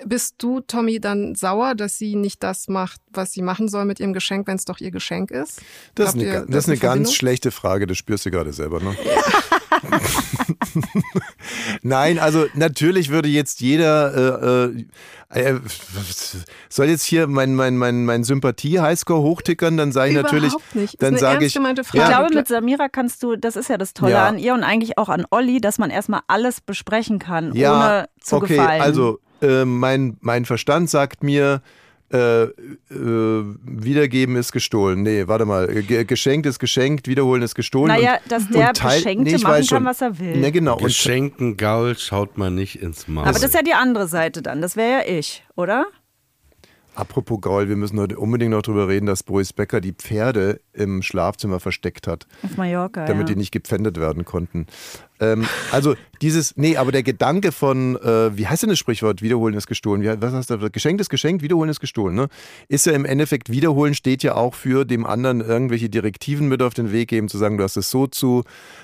bist 0.06 0.36
du, 0.40 0.60
Tommy, 0.62 1.00
dann 1.00 1.36
sauer, 1.36 1.76
dass 1.76 1.98
sie 1.98 2.16
nicht 2.16 2.42
das 2.44 2.68
macht, 2.68 3.02
was 3.12 3.32
sie 3.34 3.42
machen 3.42 3.68
soll 3.68 3.86
mit 3.86 4.00
ihrem 4.00 4.14
Geschenk, 4.14 4.48
wenn 4.48 4.58
es 4.58 4.66
doch 4.66 4.80
ihr 4.80 4.92
Geschenk 4.92 5.32
ist? 5.32 5.62
Das 5.96 6.10
ist 6.10 6.16
eine, 6.16 6.24
ihr 6.24 6.32
ga- 6.34 6.46
das 6.48 6.66
ist 6.66 6.70
eine 6.70 6.78
ganz 6.80 7.14
schlechte 7.14 7.52
Frage, 7.52 7.88
das 7.88 7.98
spürst 7.98 8.26
du 8.26 8.32
gerade 8.32 8.54
selber, 8.54 8.80
ne? 8.82 8.96
Nein, 11.82 12.20
also 12.20 12.46
natürlich 12.54 13.10
würde 13.10 13.30
jetzt 13.30 13.62
jeder 13.62 14.70
äh, 15.34 15.40
äh, 15.40 15.50
äh, 15.50 15.60
soll 16.70 16.88
jetzt 16.88 17.04
hier 17.04 17.28
mein, 17.28 17.56
mein, 17.56 17.78
mein, 17.78 18.06
mein 18.06 18.24
Sympathie-Highscore 18.24 19.22
hochtickern, 19.22 19.78
dann 19.78 19.92
sage 19.92 20.12
ich 20.12 20.16
natürlich, 20.18 20.54
Überhaupt 20.54 20.76
nicht. 20.76 20.94
Ist 20.96 21.02
dann 21.04 21.18
sage 21.18 21.36
ernst 21.36 21.48
ich, 21.48 21.54
gemeinte 21.54 21.82
Ich 21.82 21.88
Frage. 21.88 22.12
Ja. 22.12 22.20
glaube, 22.20 22.36
mit 22.36 22.48
Samira 22.48 22.90
kannst 22.90 23.24
du, 23.24 23.36
das 23.36 23.56
ist 23.56 23.70
ja 23.70 23.78
das 23.78 23.94
Tolle 23.94 24.14
Ja. 24.14 24.28
an 24.28 24.38
ihr 24.38 24.54
und 24.54 24.64
eigentlich 24.64 24.98
auch 24.98 25.10
an 25.10 25.26
Olli, 25.32 25.60
dass 25.62 25.78
man 25.78 25.90
erstmal 25.90 26.22
alles 26.28 26.62
besprechen 26.62 27.20
kann, 27.20 27.54
ja, 27.56 27.74
ohne 27.76 28.10
zu 28.22 28.36
okay, 28.38 28.58
gefallen. 28.58 28.82
also 28.82 29.20
äh, 29.42 29.66
mein, 29.66 30.18
mein 30.22 30.46
Verstand 30.46 30.90
sagt 30.90 31.24
mir, 31.24 31.62
äh, 32.14 32.44
äh, 32.44 32.50
wiedergeben 32.90 34.36
ist 34.36 34.52
gestohlen. 34.52 35.02
Nee, 35.02 35.28
warte 35.28 35.46
mal. 35.46 35.68
Ge 35.68 36.04
geschenkt 36.04 36.46
ist 36.46 36.60
geschenkt, 36.60 37.08
wiederholen 37.08 37.42
ist 37.42 37.56
gestohlen. 37.56 37.88
Naja, 37.88 38.16
und, 38.16 38.32
dass 38.32 38.50
der 38.50 38.70
und 38.70 38.78
teil- 38.78 38.98
Beschenkte 38.98 39.24
nee, 39.24 39.38
machen 39.38 39.52
weiß 39.54 39.70
kann, 39.70 39.78
schon. 39.78 39.86
was 39.86 40.02
er 40.02 40.20
will. 40.20 40.36
Ne, 40.38 40.52
genau. 40.52 40.76
Und, 40.76 40.84
Geschenken 40.84 41.56
Gaul 41.56 41.98
schaut 41.98 42.38
man 42.38 42.56
nicht 42.56 42.82
ins 42.82 43.08
Maul. 43.08 43.24
aber 43.24 43.32
das 43.34 43.44
ist 43.44 43.54
ja 43.56 43.62
die 43.62 43.74
andere 43.74 44.08
Seite 44.08 44.42
dann. 44.42 44.62
Das 44.62 44.76
wäre 44.76 45.04
ja 45.08 45.18
ich, 45.20 45.44
oder? 45.56 45.86
Apropos 46.94 47.40
Gaul, 47.40 47.70
wir 47.70 47.78
müssen 47.78 47.98
heute 48.00 48.18
unbedingt 48.20 48.52
noch 48.52 48.64
darüber 48.64 48.90
reden, 48.90 49.06
dass 49.06 49.24
Boris 49.24 49.54
Becker 49.54 49.80
die 49.80 49.94
Pferde 49.94 50.60
im 50.74 51.02
Schlafzimmer 51.02 51.62
versteckt 51.62 52.06
hat. 52.06 52.28
Auf 52.44 52.58
Mallorca, 52.58 53.06
Damit 53.06 53.30
ja. 53.30 53.34
die 53.34 53.40
nicht 53.40 53.52
gepfändet 53.52 53.98
werden 53.98 54.26
konnten. 54.26 54.68
Ähm, 55.22 55.46
also 55.72 55.96
dieses, 56.22 56.58
nee, 56.58 56.76
aber 56.76 56.92
der 56.92 57.04
Gedanke 57.04 57.54
von, 57.54 57.96
äh, 57.96 58.36
wie 58.36 58.46
heißt 58.46 58.64
denn 58.64 58.70
das 58.70 58.80
Sprichwort, 58.80 59.22
wiederholen 59.22 59.54
ist 59.54 59.68
gestohlen, 59.68 60.02
wie, 60.02 60.22
was 60.22 60.34
heißt 60.34 60.50
das, 60.50 60.72
geschenkt 60.74 61.00
ist 61.00 61.10
geschenkt, 61.10 61.42
wiederholen 61.42 61.70
ist 61.70 61.80
gestohlen, 61.80 62.14
ne? 62.14 62.28
Ist 62.68 62.86
ja 62.86 62.92
im 62.92 63.06
Endeffekt, 63.06 63.50
wiederholen 63.50 63.94
steht 63.94 64.22
ja 64.22 64.36
auch 64.36 64.54
für 64.54 64.84
dem 64.84 65.06
anderen 65.06 65.40
irgendwelche 65.40 65.90
Direktiven 65.90 66.50
mit 66.50 66.62
auf 66.62 66.74
den 66.74 66.92
Weg 66.92 67.10
geben, 67.10 67.30
zu 67.30 67.38
sagen, 67.38 67.58
du 67.58 67.64
hast 67.64 67.78
es 67.78 67.90
so 67.90 68.08
zu 68.08 68.44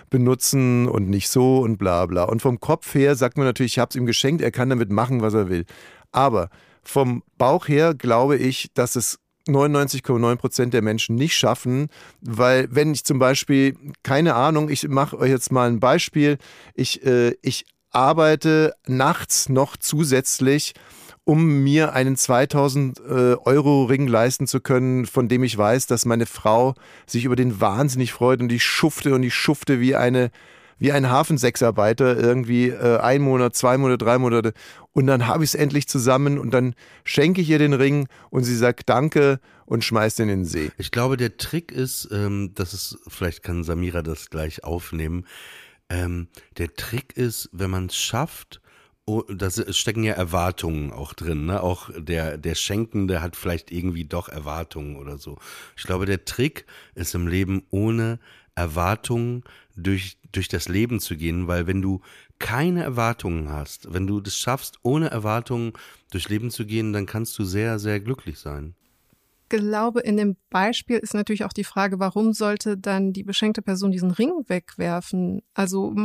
benutzen 0.09 0.87
und 0.87 1.09
nicht 1.09 1.27
so 1.27 1.59
und 1.59 1.77
bla 1.77 2.05
bla. 2.05 2.23
Und 2.23 2.41
vom 2.41 2.61
Kopf 2.61 2.95
her 2.95 3.15
sagt 3.15 3.37
man 3.37 3.45
natürlich, 3.45 3.73
ich 3.73 3.79
habe 3.79 3.89
es 3.89 3.95
ihm 3.97 4.05
geschenkt, 4.05 4.41
er 4.41 4.51
kann 4.51 4.69
damit 4.69 4.91
machen, 4.91 5.21
was 5.21 5.33
er 5.33 5.49
will. 5.49 5.65
Aber 6.13 6.49
vom 6.87 7.23
Bauch 7.37 7.67
her 7.67 7.93
glaube 7.93 8.37
ich, 8.37 8.71
dass 8.73 8.95
es 8.95 9.19
99,9 9.47 10.35
Prozent 10.35 10.73
der 10.73 10.81
Menschen 10.81 11.15
nicht 11.15 11.35
schaffen, 11.35 11.87
weil 12.21 12.67
wenn 12.71 12.93
ich 12.93 13.03
zum 13.03 13.19
Beispiel, 13.19 13.77
keine 14.03 14.35
Ahnung, 14.35 14.69
ich 14.69 14.87
mache 14.87 15.17
euch 15.17 15.29
jetzt 15.29 15.51
mal 15.51 15.69
ein 15.69 15.79
Beispiel, 15.79 16.37
ich, 16.73 17.05
äh, 17.05 17.35
ich 17.41 17.65
arbeite 17.91 18.73
nachts 18.87 19.49
noch 19.49 19.77
zusätzlich, 19.77 20.73
um 21.23 21.63
mir 21.63 21.93
einen 21.93 22.15
2000 22.15 22.99
äh, 22.99 23.03
Euro 23.43 23.85
Ring 23.85 24.07
leisten 24.07 24.47
zu 24.47 24.61
können, 24.61 25.05
von 25.05 25.27
dem 25.27 25.43
ich 25.43 25.57
weiß, 25.57 25.87
dass 25.87 26.05
meine 26.05 26.25
Frau 26.25 26.73
sich 27.05 27.25
über 27.25 27.35
den 27.35 27.59
wahnsinnig 27.59 28.13
freut 28.13 28.39
und 28.39 28.51
ich 28.51 28.63
schufte 28.63 29.13
und 29.13 29.23
ich 29.23 29.33
schufte 29.33 29.79
wie 29.79 29.95
eine 29.95 30.31
wie 30.79 30.91
ein 30.91 31.09
Hafensexarbeiter 31.09 32.17
irgendwie 32.17 32.69
äh, 32.69 32.97
ein 32.99 33.21
Monat, 33.21 33.55
zwei 33.55 33.77
Monate, 33.77 34.03
drei 34.03 34.17
Monate 34.17 34.53
und 34.93 35.07
dann 35.07 35.27
habe 35.27 35.43
ich 35.43 35.51
es 35.51 35.55
endlich 35.55 35.87
zusammen 35.87 36.39
und 36.39 36.51
dann 36.51 36.73
schenke 37.03 37.41
ich 37.41 37.49
ihr 37.49 37.59
den 37.59 37.73
Ring 37.73 38.07
und 38.29 38.43
sie 38.43 38.55
sagt 38.55 38.89
Danke 38.89 39.39
und 39.65 39.83
schmeißt 39.83 40.19
ihn 40.19 40.29
in 40.29 40.39
den 40.39 40.45
See. 40.45 40.71
Ich 40.77 40.91
glaube, 40.91 41.17
der 41.17 41.37
Trick 41.37 41.71
ist, 41.71 42.09
ähm, 42.11 42.51
das 42.55 42.73
ist, 42.73 42.97
vielleicht 43.07 43.43
kann 43.43 43.63
Samira 43.63 44.01
das 44.01 44.29
gleich 44.29 44.63
aufnehmen. 44.63 45.25
Ähm, 45.89 46.29
der 46.57 46.73
Trick 46.73 47.15
ist, 47.15 47.49
wenn 47.51 47.69
man 47.69 47.87
es 47.87 47.95
schafft, 47.95 48.61
oh, 49.05 49.23
da 49.23 49.49
stecken 49.51 50.03
ja 50.03 50.13
Erwartungen 50.13 50.91
auch 50.91 51.13
drin, 51.13 51.45
ne? 51.45 51.63
Auch 51.63 51.89
der, 51.97 52.37
der 52.37 52.55
Schenkende 52.55 53.21
hat 53.21 53.35
vielleicht 53.35 53.71
irgendwie 53.71 54.05
doch 54.05 54.29
Erwartungen 54.29 54.97
oder 54.97 55.17
so. 55.17 55.37
Ich 55.75 55.83
glaube, 55.83 56.05
der 56.05 56.25
Trick 56.25 56.65
ist 56.93 57.15
im 57.15 57.27
Leben 57.27 57.63
ohne 57.69 58.19
Erwartungen 58.55 59.43
durch, 59.77 60.17
durch 60.31 60.47
das 60.47 60.67
Leben 60.67 60.99
zu 60.99 61.15
gehen, 61.15 61.47
weil 61.47 61.67
wenn 61.67 61.81
du 61.81 62.01
keine 62.39 62.83
Erwartungen 62.83 63.49
hast, 63.49 63.93
wenn 63.93 64.07
du 64.07 64.19
das 64.19 64.37
schaffst, 64.37 64.79
ohne 64.83 65.09
Erwartungen 65.09 65.73
durchs 66.11 66.29
Leben 66.29 66.51
zu 66.51 66.65
gehen, 66.65 66.93
dann 66.93 67.05
kannst 67.05 67.37
du 67.39 67.45
sehr, 67.45 67.79
sehr 67.79 67.99
glücklich 67.99 68.39
sein 68.39 68.75
glaube, 69.49 70.01
in 70.01 70.17
dem 70.17 70.35
Beispiel 70.49 70.97
ist 70.97 71.13
natürlich 71.13 71.43
auch 71.43 71.53
die 71.53 71.63
Frage, 71.63 71.99
warum 71.99 72.33
sollte 72.33 72.77
dann 72.77 73.13
die 73.13 73.23
beschenkte 73.23 73.61
Person 73.61 73.91
diesen 73.91 74.11
Ring 74.11 74.31
wegwerfen? 74.47 75.41
Also 75.53 75.95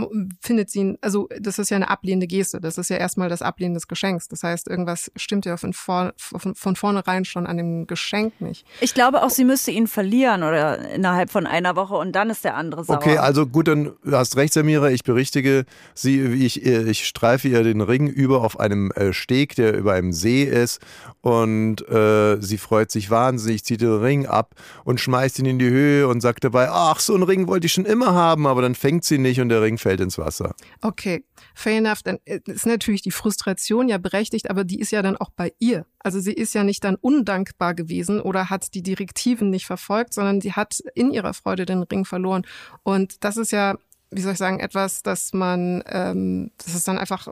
findet 0.40 0.70
sie 0.70 0.80
ihn, 0.80 0.98
also 1.00 1.28
das 1.40 1.58
ist 1.58 1.70
ja 1.70 1.76
eine 1.76 1.90
ablehnende 1.90 2.26
Geste. 2.26 2.60
Das 2.60 2.78
ist 2.78 2.90
ja 2.90 2.96
erstmal 2.96 3.28
das 3.28 3.42
Ablehnen 3.42 3.74
des 3.74 3.88
Geschenks. 3.88 4.28
Das 4.28 4.42
heißt, 4.42 4.68
irgendwas 4.68 5.10
stimmt 5.16 5.46
ja 5.46 5.56
von, 5.56 5.72
vor, 5.72 6.12
von, 6.16 6.54
von 6.54 6.76
vornherein 6.76 7.24
schon 7.24 7.46
an 7.46 7.56
dem 7.56 7.86
Geschenk 7.86 8.40
nicht. 8.40 8.66
Ich 8.80 8.94
glaube 8.94 9.22
auch, 9.22 9.30
sie 9.30 9.44
müsste 9.44 9.70
ihn 9.70 9.86
verlieren 9.86 10.42
oder 10.42 10.90
innerhalb 10.90 11.30
von 11.30 11.46
einer 11.46 11.76
Woche 11.76 11.94
und 11.94 12.12
dann 12.12 12.30
ist 12.30 12.44
der 12.44 12.56
andere 12.56 12.84
sauer. 12.84 12.96
Okay, 12.96 13.18
also 13.18 13.46
gut, 13.46 13.68
dann 13.68 13.92
du 14.04 14.16
hast 14.16 14.36
recht, 14.36 14.52
Samira. 14.52 14.90
Ich 14.90 15.04
berichtige 15.04 15.64
sie, 15.94 16.20
ich, 16.20 16.64
ich 16.64 17.06
streife 17.06 17.48
ihr 17.48 17.62
den 17.62 17.80
Ring 17.80 18.08
über 18.08 18.42
auf 18.42 18.58
einem 18.58 18.90
äh, 18.92 19.12
Steg, 19.12 19.54
der 19.56 19.76
über 19.76 19.92
einem 19.92 20.12
See 20.12 20.44
ist 20.44 20.80
und 21.20 21.88
äh, 21.88 22.40
sie 22.40 22.58
freut 22.58 22.90
sich 22.90 23.10
wahnsinnig, 23.10 23.31
zieht 23.38 23.80
den 23.80 23.96
Ring 23.96 24.26
ab 24.26 24.54
und 24.84 25.00
schmeißt 25.00 25.38
ihn 25.38 25.46
in 25.46 25.58
die 25.58 25.68
Höhe 25.70 26.08
und 26.08 26.20
sagt 26.20 26.44
dabei, 26.44 26.68
ach, 26.70 27.00
so 27.00 27.14
einen 27.14 27.22
Ring 27.22 27.46
wollte 27.46 27.66
ich 27.66 27.72
schon 27.72 27.84
immer 27.84 28.14
haben, 28.14 28.46
aber 28.46 28.62
dann 28.62 28.74
fängt 28.74 29.04
sie 29.04 29.18
nicht 29.18 29.40
und 29.40 29.48
der 29.48 29.62
Ring 29.62 29.78
fällt 29.78 30.00
ins 30.00 30.18
Wasser. 30.18 30.54
Okay, 30.80 31.24
fair 31.54 31.78
enough. 31.78 32.02
Dann 32.02 32.18
äh, 32.24 32.40
ist 32.46 32.66
natürlich 32.66 33.02
die 33.02 33.10
Frustration 33.10 33.88
ja 33.88 33.98
berechtigt, 33.98 34.50
aber 34.50 34.64
die 34.64 34.80
ist 34.80 34.92
ja 34.92 35.02
dann 35.02 35.16
auch 35.16 35.30
bei 35.30 35.52
ihr. 35.58 35.86
Also 35.98 36.20
sie 36.20 36.32
ist 36.32 36.54
ja 36.54 36.64
nicht 36.64 36.84
dann 36.84 36.96
undankbar 36.96 37.74
gewesen 37.74 38.20
oder 38.20 38.50
hat 38.50 38.74
die 38.74 38.82
Direktiven 38.82 39.50
nicht 39.50 39.66
verfolgt, 39.66 40.14
sondern 40.14 40.40
sie 40.40 40.52
hat 40.52 40.80
in 40.94 41.10
ihrer 41.12 41.34
Freude 41.34 41.64
den 41.64 41.82
Ring 41.82 42.04
verloren. 42.04 42.42
Und 42.82 43.24
das 43.24 43.36
ist 43.36 43.52
ja 43.52 43.76
wie 44.12 44.20
soll 44.20 44.32
ich 44.32 44.38
sagen, 44.38 44.60
etwas, 44.60 45.02
dass 45.02 45.32
man, 45.32 45.82
ähm, 45.88 46.50
das 46.58 46.74
ist 46.74 46.86
dann 46.86 46.98
einfach 46.98 47.28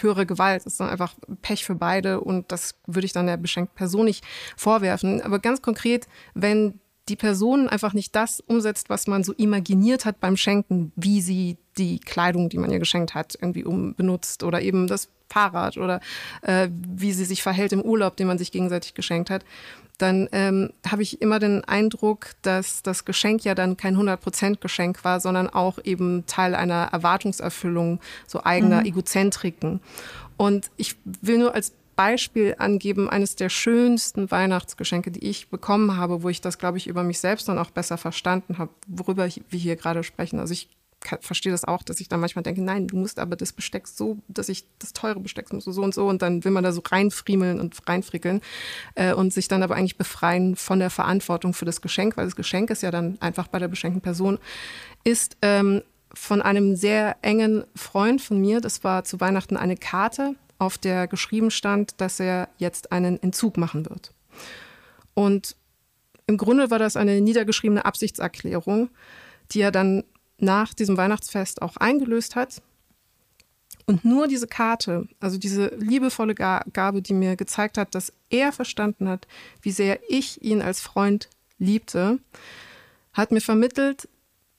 höhere 0.00 0.26
Gewalt, 0.26 0.64
das 0.64 0.74
ist 0.74 0.80
dann 0.80 0.90
einfach 0.90 1.14
Pech 1.42 1.64
für 1.64 1.74
beide 1.74 2.20
und 2.20 2.52
das 2.52 2.74
würde 2.86 3.06
ich 3.06 3.12
dann 3.12 3.26
der 3.26 3.38
beschenkten 3.38 3.74
Person 3.74 4.04
nicht 4.04 4.24
vorwerfen. 4.56 5.22
Aber 5.22 5.38
ganz 5.38 5.62
konkret, 5.62 6.06
wenn 6.34 6.80
die 7.08 7.16
Person 7.16 7.68
einfach 7.68 7.94
nicht 7.94 8.14
das 8.14 8.40
umsetzt, 8.40 8.90
was 8.90 9.06
man 9.06 9.24
so 9.24 9.32
imaginiert 9.32 10.04
hat 10.04 10.20
beim 10.20 10.36
Schenken, 10.36 10.92
wie 10.94 11.22
sie 11.22 11.56
die 11.78 11.98
Kleidung, 11.98 12.50
die 12.50 12.58
man 12.58 12.70
ihr 12.70 12.78
geschenkt 12.78 13.14
hat, 13.14 13.36
irgendwie 13.40 13.64
um 13.64 13.94
benutzt 13.94 14.42
oder 14.42 14.60
eben 14.60 14.86
das 14.86 15.08
Fahrrad 15.30 15.76
oder 15.76 16.00
äh, 16.42 16.68
wie 16.70 17.12
sie 17.12 17.24
sich 17.24 17.42
verhält 17.42 17.72
im 17.72 17.82
Urlaub, 17.82 18.16
den 18.16 18.26
man 18.26 18.38
sich 18.38 18.52
gegenseitig 18.52 18.94
geschenkt 18.94 19.30
hat, 19.30 19.44
dann 19.98 20.28
ähm, 20.32 20.70
habe 20.86 21.02
ich 21.02 21.20
immer 21.20 21.38
den 21.38 21.64
Eindruck, 21.64 22.30
dass 22.42 22.82
das 22.82 23.04
Geschenk 23.04 23.44
ja 23.44 23.54
dann 23.54 23.76
kein 23.76 23.96
100% 23.96 24.58
Geschenk 24.60 25.04
war, 25.04 25.20
sondern 25.20 25.50
auch 25.50 25.78
eben 25.84 26.24
Teil 26.26 26.54
einer 26.54 26.84
Erwartungserfüllung, 26.92 28.00
so 28.26 28.44
eigener 28.44 28.80
mhm. 28.80 28.86
Egozentriken. 28.86 29.80
Und 30.36 30.70
ich 30.76 30.96
will 31.04 31.38
nur 31.38 31.54
als 31.54 31.72
Beispiel 31.96 32.54
angeben, 32.58 33.10
eines 33.10 33.34
der 33.34 33.48
schönsten 33.48 34.30
Weihnachtsgeschenke, 34.30 35.10
die 35.10 35.26
ich 35.28 35.48
bekommen 35.48 35.96
habe, 35.96 36.22
wo 36.22 36.28
ich 36.28 36.40
das, 36.40 36.58
glaube 36.58 36.78
ich, 36.78 36.86
über 36.86 37.02
mich 37.02 37.18
selbst 37.18 37.48
dann 37.48 37.58
auch 37.58 37.70
besser 37.70 37.98
verstanden 37.98 38.56
habe, 38.58 38.70
worüber 38.86 39.26
wir 39.26 39.58
hier 39.58 39.74
gerade 39.74 40.04
sprechen. 40.04 40.38
Also 40.38 40.52
ich 40.52 40.68
verstehe 41.20 41.52
das 41.52 41.64
auch, 41.64 41.82
dass 41.82 42.00
ich 42.00 42.08
dann 42.08 42.20
manchmal 42.20 42.42
denke, 42.42 42.62
nein, 42.62 42.88
du 42.88 42.96
musst 42.96 43.18
aber 43.18 43.36
das 43.36 43.52
Besteck 43.52 43.86
so, 43.86 44.18
dass 44.28 44.48
ich 44.48 44.66
das 44.78 44.92
teure 44.92 45.20
Besteck 45.20 45.52
muss 45.52 45.64
so 45.64 45.82
und 45.82 45.94
so 45.94 46.08
und 46.08 46.22
dann 46.22 46.44
will 46.44 46.50
man 46.50 46.64
da 46.64 46.72
so 46.72 46.82
reinfriemeln 46.84 47.60
und 47.60 47.76
reinfrickeln 47.88 48.40
äh, 48.94 49.12
und 49.12 49.32
sich 49.32 49.48
dann 49.48 49.62
aber 49.62 49.76
eigentlich 49.76 49.96
befreien 49.96 50.56
von 50.56 50.80
der 50.80 50.90
Verantwortung 50.90 51.54
für 51.54 51.64
das 51.64 51.80
Geschenk, 51.80 52.16
weil 52.16 52.24
das 52.24 52.36
Geschenk 52.36 52.70
ist 52.70 52.82
ja 52.82 52.90
dann 52.90 53.16
einfach 53.20 53.48
bei 53.48 53.58
der 53.58 53.68
beschenkten 53.68 54.02
Person, 54.02 54.38
ist 55.04 55.36
ähm, 55.42 55.82
von 56.12 56.42
einem 56.42 56.74
sehr 56.74 57.16
engen 57.22 57.64
Freund 57.76 58.20
von 58.20 58.40
mir, 58.40 58.60
das 58.60 58.82
war 58.82 59.04
zu 59.04 59.20
Weihnachten 59.20 59.56
eine 59.56 59.76
Karte, 59.76 60.34
auf 60.58 60.78
der 60.78 61.06
geschrieben 61.06 61.50
stand, 61.50 62.00
dass 62.00 62.18
er 62.18 62.48
jetzt 62.58 62.90
einen 62.90 63.22
Entzug 63.22 63.56
machen 63.56 63.88
wird. 63.88 64.12
Und 65.14 65.54
im 66.26 66.36
Grunde 66.36 66.70
war 66.70 66.78
das 66.78 66.96
eine 66.96 67.20
niedergeschriebene 67.20 67.84
Absichtserklärung, 67.84 68.90
die 69.52 69.60
er 69.60 69.70
dann 69.70 70.04
nach 70.38 70.74
diesem 70.74 70.96
Weihnachtsfest 70.96 71.62
auch 71.62 71.76
eingelöst 71.76 72.36
hat. 72.36 72.62
Und 73.86 74.04
nur 74.04 74.28
diese 74.28 74.46
Karte, 74.46 75.08
also 75.18 75.38
diese 75.38 75.74
liebevolle 75.76 76.34
Gabe, 76.34 77.00
die 77.00 77.14
mir 77.14 77.36
gezeigt 77.36 77.78
hat, 77.78 77.94
dass 77.94 78.12
er 78.28 78.52
verstanden 78.52 79.08
hat, 79.08 79.26
wie 79.62 79.70
sehr 79.70 79.98
ich 80.10 80.42
ihn 80.42 80.60
als 80.60 80.80
Freund 80.80 81.28
liebte, 81.58 82.18
hat 83.14 83.32
mir 83.32 83.40
vermittelt, 83.40 84.08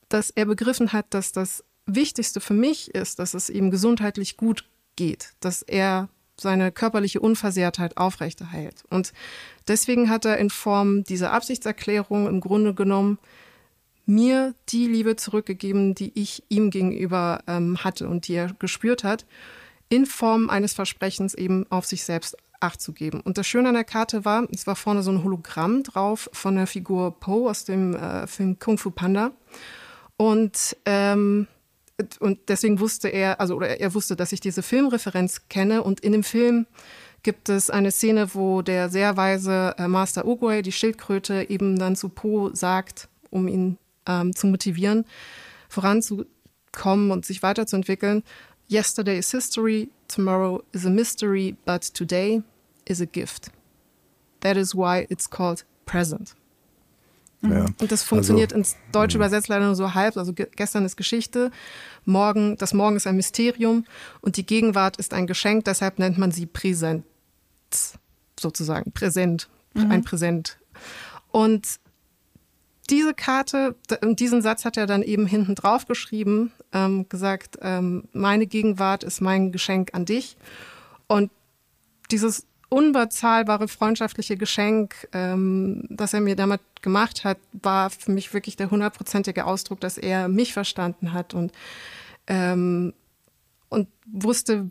dass 0.10 0.32
er 0.32 0.46
begriffen 0.46 0.94
hat, 0.94 1.06
dass 1.12 1.32
das 1.32 1.64
Wichtigste 1.86 2.42
für 2.42 2.54
mich 2.56 2.94
ist, 2.96 3.20
dass 3.20 3.34
es 3.34 3.50
ihm 3.50 3.70
gesundheitlich 3.72 4.36
gut 4.36 4.66
geht, 4.96 5.34
dass 5.40 5.62
er 5.62 6.10
seine 6.40 6.72
körperliche 6.72 7.20
Unversehrtheit 7.20 7.98
aufrechterhält. 7.98 8.84
Und 8.90 9.14
deswegen 9.68 10.10
hat 10.10 10.26
er 10.26 10.38
in 10.38 10.50
Form 10.50 11.04
dieser 11.04 11.32
Absichtserklärung 11.34 12.28
im 12.28 12.40
Grunde 12.42 12.74
genommen 12.74 13.20
mir 14.10 14.56
die 14.70 14.88
Liebe 14.88 15.16
zurückgegeben, 15.16 15.94
die 15.94 16.12
ich 16.20 16.44
ihm 16.50 16.72
gegenüber 16.72 17.44
ähm, 17.48 17.84
hatte 17.84 18.10
und 18.10 18.28
die 18.28 18.34
er 18.34 18.52
gespürt 18.58 19.04
hat, 19.04 19.26
in 19.88 20.06
Form 20.06 20.50
eines 20.50 20.74
Versprechens 20.74 21.36
eben 21.36 21.66
auf 21.70 21.86
sich 21.86 22.04
selbst 22.04 22.36
Acht 22.62 22.82
zu 22.82 22.92
geben. 22.92 23.22
Und 23.22 23.38
das 23.38 23.48
Schöne 23.48 23.70
an 23.70 23.76
der 23.76 23.86
Karte 23.86 24.26
war, 24.26 24.46
es 24.52 24.68
war 24.68 24.76
vorne 24.76 25.02
so 25.02 25.12
ein 25.12 25.24
Hologramm 25.24 25.84
drauf 25.84 26.30
von 26.34 26.56
der 26.56 26.68
Figur 26.68 27.18
Poe 27.18 27.50
aus 27.50 27.64
dem 27.64 27.96
äh, 27.96 28.28
Film 28.28 28.60
Kung 28.60 28.78
Fu 28.78 28.92
Panda. 28.92 29.32
Und, 30.18 30.76
ähm, 30.84 31.48
und 32.20 32.40
deswegen 32.50 32.82
wusste 32.82 33.08
er, 33.08 33.40
also 33.40 33.56
oder 33.56 33.80
er 33.80 33.94
wusste, 33.94 34.18
dass 34.18 34.34
ich 34.34 34.42
diese 34.42 34.62
Filmreferenz 34.62 35.48
kenne. 35.48 35.84
Und 35.84 36.02
in 36.02 36.12
dem 36.12 36.24
Film 36.24 36.66
gibt 37.24 37.48
es 37.48 37.70
eine 37.70 37.92
Szene, 37.92 38.36
wo 38.36 38.62
der 38.62 38.90
sehr 38.90 39.16
weise 39.16 39.76
äh, 39.78 39.88
Master 39.88 40.26
Oogway, 40.26 40.62
die 40.62 40.74
Schildkröte, 40.74 41.50
eben 41.50 41.80
dann 41.80 41.96
zu 41.96 42.10
Po 42.10 42.50
sagt, 42.54 43.08
um 43.30 43.48
ihn 43.48 43.78
ähm, 44.10 44.36
zu 44.36 44.48
motivieren, 44.48 45.06
voranzukommen 45.70 47.12
und 47.12 47.26
sich 47.26 47.42
weiterzuentwickeln. 47.44 48.24
Yesterday 48.70 49.18
is 49.18 49.32
history, 49.32 49.90
tomorrow 50.08 50.62
is 50.74 50.86
a 50.86 50.90
mystery, 50.90 51.56
but 51.66 51.94
today 51.94 52.42
is 52.86 53.02
a 53.02 53.06
gift. 53.06 53.52
That 54.42 54.58
is 54.58 54.76
why 54.76 55.06
it's 55.10 55.30
called 55.30 55.66
present. 55.86 56.36
Ja, 57.42 57.66
und 57.80 57.90
das 57.90 58.04
funktioniert 58.04 58.52
also, 58.52 58.58
ins 58.60 58.76
Deutsche 58.92 59.18
mhm. 59.18 59.22
übersetzt 59.22 59.48
leider 59.48 59.66
nur 59.66 59.76
so 59.76 59.94
halb. 59.94 60.18
Also 60.18 60.34
gestern 60.34 60.84
ist 60.84 60.98
Geschichte, 60.98 61.52
morgen, 62.04 62.58
das 62.58 62.74
Morgen 62.74 62.98
ist 62.98 63.08
ein 63.08 63.16
Mysterium 63.16 63.86
und 64.20 64.36
die 64.36 64.46
Gegenwart 64.46 64.98
ist 64.98 65.14
ein 65.14 65.26
Geschenk, 65.26 65.64
deshalb 65.64 66.00
nennt 66.00 66.18
man 66.18 66.32
sie 66.32 66.46
Präsent. 66.46 67.06
sozusagen 68.38 68.92
Präsent, 68.92 69.48
ein 69.74 70.04
Präsent. 70.04 70.58
Und 71.32 71.80
diese 72.90 73.14
Karte, 73.14 73.76
diesen 74.02 74.42
Satz 74.42 74.66
hat 74.66 74.78
er 74.78 74.88
dann 74.88 75.04
eben 75.04 75.26
hinten 75.26 75.56
drauf 75.56 75.86
geschrieben, 75.86 76.52
ähm, 76.74 77.08
gesagt, 77.10 77.58
ähm, 77.62 78.04
meine 78.14 78.48
Gegenwart 78.48 79.04
ist 79.04 79.22
mein 79.22 79.52
Geschenk 79.52 79.92
an 79.94 80.06
dich. 80.06 80.38
Und 81.08 81.32
dieses 82.12 82.46
unbezahlbare 82.70 83.68
freundschaftliche 83.68 84.38
Geschenk, 84.38 85.08
ähm, 85.12 85.86
das 85.90 86.14
er 86.14 86.22
mir 86.22 86.36
damit 86.36 86.62
gemacht 86.82 87.24
hat, 87.24 87.38
war 87.52 87.90
für 87.90 88.12
mich 88.12 88.34
wirklich 88.34 88.56
der 88.56 88.72
hundertprozentige 88.72 89.46
Ausdruck, 89.46 89.80
dass 89.82 89.98
er 89.98 90.28
mich 90.28 90.54
verstanden 90.54 91.14
hat 91.14 91.34
und, 91.34 91.52
ähm, 92.28 92.94
und 93.70 93.88
wusste, 94.12 94.70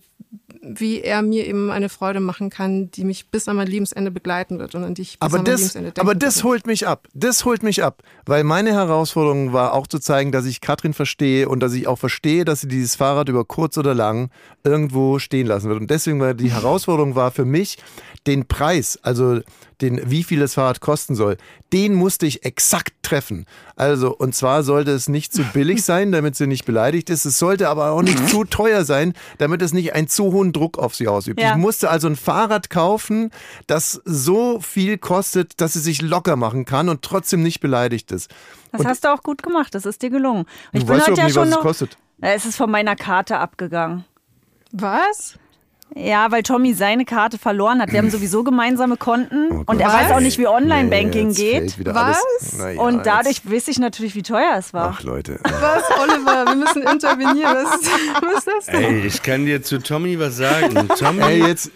wie 0.60 1.00
er 1.00 1.22
mir 1.22 1.46
eben 1.46 1.70
eine 1.70 1.88
Freude 1.88 2.20
machen 2.20 2.50
kann, 2.50 2.90
die 2.90 3.04
mich 3.04 3.30
bis 3.30 3.48
an 3.48 3.56
mein 3.56 3.66
Lebensende 3.68 4.10
begleiten 4.10 4.58
wird 4.58 4.74
und 4.74 4.84
an 4.84 4.94
die 4.94 5.02
ich 5.02 5.18
bis 5.18 5.26
Aber 5.26 5.38
an 5.38 5.44
mein 5.44 5.52
das, 5.52 5.60
Lebensende 5.60 5.92
denken 5.92 6.00
aber 6.00 6.14
das 6.14 6.36
werde. 6.36 6.48
holt 6.48 6.66
mich 6.66 6.86
ab. 6.86 7.08
Das 7.14 7.44
holt 7.44 7.62
mich 7.62 7.82
ab. 7.82 8.02
Weil 8.26 8.44
meine 8.44 8.72
Herausforderung 8.72 9.52
war 9.52 9.72
auch 9.72 9.86
zu 9.86 9.98
zeigen, 9.98 10.32
dass 10.32 10.44
ich 10.46 10.60
Katrin 10.60 10.92
verstehe 10.92 11.48
und 11.48 11.60
dass 11.60 11.72
ich 11.72 11.86
auch 11.86 11.98
verstehe, 11.98 12.44
dass 12.44 12.60
sie 12.60 12.68
dieses 12.68 12.96
Fahrrad 12.96 13.28
über 13.28 13.44
kurz 13.44 13.78
oder 13.78 13.94
lang 13.94 14.30
irgendwo 14.64 15.18
stehen 15.18 15.46
lassen 15.46 15.68
wird. 15.68 15.80
Und 15.80 15.90
deswegen 15.90 16.20
war 16.20 16.34
die 16.34 16.52
Herausforderung 16.52 17.14
war 17.14 17.30
für 17.30 17.44
mich, 17.44 17.78
den 18.26 18.46
Preis, 18.46 18.98
also 19.02 19.40
den, 19.80 20.10
wie 20.10 20.24
viel 20.24 20.40
das 20.40 20.54
Fahrrad 20.54 20.80
kosten 20.80 21.14
soll, 21.14 21.36
den 21.72 21.94
musste 21.94 22.26
ich 22.26 22.44
exakt 22.44 22.94
treffen. 23.02 23.46
Also, 23.76 24.14
und 24.14 24.34
zwar 24.34 24.62
sollte 24.64 24.90
es 24.90 25.08
nicht 25.08 25.32
zu 25.32 25.42
billig 25.52 25.82
sein, 25.84 26.12
damit 26.12 26.36
sie 26.36 26.46
nicht 26.46 26.64
beleidigt 26.64 27.10
ist. 27.10 27.24
Es 27.24 27.38
sollte 27.38 27.68
aber 27.68 27.92
auch 27.92 28.02
nicht 28.02 28.28
zu 28.28 28.44
teuer 28.44 28.84
sein, 28.84 29.14
damit 29.38 29.60
es 29.62 29.72
nicht 29.74 29.92
einen 29.94 30.08
zu 30.08 30.32
hohen 30.32 30.52
Druck 30.52 30.78
auf 30.78 30.94
sie 30.94 31.08
ausübt. 31.08 31.40
Ja. 31.40 31.50
Ich 31.50 31.56
musste 31.56 31.90
also 31.90 32.08
ein 32.08 32.16
Fahrrad 32.16 32.70
kaufen, 32.70 33.30
das 33.66 34.00
so 34.04 34.60
viel 34.60 34.96
kostet, 34.98 35.60
dass 35.60 35.74
sie 35.74 35.80
sich 35.80 36.00
locker 36.00 36.36
machen 36.36 36.64
kann 36.64 36.88
und 36.88 37.02
trotzdem 37.02 37.42
nicht 37.42 37.60
beleidigt 37.60 38.10
ist. 38.12 38.30
Das 38.72 38.80
Und 38.80 38.86
hast 38.86 39.04
du 39.04 39.12
auch 39.12 39.22
gut 39.22 39.42
gemacht. 39.42 39.74
Das 39.74 39.84
ist 39.86 40.02
dir 40.02 40.10
gelungen. 40.10 40.40
Und 40.40 40.48
ich 40.72 40.80
du 40.80 40.86
bin 40.86 40.96
weißt 40.96 41.08
ja 41.08 41.24
nicht, 41.24 41.34
schon 41.34 41.42
was 41.42 41.48
es 41.50 41.54
noch. 41.54 41.62
kostet. 41.62 41.98
Na, 42.18 42.32
Es 42.32 42.44
ist 42.46 42.56
von 42.56 42.70
meiner 42.70 42.96
Karte 42.96 43.38
abgegangen. 43.38 44.04
Was? 44.72 45.34
Ja, 45.94 46.30
weil 46.30 46.42
Tommy 46.42 46.74
seine 46.74 47.04
Karte 47.04 47.38
verloren 47.38 47.80
hat. 47.80 47.90
Wir 47.92 47.98
haben 47.98 48.10
sowieso 48.10 48.44
gemeinsame 48.44 48.96
Konten 48.96 49.62
und 49.66 49.80
er 49.80 49.88
weiß 49.88 50.12
auch 50.12 50.20
nicht, 50.20 50.38
wie 50.38 50.46
Online-Banking 50.46 51.28
Oh 51.28 51.32
Nee, 51.36 51.60
geht. 51.60 51.84
Was? 51.94 52.22
Ja, 52.58 52.80
Und 52.80 53.06
dadurch 53.06 53.36
jetzt- 53.44 53.50
weiß 53.52 53.68
ich 53.68 53.78
natürlich, 53.78 54.14
wie 54.14 54.22
teuer 54.22 54.54
es 54.58 54.72
war. 54.74 54.94
Ach 54.96 55.02
Leute. 55.02 55.40
Was, 55.44 55.82
Oliver? 56.00 56.44
Wir 56.46 56.54
müssen 56.56 56.82
intervenieren. 56.82 57.54
Was 57.64 57.80
ist, 57.80 57.90
was 58.22 58.38
ist 58.38 58.46
das 58.48 58.66
denn? 58.66 58.82
Ey, 58.84 59.06
ich 59.06 59.22
kann 59.22 59.46
dir 59.46 59.62
zu 59.62 59.78
Tommy 59.78 60.18
was 60.20 60.36
sagen. 60.36 60.88
Tommy, 60.98 61.22
Ey, 61.22 61.46
jetzt 61.46 61.70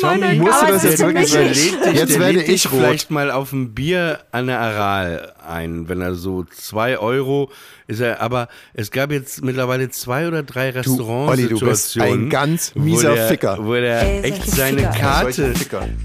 Tommy 0.00 0.34
musst 0.38 0.62
du 0.62 0.66
das 0.66 0.82
jetzt 0.84 1.00
wirklich 1.00 1.32
dich, 1.32 1.72
Jetzt 1.94 2.18
werde 2.18 2.42
ich 2.42 2.66
rot. 2.70 2.78
vielleicht 2.80 3.10
mal 3.10 3.30
auf 3.30 3.52
ein 3.52 3.74
Bier 3.74 4.20
an 4.32 4.46
der 4.48 4.60
Aral 4.60 5.32
ein, 5.48 5.88
wenn 5.88 6.00
er 6.00 6.14
so 6.14 6.44
zwei 6.44 6.98
Euro 6.98 7.50
ist 7.88 8.00
er, 8.00 8.20
aber 8.20 8.48
es 8.74 8.90
gab 8.90 9.12
jetzt 9.12 9.44
mittlerweile 9.44 9.88
zwei 9.90 10.26
oder 10.26 10.42
drei 10.42 10.70
Restaurants. 10.70 11.32
Olli, 11.32 11.48
du 11.48 11.60
bist 11.60 11.98
ein 12.00 12.28
ganz 12.28 12.74
mieser 12.74 13.10
wo 13.10 13.14
der, 13.14 13.28
Ficker. 13.28 13.58
Wo 13.60 13.72
der 13.74 14.02
Ey, 14.02 14.22
echt 14.22 14.50
seine 14.50 14.78
Ficker, 14.78 14.92
ey. 14.92 15.00
Karte. 15.00 15.54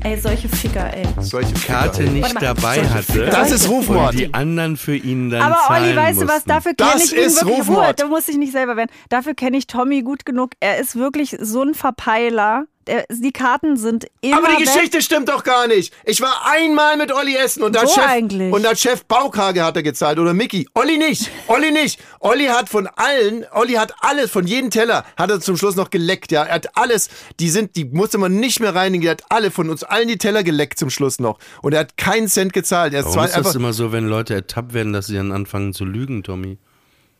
Ey, 0.02 0.20
solche 0.20 0.50
Ficker, 0.50 0.94
ey. 0.94 1.06
Solche 1.20 1.56
Ficker. 1.56 1.74
Karte 1.74 2.04
nicht 2.04 2.24
Warte 2.24 2.36
mal, 2.36 2.42
dabei 2.42 2.88
hatte. 2.88 3.14
Ficker. 3.14 3.32
Das 3.32 3.52
ist 3.52 3.68
Rufmord. 3.68 4.12
Und 4.12 4.20
die 4.20 4.34
anderen 4.34 4.78
für 4.78 4.96
ihn 4.96 5.30
dann 5.32 5.42
Aber 5.42 5.58
zahlen 5.68 5.86
Olli, 5.86 5.96
weißt 5.96 6.22
du 6.22 6.28
was, 6.28 6.44
dafür 6.44 6.74
Das 6.78 6.92
kenne 6.92 7.04
ich 7.04 7.14
ihn 7.14 7.20
ist 7.20 7.36
wirklich 7.38 7.60
Rufmord. 7.60 7.86
Ruhe, 7.88 7.94
Da 7.98 8.08
muss 8.08 8.28
ich 8.28 8.38
nicht 8.38 8.52
selber 8.52 8.76
werden. 8.78 8.92
Dafür 9.10 9.34
kenne 9.34 9.58
ich 9.58 9.66
Tommy 9.66 10.04
gut 10.04 10.26
genug. 10.26 10.52
Er 10.60 10.80
ist 10.80 10.96
wirklich 10.96 11.36
so 11.40 11.64
ein 11.64 11.74
Verpeiler. 11.74 12.66
Der, 12.88 13.06
die 13.10 13.32
Karten 13.32 13.78
sind 13.78 14.08
immer 14.22 14.38
Aber 14.38 14.48
die 14.48 14.66
weg. 14.66 14.74
Geschichte 14.74 15.02
stimmt 15.04 15.30
doch 15.30 15.44
gar 15.44 15.68
nicht. 15.68 15.94
Ich 16.04 16.20
war 16.20 16.34
einmal 16.52 16.98
mit 16.98 17.12
Olli 17.14 17.36
essen 17.36 17.62
und 17.62 17.76
der 17.76 17.84
Wo 17.84 17.88
Chef 17.94 18.08
eigentlich? 18.08 18.52
und 18.52 18.64
der 18.64 18.76
Chef 18.76 19.06
Baukage 19.06 19.64
hat 19.64 19.76
er 19.76 19.84
gezahlt 19.84 20.18
oder 20.18 20.34
Mickey. 20.34 20.68
Olli 20.74 20.98
nicht. 20.98 21.30
Olli 21.48 21.72
nicht. 21.72 22.00
Olli 22.20 22.46
hat 22.46 22.70
von 22.70 22.88
allen, 22.96 23.46
Olli 23.54 23.74
hat 23.74 23.94
alles 24.02 24.32
von 24.32 24.48
jedem 24.48 24.72
Teller 24.72 25.06
hat 25.16 25.30
er 25.30 25.40
zum 25.42 25.58
Schluss 25.58 25.76
noch 25.76 25.92
geleckt. 25.92 26.32
Ja, 26.32 26.44
er 26.44 26.56
hat 26.56 26.76
alles. 26.76 27.10
Die 27.40 27.50
sind, 27.52 27.76
die 27.76 27.86
musste 27.86 28.18
man 28.18 28.36
nicht 28.36 28.60
mehr 28.60 28.74
reinigen. 28.74 29.06
Er 29.06 29.12
hat 29.12 29.24
alle 29.30 29.52
von 29.52 29.70
uns 29.70 29.84
allen 29.84 30.08
die 30.08 30.18
Teller 30.18 30.44
geleckt 30.44 30.80
zum 30.80 30.90
Schluss 30.90 31.20
noch 31.20 31.38
und 31.62 31.74
er 31.74 31.82
hat 31.82 31.98
keinen 31.98 32.28
Cent 32.30 32.52
gezahlt. 32.52 32.94
Er 32.94 33.02
ist 33.02 33.06
Warum 33.06 33.18
zwar 33.18 33.26
ist 33.28 33.46
das 33.46 33.56
immer 33.56 33.74
so, 33.74 33.92
wenn 33.92 34.08
Leute 34.08 34.34
ertappt 34.34 34.74
werden, 34.74 34.92
dass 34.94 35.06
sie 35.08 35.16
dann 35.16 35.32
anfangen 35.32 35.74
zu 35.74 35.86
lügen, 35.86 36.24
Tommy? 36.24 36.58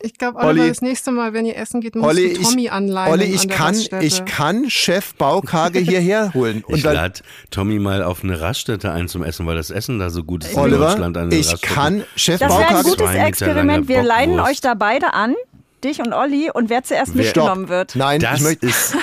Ich 0.04 0.18
glaube, 0.18 0.38
Oliver, 0.40 0.62
Olli. 0.62 0.68
das 0.70 0.82
nächste 0.82 1.12
Mal, 1.12 1.34
wenn 1.34 1.46
ihr 1.46 1.56
essen 1.58 1.80
geht, 1.82 1.96
musst 1.96 2.08
Olli, 2.08 2.34
du 2.34 2.42
Tommy 2.42 2.64
ich, 2.66 2.72
anleihen. 2.72 3.12
Olli, 3.14 3.26
ich 3.26 3.42
an 3.44 3.48
kann, 3.50 3.76
Raststätte. 3.76 4.06
ich 4.06 4.26
kann 4.26 4.70
Chef 4.70 5.14
Baukage 5.16 5.80
hierher 5.80 6.34
holen. 6.34 6.64
Und 6.66 6.78
Ich 6.78 6.84
dann, 6.84 6.96
lade 6.96 7.20
Tommy 7.52 7.78
mal 7.80 8.02
auf 8.04 8.24
eine 8.24 8.40
Raststätte 8.42 8.92
ein 8.92 9.08
zum 9.08 9.24
Essen, 9.24 9.46
weil 9.46 9.56
das 9.58 9.70
Essen 9.70 10.00
da 10.00 10.10
so 10.10 10.24
gut 10.24 10.44
ist 10.44 10.54
in 10.54 10.60
Oliver, 10.60 10.88
Deutschland. 10.90 11.18
An 11.18 11.32
ich 11.32 11.52
Raststätten. 11.52 11.76
kann 11.76 12.04
Chef 12.16 12.40
Das 12.40 12.50
wäre 12.52 12.62
ein 12.68 12.76
Baukage. 12.76 12.90
gutes 12.90 13.16
Experiment. 13.16 13.88
Wir 13.88 14.04
leiden 14.04 14.40
euch 14.40 14.60
da 14.62 14.74
beide 14.74 15.14
an, 15.14 15.36
dich 15.84 16.00
und 16.00 16.14
Olli, 16.14 16.50
und 16.54 16.70
wer 16.70 16.84
zuerst 16.84 17.16
Wer- 17.16 17.26
mitgenommen 17.26 17.70
wird. 17.70 17.96
Nein, 17.96 18.20
Das 18.22 18.40
möchte. 18.42 18.68
ist, 18.68 18.96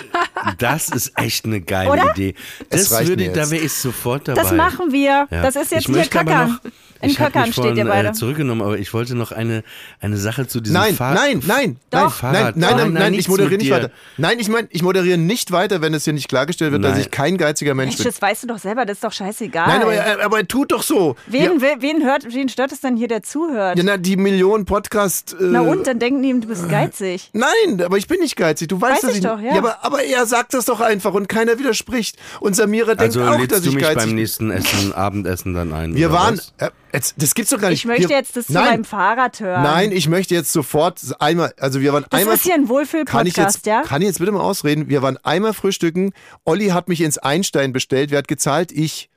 das 0.58 0.88
ist 0.90 1.12
echt 1.16 1.44
eine 1.44 1.60
geile 1.60 1.90
Oder? 1.90 2.10
Idee. 2.12 2.34
Das 2.70 2.90
würde, 3.06 3.28
da 3.30 3.50
wäre 3.50 3.64
ich 3.64 3.72
sofort 3.72 4.28
dabei. 4.28 4.42
Das 4.42 4.52
machen 4.52 4.92
wir. 4.92 5.26
Ja. 5.30 5.42
Das 5.42 5.56
ist 5.56 5.70
jetzt 5.72 5.80
Ich 5.80 5.86
hier 5.86 5.96
möchte 5.96 6.20
aber 6.20 6.30
Kackern. 6.30 6.58
noch- 6.64 6.70
In 7.00 7.10
ich 7.10 7.18
mich 7.18 7.28
steht 7.28 7.36
ihr 7.36 7.52
vorhin, 7.52 7.86
beide. 7.88 8.08
Äh, 8.08 8.12
zurückgenommen, 8.12 8.62
aber 8.62 8.78
ich 8.78 8.92
wollte 8.92 9.14
noch 9.14 9.30
eine, 9.32 9.62
eine 10.00 10.16
Sache 10.16 10.46
zu 10.48 10.60
diesem 10.60 10.74
Nein, 10.80 10.94
Fahr 10.94 11.14
nein, 11.14 11.40
nein, 11.46 11.76
Doch. 11.90 11.98
nein, 12.00 12.02
nein, 12.02 12.10
Fahrrad. 12.10 12.56
nein, 12.56 12.76
nein, 12.76 12.76
Nein, 12.76 12.92
nein, 12.92 13.14
ich 13.14 13.28
moderiere 13.28 13.56
nicht 13.58 13.70
weiter. 13.70 13.90
Nein, 14.16 14.38
ich 14.40 14.48
meine, 14.48 14.66
ich 14.70 14.82
moderiere 14.82 15.16
nicht 15.18 15.52
weiter, 15.52 15.80
wenn 15.80 15.94
es 15.94 16.04
hier 16.04 16.12
nicht 16.12 16.28
klargestellt 16.28 16.72
wird, 16.72 16.82
dass 16.82 16.92
Nein. 16.92 17.00
ich 17.02 17.10
kein 17.10 17.36
geiziger 17.38 17.74
Mensch 17.74 17.90
Mensch, 17.92 17.98
bin. 17.98 18.06
das 18.06 18.20
weißt 18.20 18.42
du 18.42 18.46
doch 18.48 18.58
selber, 18.58 18.84
das 18.84 18.96
ist 18.96 19.04
doch 19.04 19.12
scheißegal. 19.12 19.66
Nein, 19.68 19.82
aber, 19.82 19.94
er- 19.94 20.24
aber 20.24 20.38
er 20.38 20.48
tut 20.48 20.72
doch 20.72 20.82
so. 20.82 21.14
wen, 21.26 21.60
ja, 21.60 21.76
wen, 21.80 22.02
hört, 22.04 22.24
wen 22.34 22.48
stört 22.48 22.72
es 22.72 22.80
denn 22.80 22.96
hier, 22.96 23.08
der 23.08 23.22
zuhört? 23.22 23.78
ja, 23.78 23.84
na, 23.84 23.96
die 23.96 24.16
Millionen 24.16 24.64
Podcast. 24.64 25.34
Äh, 25.38 25.44
Na 25.44 25.60
und, 25.60 25.86
dann 25.86 25.98
denken 26.00 26.22
die, 26.22 26.38
du 26.40 26.48
bist 26.48 26.68
geizig. 26.68 27.30
Nein, 27.32 27.80
aber 27.82 27.96
ich 27.98 28.06
bin 28.08 28.20
nicht 28.20 28.36
geizig. 28.36 28.68
Du 28.68 28.80
weißt 28.80 28.88
Weiß 28.88 29.00
dass 29.02 29.14
ich 29.16 29.22
doch, 29.22 29.40
ja. 29.40 29.56
aber, 29.56 29.84
aber 29.84 30.02
er 30.02 30.26
sagt 30.26 30.52
das 30.54 30.64
doch 30.64 30.80
einfach 30.80 31.14
und 31.14 31.28
keiner 31.28 31.58
widerspricht. 31.58 32.16
Und 32.40 32.56
Samira 32.56 32.88
denkt 32.94 33.02
Also 33.16 33.22
auch, 33.22 33.30
dass 33.32 33.38
lädst 33.40 33.64
du 33.64 33.68
ich 33.68 33.74
mich 33.76 33.84
geizig 33.84 33.98
beim 33.98 34.08
bin. 34.08 34.16
nächsten 34.16 34.50
Essen, 34.50 34.92
Abendessen 34.92 35.54
dann 35.54 35.72
ein? 35.72 35.94
Wir 35.94 36.10
waren. 36.12 36.38
was? 36.38 36.52
Äh, 36.58 36.70
jetzt, 36.92 37.14
das 37.18 37.34
gibt's 37.34 37.50
doch 37.50 37.60
gar 37.60 37.70
nicht. 37.70 37.80
Ich 37.80 37.84
möchte 37.84 38.08
wir, 38.08 38.16
jetzt 38.16 38.36
das 38.36 38.46
zu 38.46 38.52
nein, 38.52 38.64
meinem 38.66 38.84
Fahrrad 38.84 39.40
hören. 39.40 39.62
Nein, 39.62 39.92
ich 39.92 40.08
möchte 40.08 40.34
jetzt 40.34 40.52
sofort 40.52 41.00
einmal. 41.18 41.52
Also 41.58 41.80
wir 41.80 41.92
waren 41.92 42.04
Das 42.10 42.20
einmal. 42.20 42.34
ist 42.36 42.42
hier 42.44 42.54
ein 42.54 42.60
Kann 42.60 42.64
ich, 42.64 42.70
Wohlfühl-Podcast, 42.70 43.56
jetzt, 43.56 43.66
ja? 43.66 43.82
kann 43.82 44.00
ich 44.02 44.08
jetzt 44.08 44.18
bitte 44.18 44.32
mal 44.32 44.40
ausreden? 44.40 44.88
Wir 44.88 45.02
waren 45.02 45.16
einmal 45.24 45.52
frühstücken. 45.54 46.12
Olli 46.44 46.68
hat 46.68 46.88
mich 46.88 47.00
ins 47.00 47.18
Einstein 47.18 47.72
bestellt. 47.72 48.10
Wer 48.10 48.18
hat 48.18 48.28
gezahlt? 48.28 48.72
Ich. 48.72 49.08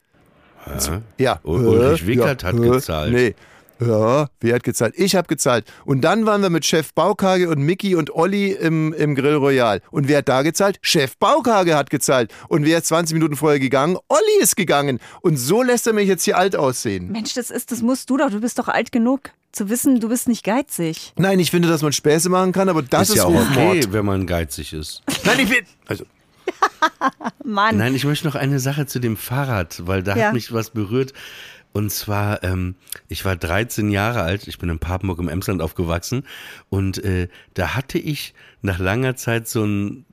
Ja. 1.18 1.40
Ul- 1.44 1.66
Ulrich 1.68 2.06
Wickert 2.06 2.44
hat 2.44 2.56
äh, 2.56 2.60
gezahlt. 2.60 3.14
Nee. 3.14 3.36
Ja, 3.84 4.28
wer 4.40 4.56
hat 4.56 4.64
gezahlt? 4.64 4.94
Ich 4.98 5.16
habe 5.16 5.28
gezahlt. 5.28 5.66
Und 5.86 6.02
dann 6.02 6.26
waren 6.26 6.42
wir 6.42 6.50
mit 6.52 6.66
Chef 6.66 6.94
Baukage 6.94 7.50
und 7.50 7.60
Mickey 7.60 7.96
und 7.96 8.14
Olli 8.14 8.52
im, 8.52 8.94
im 8.94 9.16
Grill 9.16 9.36
Royal. 9.36 9.82
Und 9.90 10.08
wer 10.08 10.20
hat 10.20 10.30
da 10.30 10.44
gezahlt? 10.44 10.78
Chef 10.82 11.18
Baukage 11.18 11.76
hat 11.76 11.90
gezahlt. 11.90 12.32
Und 12.48 12.66
wer 12.66 12.78
ist 12.78 12.88
20 12.88 13.16
Minuten 13.16 13.36
vorher 13.36 13.60
gegangen? 13.60 13.98
Olli 14.08 14.40
ist 14.42 14.56
gegangen. 14.56 15.00
Und 15.22 15.38
so 15.38 15.64
lässt 15.64 15.88
er 15.88 15.94
mich 15.94 16.08
jetzt 16.08 16.24
hier 16.26 16.38
alt 16.38 16.56
aussehen. 16.56 17.12
Mensch, 17.12 17.34
das 17.34 17.50
ist, 17.50 17.72
das 17.72 17.82
musst 17.82 18.10
du 18.10 18.18
doch. 18.18 18.30
Du 18.30 18.40
bist 18.40 18.60
doch 18.60 18.68
alt 18.68 18.92
genug 18.92 19.32
zu 19.52 19.70
wissen, 19.70 20.00
du 20.00 20.08
bist 20.10 20.28
nicht 20.30 20.46
geizig. 20.46 21.12
Nein, 21.18 21.40
ich 21.40 21.52
finde, 21.52 21.68
dass 21.68 21.82
man 21.82 21.92
Späße 21.92 22.30
machen 22.30 22.52
kann, 22.54 22.70
aber 22.70 22.82
das 22.84 23.10
ist 23.10 23.10
ist, 23.10 23.16
ja 23.18 23.26
auch 23.26 23.34
okay, 23.34 23.84
wenn 23.90 24.06
man 24.06 24.26
geizig 24.26 24.72
ist. 24.72 25.02
Nein, 25.26 25.40
ich 25.40 25.50
bin. 25.50 25.66
Also, 25.88 26.06
Mann. 27.44 27.78
Nein, 27.78 27.96
ich 27.96 28.06
möchte 28.06 28.28
noch 28.28 28.36
eine 28.36 28.60
Sache 28.60 28.86
zu 28.86 29.00
dem 29.00 29.18
Fahrrad, 29.18 29.88
weil 29.88 30.04
da 30.04 30.16
Ja. 30.16 30.28
hat 30.28 30.34
mich 30.34 30.54
was 30.54 30.70
berührt. 30.70 31.14
Und 31.74 31.90
zwar, 31.92 32.44
ähm, 32.44 32.76
ich 33.08 33.24
war 33.24 33.36
13 33.36 33.92
Jahre 33.92 34.22
alt, 34.22 34.48
ich 34.48 34.58
bin 34.58 34.70
in 34.70 34.80
Papenburg 34.80 35.20
im 35.20 35.30
Emsland 35.30 35.62
aufgewachsen 35.62 36.24
und 36.70 37.04
äh, 37.04 37.30
da 37.54 37.76
hatte 37.76 37.98
ich 37.98 38.34
nach 38.62 38.80
langer 38.80 39.16
Zeit 39.16 39.48
so 39.48 39.64
ein, 39.64 40.06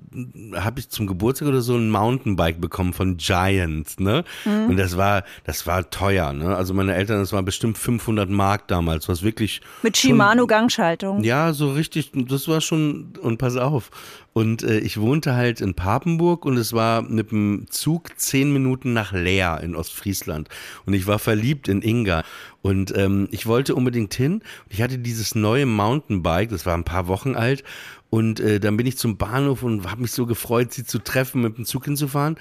habe 0.55 0.81
ich 0.81 0.89
zum 0.89 1.07
Geburtstag 1.07 1.49
oder 1.49 1.61
so 1.61 1.77
ein 1.77 1.91
Mountainbike 1.91 2.61
bekommen 2.61 2.93
von 2.95 3.19
Giant, 3.19 4.01
ne? 4.01 4.25
Mhm. 4.45 4.71
Und 4.71 4.77
das 4.79 4.97
war, 4.97 5.25
das 5.45 5.67
war 5.67 5.91
teuer, 5.91 6.33
ne? 6.33 6.57
Also 6.57 6.73
meine 6.73 6.95
Eltern, 6.95 7.19
das 7.19 7.33
war 7.33 7.43
bestimmt 7.43 7.77
500 7.77 8.31
Mark 8.31 8.69
damals, 8.69 9.09
was 9.09 9.23
wirklich 9.23 9.61
Mit 9.83 9.97
Shimano-Gangschaltung. 9.97 11.23
ja, 11.25 11.53
so 11.53 11.73
richtig, 11.73 12.13
das 12.15 12.49
war 12.49 12.61
schon, 12.61 13.13
und 13.21 13.39
pass 13.39 13.57
auf. 13.57 13.91
Und 14.33 14.63
äh, 14.63 14.79
ich 14.79 15.01
wohnte 15.01 15.35
halt 15.35 15.61
in 15.61 15.75
Papenburg 15.75 16.45
und 16.45 16.57
es 16.57 16.73
war 16.73 17.03
mit 17.03 17.33
dem 17.33 17.67
Zug 17.71 18.19
zehn 18.19 18.53
Minuten 18.53 18.93
nach 18.93 19.13
Leer 19.13 19.61
in 19.63 19.75
Ostfriesland. 19.75 20.49
Und 20.87 20.95
ich 20.95 21.07
war 21.07 21.19
verliebt 21.19 21.67
in 21.67 21.83
Inga. 21.83 22.23
Und 22.63 22.97
ähm, 22.97 23.29
ich 23.33 23.47
wollte 23.47 23.75
unbedingt 23.75 24.15
hin. 24.15 24.43
Ich 24.69 24.81
hatte 24.81 24.99
dieses 24.99 25.35
neue 25.35 25.67
Mountainbike, 25.67 26.51
das 26.51 26.67
war 26.67 26.75
ein 26.75 26.85
paar 26.85 27.09
Wochen 27.09 27.35
alt. 27.35 27.65
Und 28.11 28.41
äh, 28.41 28.61
dann 28.61 28.77
bin 28.77 28.87
ich 28.87 28.97
zum 28.97 29.17
Bahnhof 29.17 29.63
und 29.63 29.91
habe 29.91 30.03
mich 30.03 30.13
so 30.13 30.25
gefreut, 30.25 30.73
sie 30.73 30.85
zu 30.85 30.99
treffen, 30.99 31.43
mit 31.43 31.59
dem 31.59 31.65
Zug 31.65 31.85
hinzufahren. 31.85 32.37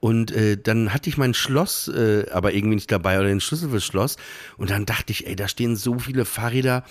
Und 0.00 0.30
äh, 0.30 0.56
dann 0.60 0.92
hatte 0.92 1.08
ich 1.08 1.16
mein 1.16 1.34
Schloss 1.34 1.88
äh, 1.88 2.26
aber 2.30 2.52
irgendwie 2.52 2.76
nicht 2.76 2.92
dabei 2.92 3.18
oder 3.18 3.28
den 3.28 3.40
Schlüssel 3.40 3.70
fürs 3.70 3.84
Schloss. 3.84 4.16
Und 4.56 4.70
dann 4.70 4.86
dachte 4.86 5.12
ich, 5.12 5.26
ey, 5.26 5.34
da 5.34 5.48
stehen 5.48 5.76
so 5.76 5.98
viele 5.98 6.24
Fahrräder 6.24 6.84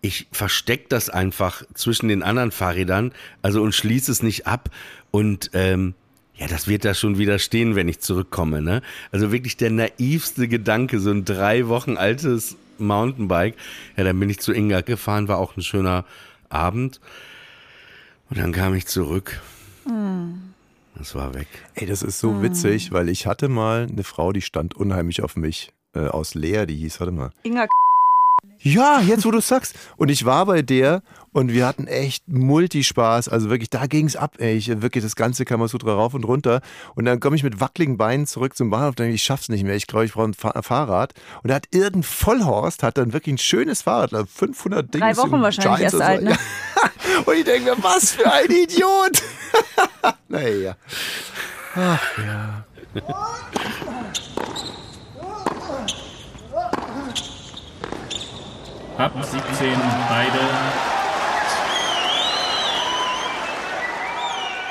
ich 0.00 0.28
verstecke 0.32 0.86
das 0.88 1.10
einfach 1.10 1.64
zwischen 1.74 2.08
den 2.08 2.22
anderen 2.22 2.50
Fahrrädern, 2.52 3.12
also 3.42 3.62
und 3.62 3.74
schließe 3.74 4.12
es 4.12 4.22
nicht 4.22 4.46
ab. 4.46 4.70
Und 5.10 5.50
ähm, 5.54 5.94
Ja, 6.38 6.46
das 6.46 6.68
wird 6.68 6.84
da 6.84 6.94
schon 6.94 7.18
wieder 7.18 7.40
stehen, 7.40 7.74
wenn 7.74 7.88
ich 7.88 7.98
zurückkomme, 7.98 8.62
ne? 8.62 8.80
Also 9.10 9.32
wirklich 9.32 9.56
der 9.56 9.70
naivste 9.70 10.46
Gedanke, 10.46 11.00
so 11.00 11.10
ein 11.10 11.24
drei 11.24 11.66
Wochen 11.66 11.96
altes 11.96 12.56
Mountainbike. 12.78 13.56
Ja, 13.96 14.04
dann 14.04 14.20
bin 14.20 14.30
ich 14.30 14.38
zu 14.38 14.52
Inga 14.52 14.82
gefahren, 14.82 15.26
war 15.26 15.38
auch 15.38 15.56
ein 15.56 15.62
schöner 15.62 16.04
Abend. 16.48 17.00
Und 18.30 18.38
dann 18.38 18.52
kam 18.52 18.74
ich 18.74 18.86
zurück. 18.86 19.40
Das 20.94 21.14
war 21.16 21.34
weg. 21.34 21.48
Ey, 21.74 21.86
das 21.86 22.02
ist 22.02 22.20
so 22.20 22.40
witzig, 22.42 22.92
weil 22.92 23.08
ich 23.08 23.26
hatte 23.26 23.48
mal 23.48 23.88
eine 23.90 24.04
Frau, 24.04 24.32
die 24.32 24.42
stand 24.42 24.74
unheimlich 24.74 25.22
auf 25.22 25.34
mich. 25.34 25.72
Äh, 25.94 26.06
aus 26.06 26.34
Leer, 26.34 26.66
die 26.66 26.76
hieß, 26.76 27.00
warte 27.00 27.12
mal. 27.12 27.30
Inga, 27.42 27.66
Ja, 28.60 29.00
jetzt 29.00 29.24
wo 29.24 29.30
du 29.30 29.40
sagst. 29.40 29.74
Und 29.96 30.08
ich 30.08 30.24
war 30.24 30.46
bei 30.46 30.62
der 30.62 31.02
und 31.32 31.52
wir 31.52 31.66
hatten 31.66 31.86
echt 31.86 32.26
Multispaß. 32.28 33.28
Also 33.28 33.50
wirklich, 33.50 33.70
da 33.70 33.86
ging's 33.86 34.16
ab, 34.16 34.36
ey. 34.38 34.56
Ich, 34.56 34.68
wirklich 34.82 35.04
das 35.04 35.14
ganze 35.14 35.44
Kamasutra 35.44 35.92
rauf 35.92 36.14
und 36.14 36.24
runter. 36.24 36.60
Und 36.94 37.04
dann 37.04 37.20
komme 37.20 37.36
ich 37.36 37.42
mit 37.42 37.60
wackeligen 37.60 37.96
Beinen 37.96 38.26
zurück 38.26 38.56
zum 38.56 38.70
Bahnhof. 38.70 38.96
Dann 38.96 39.04
denke 39.04 39.14
ich, 39.14 39.22
ich 39.22 39.26
schaff's 39.26 39.48
nicht 39.48 39.64
mehr. 39.64 39.76
Ich 39.76 39.86
glaube, 39.86 40.06
ich 40.06 40.12
brauche 40.12 40.24
ein 40.24 40.34
Fa 40.34 40.60
Fahrrad. 40.62 41.14
Und 41.42 41.48
da 41.48 41.54
hat 41.54 41.66
irgendein 41.70 42.02
Vollhorst, 42.02 42.82
hat 42.82 42.98
dann 42.98 43.12
wirklich 43.12 43.34
ein 43.34 43.38
schönes 43.38 43.82
Fahrrad. 43.82 44.12
also 44.12 44.26
500 44.26 44.92
Dinge. 44.92 45.04
Drei 45.04 45.16
Wochen 45.16 45.40
wahrscheinlich 45.40 45.80
erst 45.80 46.00
alt, 46.00 46.22
ne? 46.22 46.36
und 47.26 47.34
ich 47.34 47.44
denke 47.44 47.70
mir, 47.70 47.82
was 47.82 48.12
für 48.12 48.30
ein 48.30 48.50
Idiot. 48.50 49.22
naja. 50.28 50.76
Ach 51.74 52.00
ja. 52.18 52.64
Ab 58.98 59.12
17 59.14 59.40
beide. 60.08 60.38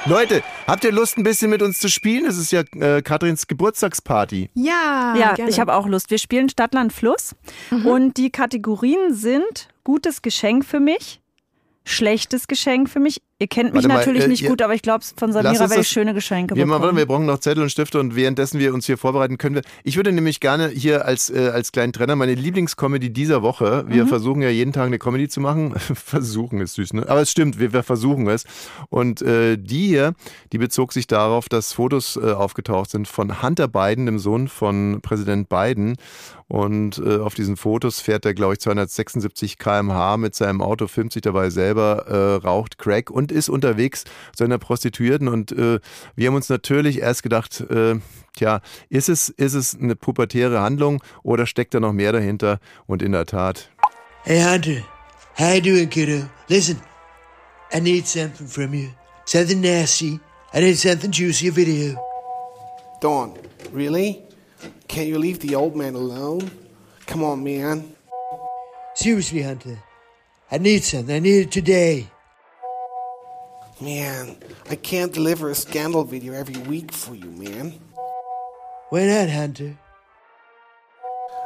Leute, 0.06 0.44
habt 0.68 0.84
ihr 0.84 0.92
Lust, 0.92 1.18
ein 1.18 1.24
bisschen 1.24 1.50
mit 1.50 1.62
uns 1.62 1.80
zu 1.80 1.88
spielen? 1.88 2.26
Es 2.26 2.38
ist 2.38 2.52
ja 2.52 2.64
äh, 2.76 3.02
Katrins 3.02 3.48
Geburtstagsparty. 3.48 4.50
Ja, 4.54 5.16
ja, 5.18 5.34
gerne. 5.34 5.50
ich 5.50 5.62
habe 5.62 5.74
auch 5.74 5.88
Lust. 5.88 6.12
Wir 6.12 6.18
spielen 6.18 6.50
Stadtland 6.50 6.92
Fluss 6.92 7.36
und 7.86 8.18
die 8.18 8.30
Kategorien 8.30 9.14
sind 9.14 9.70
gutes 9.86 10.22
Geschenk 10.22 10.66
für 10.66 10.82
mich, 10.82 11.22
schlechtes 11.86 12.50
Geschenk 12.50 12.90
für 12.90 13.00
mich. 13.00 13.22
Ihr 13.40 13.48
kennt 13.48 13.72
mich 13.76 13.88
mal, 13.88 13.98
natürlich 13.98 14.24
äh, 14.24 14.28
nicht 14.28 14.48
gut, 14.48 14.64
aber 14.64 14.74
ich 14.74 14.82
glaube, 14.82 15.06
von 15.16 15.32
Samira 15.32 15.70
werde 15.70 15.82
ich 15.82 15.88
schöne 15.88 16.16
Geschenke 16.16 16.56
Wir, 16.56 16.66
mal, 16.66 16.78
bekommen. 16.78 16.84
warte, 16.96 16.98
wir 16.98 17.06
brauchen 17.06 17.28
noch 17.28 17.38
Zettel 17.38 17.62
und 17.62 17.70
Stifte 17.70 18.00
und 18.00 18.16
währenddessen 18.16 18.60
wir 18.60 18.74
uns 18.74 18.88
hier 18.88 18.98
vorbereiten, 18.98 19.38
können 19.38 19.54
wir. 19.56 19.62
Ich 19.84 19.96
würde 19.96 20.12
nämlich 20.12 20.40
gerne 20.40 20.70
hier 20.70 21.06
als, 21.06 21.30
äh, 21.30 21.50
als 21.54 21.72
kleinen 21.72 21.94
Trenner 21.94 22.16
meine 22.16 22.34
Lieblingscomedy 22.34 23.14
dieser 23.14 23.44
Woche. 23.44 23.86
Wir 23.88 24.06
Mhm. 24.06 24.08
versuchen 24.10 24.42
ja 24.42 24.50
jeden 24.50 24.74
Tag 24.74 24.88
eine 24.88 24.98
Comedy 24.98 25.28
zu 25.30 25.40
machen. 25.40 25.76
versuchen 25.78 26.62
ist 26.62 26.74
süß, 26.74 26.94
ne? 26.94 27.08
Aber 27.08 27.22
es 27.22 27.30
stimmt, 27.30 27.60
wir, 27.60 27.74
wir 27.74 27.84
versuchen 27.84 28.28
es. 28.28 28.44
Und 28.90 29.22
äh, 29.22 29.56
die 29.58 29.86
hier, 29.86 30.14
die 30.52 30.58
bezog 30.58 30.92
sich 30.92 31.06
darauf, 31.06 31.48
dass 31.48 31.74
Fotos 31.74 32.16
äh, 32.18 32.32
aufgetaucht 32.32 32.90
sind 32.90 33.08
von 33.08 33.44
Hunter 33.44 33.68
Biden, 33.68 34.08
dem 34.08 34.18
Sohn 34.18 34.48
von 34.48 35.00
Präsident 35.04 35.48
Biden. 35.48 35.96
Und 36.50 36.98
äh, 37.06 37.18
auf 37.18 37.34
diesen 37.36 37.58
Fotos 37.58 38.00
fährt 38.00 38.26
er, 38.26 38.34
glaube 38.34 38.54
ich, 38.54 38.62
276 38.62 39.58
km/h 39.58 40.16
mit 40.16 40.34
seinem 40.34 40.62
Auto, 40.62 40.88
filmt 40.88 41.12
sich 41.12 41.22
dabei 41.22 41.50
selber, 41.50 42.06
äh, 42.08 42.36
raucht 42.46 42.78
Crack 42.78 43.10
und 43.12 43.27
ist 43.32 43.50
unterwegs 43.50 44.04
zu 44.36 44.44
einer 44.44 44.58
Prostituierten. 44.58 45.28
Und 45.28 45.52
äh, 45.52 45.80
wir 46.16 46.28
haben 46.28 46.36
uns 46.36 46.50
natürlich 46.50 47.00
erst 47.00 47.24
gedacht, 47.24 47.62
äh, 47.62 47.96
tja, 48.36 48.62
ist 48.90 49.10
es, 49.10 49.30
ist 49.30 49.54
es 49.54 49.78
eine 49.80 49.96
pubertäre 49.96 50.62
Handlung 50.62 51.02
oder 51.24 51.46
steckt 51.46 51.74
da 51.74 51.80
noch 51.80 51.94
mehr 51.94 52.12
dahinter? 52.12 52.60
Und 52.86 53.02
in 53.02 53.12
der 53.12 53.26
Tat. 53.26 53.70
Hey 54.24 54.42
Hunter, 54.42 54.84
how 55.38 55.56
you 55.56 55.62
doing, 55.62 55.90
kiddo? 55.90 56.28
Listen, 56.50 56.82
I 57.74 57.80
need 57.80 58.08
something 58.08 58.48
from 58.48 58.74
you. 58.74 58.90
Something 59.26 59.62
nasty. 59.62 60.20
I 60.54 60.62
need 60.62 60.78
something 60.78 61.12
juicy, 61.12 61.50
a 61.50 61.52
video. 61.52 61.98
Dawn, 63.02 63.34
really? 63.74 64.24
Can't 64.88 65.08
you 65.08 65.20
leave 65.20 65.40
the 65.40 65.56
old 65.56 65.76
man 65.76 65.96
alone? 65.96 66.50
Come 67.06 67.24
on, 67.24 67.44
man. 67.44 67.94
Seriously, 68.96 69.44
Hunter, 69.44 69.78
I 70.50 70.58
need 70.58 70.84
something. 70.84 71.16
I 71.16 71.20
need 71.20 71.48
it 71.48 71.52
today. 71.52 72.08
Man, 73.80 74.38
I 74.70 74.76
can't 74.76 75.14
deliver 75.14 75.52
a 75.52 75.56
scandal 75.56 76.04
video 76.04 76.34
every 76.34 76.58
week 76.64 76.92
for 76.92 77.14
you, 77.14 77.30
man. 77.30 77.80
Why 78.90 79.06
not, 79.06 79.30
Hunter? 79.30 79.78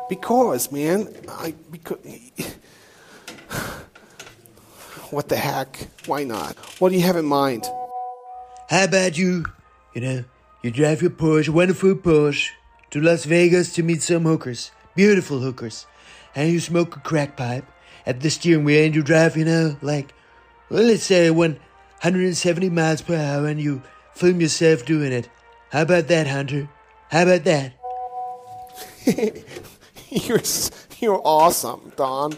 Because, 0.08 0.72
man, 0.72 1.14
I 1.28 1.54
because. 1.70 2.00
What 5.10 5.28
the 5.28 5.36
heck? 5.36 5.90
Why 6.06 6.24
not? 6.24 6.56
What 6.80 6.90
do 6.90 6.96
you 6.96 7.02
have 7.04 7.18
in 7.18 7.26
mind? 7.26 7.66
How 8.70 8.86
about 8.86 9.18
you, 9.18 9.44
you 9.94 10.00
know, 10.00 10.24
you 10.64 10.72
drive 10.72 11.02
your 11.02 11.12
Porsche, 11.12 11.50
wonderful 11.50 11.96
Porsche, 11.96 12.52
to 12.92 13.02
Las 13.02 13.26
Vegas 13.26 13.74
to 13.74 13.84
meet 13.84 14.02
some 14.02 14.24
hookers, 14.24 14.72
beautiful 14.96 15.40
hookers, 15.40 15.86
and 16.34 16.50
you 16.50 16.62
smoke 16.62 16.96
a 16.96 17.02
crack 17.02 17.36
pipe 17.36 17.66
at 18.06 18.22
the 18.22 18.30
steering 18.30 18.64
wheel 18.64 18.86
and 18.86 18.96
you 18.96 19.04
drive, 19.04 19.36
you 19.36 19.44
know, 19.44 19.76
like, 19.82 20.14
well, 20.70 20.84
let's 20.84 21.04
say 21.04 21.30
170 22.02 22.70
miles 22.72 23.02
per 23.02 23.16
hour 23.16 23.46
and 23.46 23.62
you 23.62 23.84
film 24.14 24.42
yourself 24.42 24.86
doing 24.86 25.12
it. 25.12 25.30
How 25.72 25.84
about 25.84 26.08
that, 26.08 26.28
Hunter? 26.28 26.68
How 27.12 27.24
about 27.24 27.44
that? 27.44 27.74
You're 30.10 30.42
you're 31.00 31.22
awesome, 31.24 31.94
Don. 31.96 32.34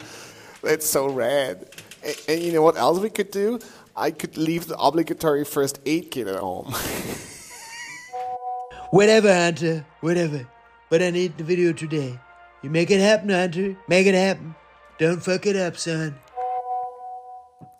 That's 0.61 0.85
so 0.85 1.09
rad. 1.09 1.69
And, 2.05 2.15
and 2.27 2.41
you 2.41 2.53
know 2.53 2.61
what 2.61 2.77
else 2.77 2.99
we 2.99 3.09
could 3.09 3.31
do? 3.31 3.59
I 3.95 4.11
could 4.11 4.37
leave 4.37 4.67
the 4.67 4.77
obligatory 4.77 5.43
first 5.43 5.79
aid 5.85 6.11
kit 6.11 6.27
at 6.27 6.39
home. 6.39 6.73
Whatever, 8.91 9.33
Hunter, 9.33 9.87
whatever. 10.01 10.47
But 10.91 11.01
I 11.01 11.09
need 11.09 11.39
the 11.39 11.43
video 11.43 11.73
today. 11.73 12.19
You 12.61 12.69
make 12.69 12.91
it 12.91 12.99
happen, 12.99 13.29
Hunter. 13.29 13.75
Make 13.87 14.05
it 14.05 14.13
happen. 14.13 14.53
Don't 14.99 15.23
fuck 15.23 15.47
it 15.47 15.55
up, 15.55 15.77
son. 15.77 16.13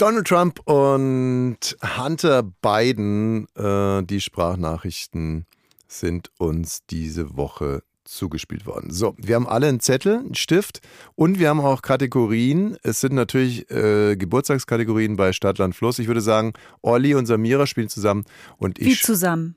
Donald 0.04 0.28
Trump 0.28 0.60
und 0.66 1.78
Hunter 1.98 2.44
Biden, 2.44 3.48
äh, 3.56 4.04
die 4.04 4.20
Sprachnachrichten 4.20 5.46
sind 5.88 6.30
uns 6.38 6.86
diese 6.90 7.38
Woche 7.38 7.84
zugespielt 8.04 8.66
worden. 8.66 8.92
So, 8.92 9.16
wir 9.18 9.36
haben 9.36 9.48
alle 9.48 9.70
einen 9.70 9.80
Zettel, 9.80 10.18
einen 10.18 10.36
Stift 10.36 10.82
und 11.16 11.40
wir 11.40 11.48
haben 11.48 11.62
auch 11.62 11.82
Kategorien. 11.82 12.76
Es 12.84 13.00
sind 13.00 13.14
natürlich 13.14 13.72
äh, 13.72 14.18
Geburtstagskategorien 14.18 15.16
bei 15.16 15.32
Stadt, 15.32 15.58
Land, 15.58 15.74
Fluss. 15.74 16.00
Ich 16.00 16.08
würde 16.08 16.20
sagen, 16.20 16.52
Olli 16.82 17.16
und 17.16 17.26
Samira 17.26 17.66
spielen 17.66 17.88
zusammen 17.88 18.26
und 18.58 18.82
Wie 18.82 18.92
ich. 18.92 19.04
zusammen? 19.04 19.56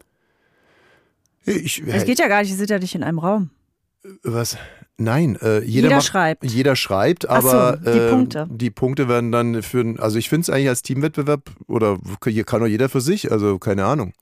ich 1.45 1.83
Das 1.85 2.05
geht 2.05 2.21
ja 2.21 2.29
gar 2.29 2.43
nicht, 2.43 2.53
ihr 2.53 2.57
seid 2.57 2.71
ja 2.71 2.79
nicht 2.79 2.95
in 2.95 3.03
einem 3.03 3.19
Raum. 3.19 3.51
Was? 4.23 4.57
Nein, 4.99 5.37
äh, 5.43 5.59
jeder, 5.59 5.67
Jeder 5.89 5.97
macht, 5.97 6.07
schreibt. 6.07 6.45
Jeder 6.45 6.75
schreibt, 6.77 7.29
Ach 7.29 7.43
so, 7.43 7.51
aber 7.51 7.77
die 7.77 7.99
äh, 7.99 8.11
Punkte. 8.11 8.47
die 8.51 8.71
Punkte 8.71 9.09
werden 9.09 9.31
dann 9.31 9.63
für, 9.63 9.95
also 9.99 10.17
ich 10.19 10.29
finde 10.31 10.43
es 10.43 10.51
eigentlich 10.51 10.69
als 10.71 10.81
Teamwettbewerb 10.83 11.51
oder 11.67 11.99
hier 12.25 12.45
kann 12.45 12.61
doch 12.61 12.67
jeder 12.67 12.89
für 12.89 13.03
sich, 13.03 13.31
also 13.31 13.59
keine 13.59 13.85
Ahnung. 13.85 14.15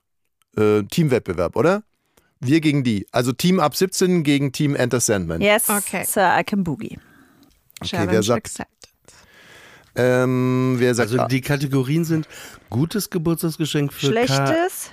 Äh, 0.57 0.83
Teamwettbewerb, 0.83 1.55
oder? 1.55 1.83
Wir 2.41 2.59
gegen 2.59 2.83
die. 2.83 3.07
Also 3.11 3.31
Team 3.31 3.61
ab 3.61 3.75
17 3.75 4.23
gegen 4.23 4.51
Team 4.51 4.75
Enter 4.75 4.99
Sandman. 4.99 5.39
Yes, 5.41 5.69
Okay. 5.69 6.03
Sir, 6.05 6.37
I 6.37 6.43
can 6.43 6.63
boogie. 6.65 6.99
Okay, 7.81 8.05
wer 8.09 8.21
sagt, 8.23 8.45
accepted. 8.45 8.89
ähm, 9.95 10.75
wer 10.77 10.93
sagt, 10.93 11.11
Also 11.11 11.25
die 11.27 11.41
Kategorien 11.41 12.03
sind 12.03 12.27
gutes 12.69 13.09
Geburtstagsgeschenk 13.09 13.93
für 13.93 14.07
Ka 14.13 14.25
Schlechtes, 14.25 14.91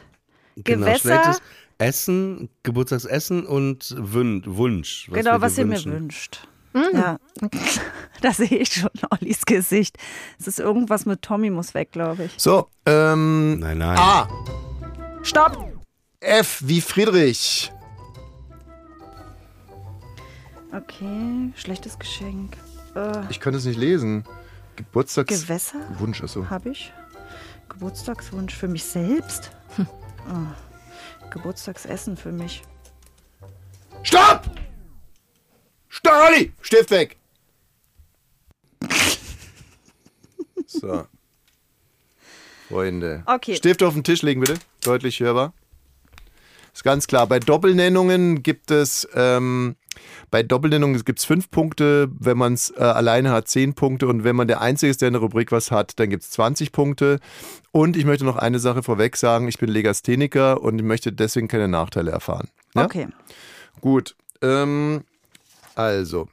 genau, 0.57 0.87
Gewässer. 0.87 0.99
schlechtes 1.01 1.43
Essen, 1.83 2.49
Geburtstagsessen 2.62 3.47
und 3.47 3.95
Wün 3.99 4.43
Wunsch. 4.47 5.09
genau, 5.12 5.33
wir 5.33 5.41
was 5.41 5.59
ihr 5.59 5.66
mir 5.66 5.83
wünscht. 5.85 6.47
Ja, 6.74 7.18
da 8.22 8.33
sehe 8.33 8.49
ich 8.49 8.72
schon 8.72 8.91
Ollis 9.11 9.45
Gesicht. 9.45 9.99
Es 10.41 10.47
ist 10.47 10.59
irgendwas 10.59 11.05
mit 11.05 11.20
Tommy 11.20 11.51
muss 11.51 11.74
weg, 11.74 11.93
glaube 11.93 12.24
ich. 12.24 12.33
so, 12.39 12.68
ähm, 12.87 13.59
Nein, 13.61 13.78
nein. 13.78 13.99
A, 13.99 14.28
Stopp! 15.22 15.68
F 16.20 16.62
wie 16.64 16.80
Friedrich. 16.80 17.70
Okay, 20.74 21.53
schlechtes 21.57 21.99
Geschenk. 21.99 22.57
Äh, 22.95 23.12
Ich 23.28 23.41
könnte 23.41 23.59
es 23.59 23.64
nicht 23.66 23.78
lesen. 23.78 24.24
Geburtstagswunsch, 24.76 25.47
Gewässer 26.20 26.41
achso. 26.41 26.49
habe 26.51 26.70
ich. 26.70 26.93
Geburtstagswunsch 27.68 28.55
für 28.55 28.68
mich 28.68 28.85
selbst. 28.85 29.51
Hm. 29.76 29.87
Oh. 30.30 30.72
Geburtstagsessen 31.33 32.16
für 32.16 32.33
mich. 32.33 32.62
Stopp! 34.03 34.51
Olli! 36.28 36.53
Stift 36.61 36.91
weg! 36.91 37.16
So. 40.66 41.07
Freunde. 42.68 43.22
Okay. 43.26 43.57
Stift 43.57 43.83
auf 43.83 43.93
den 43.93 44.05
Tisch 44.05 44.22
legen, 44.22 44.41
bitte. 44.41 44.59
Deutlich 44.83 45.20
hörbar. 45.20 45.53
Ist 46.72 46.83
ganz 46.83 47.07
klar. 47.07 47.26
Bei 47.26 47.39
Doppelnennungen 47.39 48.43
gibt 48.43 48.70
es 48.70 49.07
ähm, 49.14 49.76
Bei 50.30 50.42
Doppelnennung 50.42 50.94
gibt 51.05 51.18
es 51.18 51.24
fünf 51.24 51.50
Punkte, 51.50 52.09
wenn 52.18 52.38
man 52.38 52.55
es 52.55 52.70
äh, 52.76 52.80
alleine 52.82 53.30
hat, 53.30 53.48
zehn 53.48 53.74
Punkte 53.74 54.07
und 54.07 54.24
wenn 54.24 54.36
man 54.36 54.48
der 54.48 54.61
Einzige 54.61 54.90
ist, 54.90 55.00
der 55.03 55.09
in 55.09 55.14
der 55.14 55.22
Rubrik 55.22 55.53
was 55.53 55.70
hat, 55.70 55.98
dann 55.98 56.11
gibt 56.11 56.22
es 56.22 56.30
20 56.30 56.72
Punkte. 56.72 57.18
Und 57.70 57.96
ich 57.96 58.05
möchte 58.05 58.24
noch 58.24 58.36
eine 58.36 58.59
Sache 58.59 58.82
vorweg 58.82 59.16
sagen, 59.16 59.48
ich 59.48 59.59
bin 59.59 59.68
Legastheniker 59.70 60.62
und 60.62 60.78
ich 60.78 60.84
möchte 60.84 61.12
deswegen 61.12 61.48
keine 61.48 61.68
Nachteile 61.68 62.11
erfahren. 62.11 62.48
Ja? 62.74 62.84
Okay. 62.84 63.09
Gut, 63.80 64.16
ähm, 64.42 65.05
also, 65.74 66.28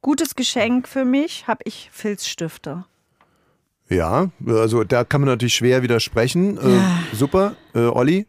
Gutes 0.00 0.36
Geschenk 0.36 0.88
für 0.88 1.04
mich 1.04 1.48
habe 1.48 1.60
ich 1.64 1.90
Filzstifte. 1.92 2.84
ja, 3.88 4.30
also 4.46 4.84
da 4.84 5.04
kann 5.04 5.22
man 5.22 5.28
natürlich 5.28 5.54
schwer 5.54 5.82
widersprechen. 5.82 6.56
Äh, 6.56 6.80
super, 7.14 7.56
äh, 7.74 7.80
Olli? 7.80 8.26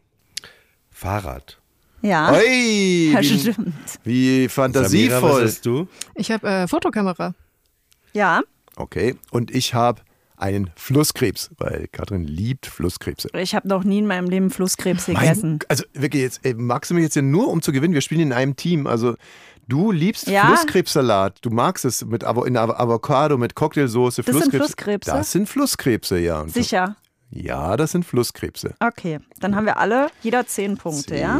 Fahrrad. 0.90 1.59
Ja. 2.02 2.32
Oi, 2.32 3.10
Ja, 3.14 3.20
wie, 3.20 3.38
stimmt. 3.38 3.74
wie 4.04 4.30
Samira, 4.30 4.44
was 4.48 4.52
fantasievoll. 4.54 5.42
hast 5.44 5.66
du? 5.66 5.88
Ich 6.14 6.30
habe 6.30 6.48
äh, 6.48 6.68
Fotokamera. 6.68 7.34
Ja, 8.12 8.40
Okay, 8.76 9.16
und 9.30 9.50
ich 9.54 9.74
habe 9.74 10.00
einen 10.38 10.70
Flusskrebs, 10.74 11.50
weil 11.58 11.86
Katrin 11.92 12.24
liebt 12.24 12.64
Flusskrebse. 12.64 13.28
ich 13.34 13.54
habe 13.54 13.68
noch 13.68 13.84
nie 13.84 13.98
in 13.98 14.06
meinem 14.06 14.26
Leben 14.30 14.48
Flusskrebs 14.48 15.04
gegessen. 15.04 15.50
Mein, 15.50 15.68
also 15.68 15.84
wirklich 15.92 16.22
jetzt, 16.22 16.40
ey, 16.44 16.54
magst 16.54 16.90
du 16.90 16.94
mich 16.94 17.02
jetzt 17.02 17.14
ja 17.16 17.20
nur 17.20 17.48
um 17.48 17.60
zu 17.60 17.72
gewinnen? 17.72 17.92
Wir 17.92 18.00
spielen 18.00 18.22
in 18.22 18.32
einem 18.32 18.56
Team. 18.56 18.86
Also 18.86 19.16
du 19.68 19.92
liebst 19.92 20.28
Ja. 20.28 20.46
Flusskrebssalat. 20.46 21.38
Du 21.42 21.50
magst 21.50 21.84
es 21.84 22.06
mit 22.06 22.24
Avo 22.24 22.44
in 22.44 22.56
Avo- 22.56 22.74
Avocado, 22.76 23.36
mit 23.36 23.54
Cocktailsoße. 23.54 24.22
Das 24.22 24.32
sind 24.32 24.34
Flusskrebs. 24.50 24.64
Flusskrebse? 24.64 25.10
Das 25.10 25.32
sind 25.32 25.46
Flusskrebse, 25.46 26.18
ja. 26.18 26.40
Und 26.40 26.54
Sicher. 26.54 26.96
Ja, 27.28 27.76
das 27.76 27.92
sind 27.92 28.06
Flusskrebse. 28.06 28.74
Okay, 28.80 29.18
dann 29.40 29.54
haben 29.54 29.66
wir 29.66 29.76
alle 29.76 30.08
jeder 30.22 30.46
zehn 30.46 30.78
Punkte, 30.78 31.16
ja? 31.18 31.38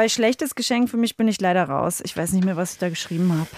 Bei 0.00 0.08
schlechtes 0.08 0.54
Geschenk 0.54 0.88
für 0.88 0.96
mich 0.96 1.18
bin 1.18 1.28
ich 1.28 1.42
leider 1.42 1.64
raus. 1.64 2.00
Ich 2.02 2.16
weiß 2.16 2.32
nicht 2.32 2.42
mehr, 2.42 2.56
was 2.56 2.72
ich 2.72 2.78
da 2.78 2.88
geschrieben 2.88 3.34
habe. 3.34 3.50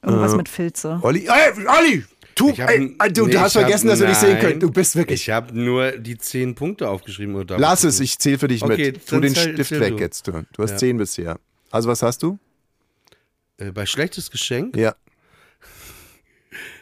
Irgendwas 0.00 0.32
Äh, 0.32 0.36
mit 0.36 0.48
Filze. 0.48 1.00
Olli, 1.02 1.26
ey, 1.26 1.66
Olli! 1.66 2.04
Du, 2.36 2.50
Ich 2.50 2.60
hab- 2.60 2.70
ey, 2.70 2.94
du, 3.12 3.26
nee, 3.26 3.32
du 3.32 3.40
hast 3.40 3.56
ich 3.56 3.56
hab- 3.56 3.62
vergessen, 3.64 3.88
dass 3.88 3.98
wir 3.98 4.06
dich 4.06 4.16
sehen 4.16 4.38
können. 4.38 4.60
Du 4.60 4.70
bist 4.70 4.94
wirklich. 4.94 5.22
Ich 5.22 5.30
habe 5.30 5.52
nur 5.58 5.90
die 5.90 6.16
zehn 6.16 6.54
Punkte 6.54 6.88
aufgeschrieben. 6.88 7.44
Da- 7.48 7.56
Lass 7.56 7.82
es, 7.82 7.98
ich 7.98 8.16
zähle 8.20 8.38
für 8.38 8.46
dich 8.46 8.62
Okay, 8.62 8.92
mit. 8.92 9.08
Tu 9.08 9.18
den 9.18 9.34
zähl- 9.34 9.54
Stift 9.54 9.70
zähl 9.70 9.80
weg 9.80 9.96
du. 9.96 9.98
jetzt. 10.04 10.24
Du, 10.28 10.30
du 10.52 10.62
hast 10.62 10.70
Ja. 10.70 10.76
zehn 10.76 10.98
bisher. 10.98 11.40
Also 11.72 11.88
was 11.88 12.00
hast 12.04 12.22
du? 12.22 12.38
Äh, 13.56 13.72
bei 13.72 13.84
schlechtes 13.84 14.30
Geschenk? 14.30 14.76
Ja. 14.76 14.94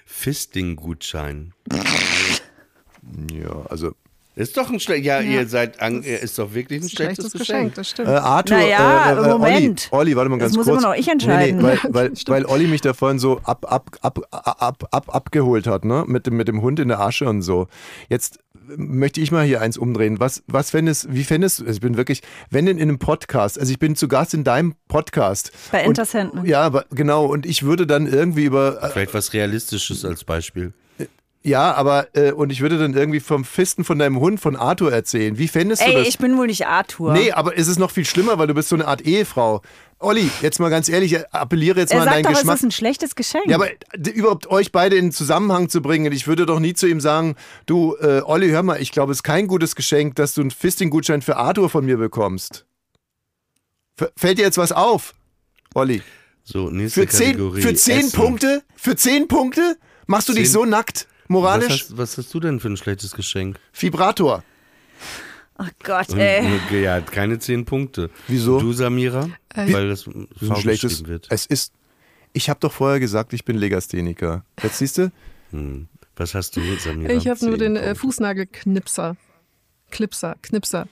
Fisting-Gutschein. 0.05 1.55
Ja, 3.33 3.65
also 3.71 3.95
Ist 4.37 4.55
doch 4.59 4.71
ein 4.71 4.79
schlechtes. 4.79 5.07
Ja, 5.07 5.21
ihr 5.21 5.49
seid. 5.49 5.81
An, 5.81 6.03
ist 6.03 6.39
doch 6.39 6.53
wirklich 6.53 6.83
ein 6.83 6.89
schlechtes, 6.91 7.25
Schlechtes 7.31 7.33
Geschenk. 7.33 7.75
Geschenk, 7.75 7.75
das 7.75 7.89
stimmt. 7.89 8.09
Äh, 8.09 8.13
Arthur, 8.13 8.59
Naja, 8.59 9.13
äh, 9.13 9.25
äh, 9.25 9.29
Moment. 9.31 9.89
Olli, 9.93 10.01
Olli, 10.03 10.17
warte 10.17 10.29
mal 10.29 10.39
Das 10.39 10.49
ganz 10.53 10.57
muss 10.59 10.67
kurz. 10.67 10.83
immer 10.83 10.93
noch 10.93 10.99
ich 11.01 11.09
entscheiden. 11.09 11.57
Nee, 11.57 11.63
nee, 11.63 11.79
weil, 11.83 12.11
weil, 12.13 12.13
weil 12.27 12.45
Olli 12.45 12.67
mich 12.67 12.83
da 12.83 12.93
vorhin 12.93 13.19
so 13.19 13.41
ab, 13.45 13.65
ab, 13.73 13.97
ab, 14.03 14.21
ab, 14.31 14.89
ab, 14.91 15.15
abgeholt 15.15 15.67
hat, 15.67 15.87
ne? 15.87 16.05
Mit 16.07 16.27
dem, 16.27 16.37
mit 16.37 16.49
dem 16.49 16.61
Hund 16.61 16.79
in 16.81 16.89
der 16.89 17.01
Asche 17.01 17.25
und 17.27 17.41
so. 17.41 17.67
Jetzt 18.11 18.39
möchte 18.77 19.21
ich 19.23 19.33
mal 19.33 19.45
hier 19.45 19.63
eins 19.63 19.79
umdrehen. 19.79 20.21
Was, 20.21 20.43
was 20.49 20.71
fändest, 20.71 21.07
wie 21.15 21.25
fändest 21.25 21.61
du, 21.61 21.65
also 21.65 21.77
ich 21.77 21.81
bin 21.81 21.97
wirklich, 21.97 22.21
wenn 22.51 22.67
denn 22.67 22.77
in 22.77 22.91
einem 22.91 22.99
Podcast, 22.99 23.59
also 23.59 23.73
ich 23.73 23.79
bin 23.79 23.97
zu 23.97 24.07
Gast 24.09 24.35
in 24.35 24.45
deinem 24.45 24.75
Podcast. 24.89 25.51
Bei 25.73 25.87
Sandman. 26.05 26.45
Ja, 26.45 26.61
aber 26.63 26.85
genau, 26.91 27.25
und 27.25 27.47
ich 27.47 27.63
würde 27.63 27.87
dann 27.87 28.07
irgendwie 28.07 28.45
über, 28.45 28.83
äh, 28.83 28.91
Vielleicht 28.91 29.15
was 29.15 29.33
Realistisches 29.33 30.05
als 30.05 30.25
Beispiel. 30.25 30.75
Ja, 31.47 31.73
aber, 31.75 32.09
äh, 32.17 32.33
und 32.33 32.51
ich 32.51 32.61
würde 32.61 32.79
dann 32.79 32.95
irgendwie 32.95 33.21
vom 33.21 33.45
Fisten 33.45 33.85
von 33.85 33.99
deinem 33.99 34.19
Hund 34.21 34.41
von 34.41 34.57
Arthur 34.57 34.93
erzählen. 34.93 35.39
Wie 35.39 35.49
fändest 35.49 35.81
du 35.83 35.87
Ey, 35.87 35.95
das? 35.95 36.09
ich 36.09 36.19
bin 36.19 36.37
wohl 36.37 36.47
nicht 36.49 36.67
Arthur. 36.67 37.13
Nee, 37.13 37.33
aber 37.33 37.57
es 37.57 37.69
ist 37.69 37.79
noch 37.79 37.91
viel 37.91 38.05
schlimmer, 38.05 38.39
weil 38.39 38.47
du 38.47 38.55
bist 38.55 38.69
so 38.69 38.77
eine 38.77 38.87
Art 38.87 39.03
Ehefrau. 39.03 39.63
Olli, 39.99 40.29
jetzt 40.43 40.61
mal 40.61 40.69
ganz 40.69 40.89
ehrlich, 40.91 41.13
ich 41.15 41.35
appelliere 41.35 41.81
jetzt 41.81 41.91
er 41.93 41.99
mal 42.01 42.03
an 42.03 42.09
sagt 42.09 42.17
deinen 42.27 42.33
doch, 42.35 42.41
Geschmack. 42.41 42.55
es 42.57 42.61
ist 42.61 42.67
ein 42.67 42.71
schlechtes 42.73 43.15
Geschenk. 43.15 43.47
Ja, 43.47 43.57
aber 43.57 43.69
überhaupt 44.15 44.47
euch 44.49 44.71
beide 44.73 44.97
in 44.97 45.11
Zusammenhang 45.13 45.69
zu 45.71 45.81
bringen, 45.81 46.13
ich 46.13 46.27
würde 46.27 46.45
doch 46.45 46.59
nie 46.61 46.75
zu 46.75 46.87
ihm 46.87 47.01
sagen, 47.01 47.35
du, 47.65 47.97
äh, 48.01 48.21
Olli, 48.25 48.51
hör 48.51 48.63
mal, 48.63 48.81
ich 48.83 48.93
glaube, 48.93 49.13
es 49.13 49.19
ist 49.19 49.23
kein 49.23 49.47
gutes 49.47 49.75
Geschenk, 49.75 50.17
dass 50.17 50.35
du 50.35 50.43
einen 50.43 50.51
Fisting-Gutschein 50.51 51.23
für 51.23 51.37
Arthur 51.37 51.71
von 51.71 51.85
mir 51.87 51.97
bekommst. 51.97 52.67
F 53.99 54.11
fällt 54.17 54.39
dir 54.39 54.43
jetzt 54.43 54.59
was 54.59 54.73
auf, 54.73 55.15
Olli? 55.75 56.03
So, 56.45 56.71
nächste 56.71 57.01
Für 57.03 57.09
zehn, 57.09 57.27
Kategorie. 57.33 57.63
für 57.63 57.75
zehn 57.75 57.99
Essen. 58.01 58.13
Punkte? 58.13 58.63
Für 58.77 58.97
zehn 58.97 59.27
Punkte? 59.29 59.77
Machst 60.07 60.29
du 60.29 60.33
dich 60.35 60.45
Zehn- 60.45 60.53
so 60.53 60.65
nackt, 60.65 61.09
Was 61.29 61.31
moralisch? 61.31 61.69
hast, 61.83 61.97
was 61.99 62.17
hast 62.19 62.33
du 62.35 62.41
denn 62.41 62.61
für 62.61 62.69
ein 62.69 62.77
schlechtes 62.77 63.13
Geschenk? 63.13 63.59
Vibrator. 63.79 64.43
Ach 65.59 65.71
Gott, 65.83 66.11
Und, 66.11 66.19
ey. 66.19 66.83
ja, 66.83 67.01
keine 67.01 67.39
zehn 67.39 67.65
Punkte. 67.65 68.11
Wieso? 68.29 68.61
Du, 68.61 68.73
Samira? 68.73 69.29
Äh, 69.55 69.73
Weil 69.73 69.89
das 69.89 70.07
ein 70.07 70.29
schlechtes. 70.61 71.07
wird. 71.07 71.27
Es 71.31 71.47
ist. 71.47 71.73
Ich 72.35 72.51
habe 72.51 72.61
doch 72.61 72.73
vorher 72.73 73.01
gesagt, 73.01 73.33
ich 73.33 73.45
bin 73.47 73.57
Legastheniker. 73.57 74.45
Jetzt 74.63 74.79
siehst 74.79 74.99
du? 74.99 75.11
Hm. 75.53 75.89
Was 76.17 76.35
hast 76.35 76.57
du, 76.57 76.61
Samira? 76.79 77.13
Ich 77.15 77.27
habe 77.29 77.45
nur 77.47 77.57
den 77.57 77.77
äh. 77.77 77.95
Fußnagelknipser. 77.95 79.17
Clipser, 79.91 80.37
Knipser. 80.43 80.89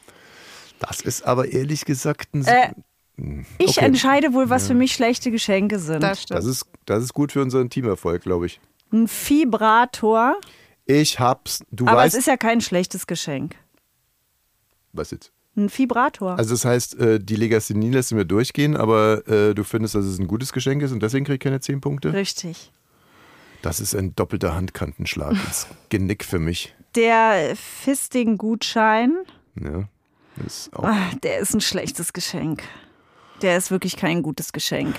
Das 0.79 1.01
ist 1.03 1.27
aber 1.27 1.49
ehrlich 1.53 1.85
gesagt 1.85 2.35
ein. 2.35 2.45
Äh, 2.47 2.73
ich 3.59 3.77
Okay. 3.77 3.85
entscheide 3.85 4.33
wohl, 4.33 4.49
was 4.51 4.67
für 4.67 4.75
mich 4.75 4.93
schlechte 4.93 5.31
Geschenke 5.31 5.79
sind. 5.79 6.03
Das 6.03 6.23
stimmt. 6.23 6.39
das, 6.39 6.47
ist, 6.47 6.67
das 6.87 7.05
ist 7.05 7.13
gut 7.15 7.33
für 7.33 7.43
unseren 7.43 7.69
Teamerfolg, 7.71 8.23
glaube 8.23 8.47
ich. 8.47 8.61
Ein 8.95 9.09
Vibrator, 9.09 10.37
Ich 10.87 11.19
hab's. 11.19 11.65
Du 11.73 11.87
aber 11.87 11.97
weißt. 11.99 12.15
es 12.15 12.21
ist 12.21 12.27
ja 12.27 12.37
kein 12.37 12.61
schlechtes 12.61 13.07
Geschenk. 13.09 13.57
was 14.93 15.11
jetzt? 15.11 15.33
Ein 15.57 15.69
Vibrator. 15.77 16.37
Also, 16.39 16.55
das 16.55 16.65
heißt, 16.65 16.99
äh, 17.01 17.19
die 17.21 17.37
Legasthenie 17.37 17.91
lässt 17.91 18.11
du 18.13 18.15
mir 18.17 18.25
durchgehen, 18.25 18.77
aber 18.77 19.27
äh, 19.29 19.55
du 19.55 19.63
findest, 19.65 19.95
dass 19.97 20.05
es 20.05 20.19
ein 20.19 20.27
gutes 20.29 20.53
Geschenk 20.53 20.83
ist 20.83 20.93
und 20.93 21.01
deswegen 21.03 21.25
krieg 21.25 21.35
ich 21.35 21.41
keine 21.41 21.61
10 21.61 21.81
Punkte? 21.81 22.13
Richtig. 22.13 22.73
Das 23.63 23.81
ist 23.81 23.95
ein 23.95 24.15
doppelter 24.15 24.55
Handkantenschlag 24.55 25.33
ins 25.33 25.67
Genick 25.89 26.25
für 26.25 26.39
mich. 26.39 26.75
Der 26.97 27.55
Fisting-Gutschein, 27.57 29.15
Ja, 29.61 29.89
ist 30.45 30.73
auch. 30.77 30.85
ah, 30.85 31.11
der 31.23 31.39
ist 31.39 31.55
ein 31.55 31.61
schlechtes 31.61 32.13
Geschenk. 32.13 32.63
Der 33.43 33.57
ist 33.57 33.71
wirklich 33.71 33.97
kein 33.97 34.23
gutes 34.23 34.53
Geschenk. 34.53 34.95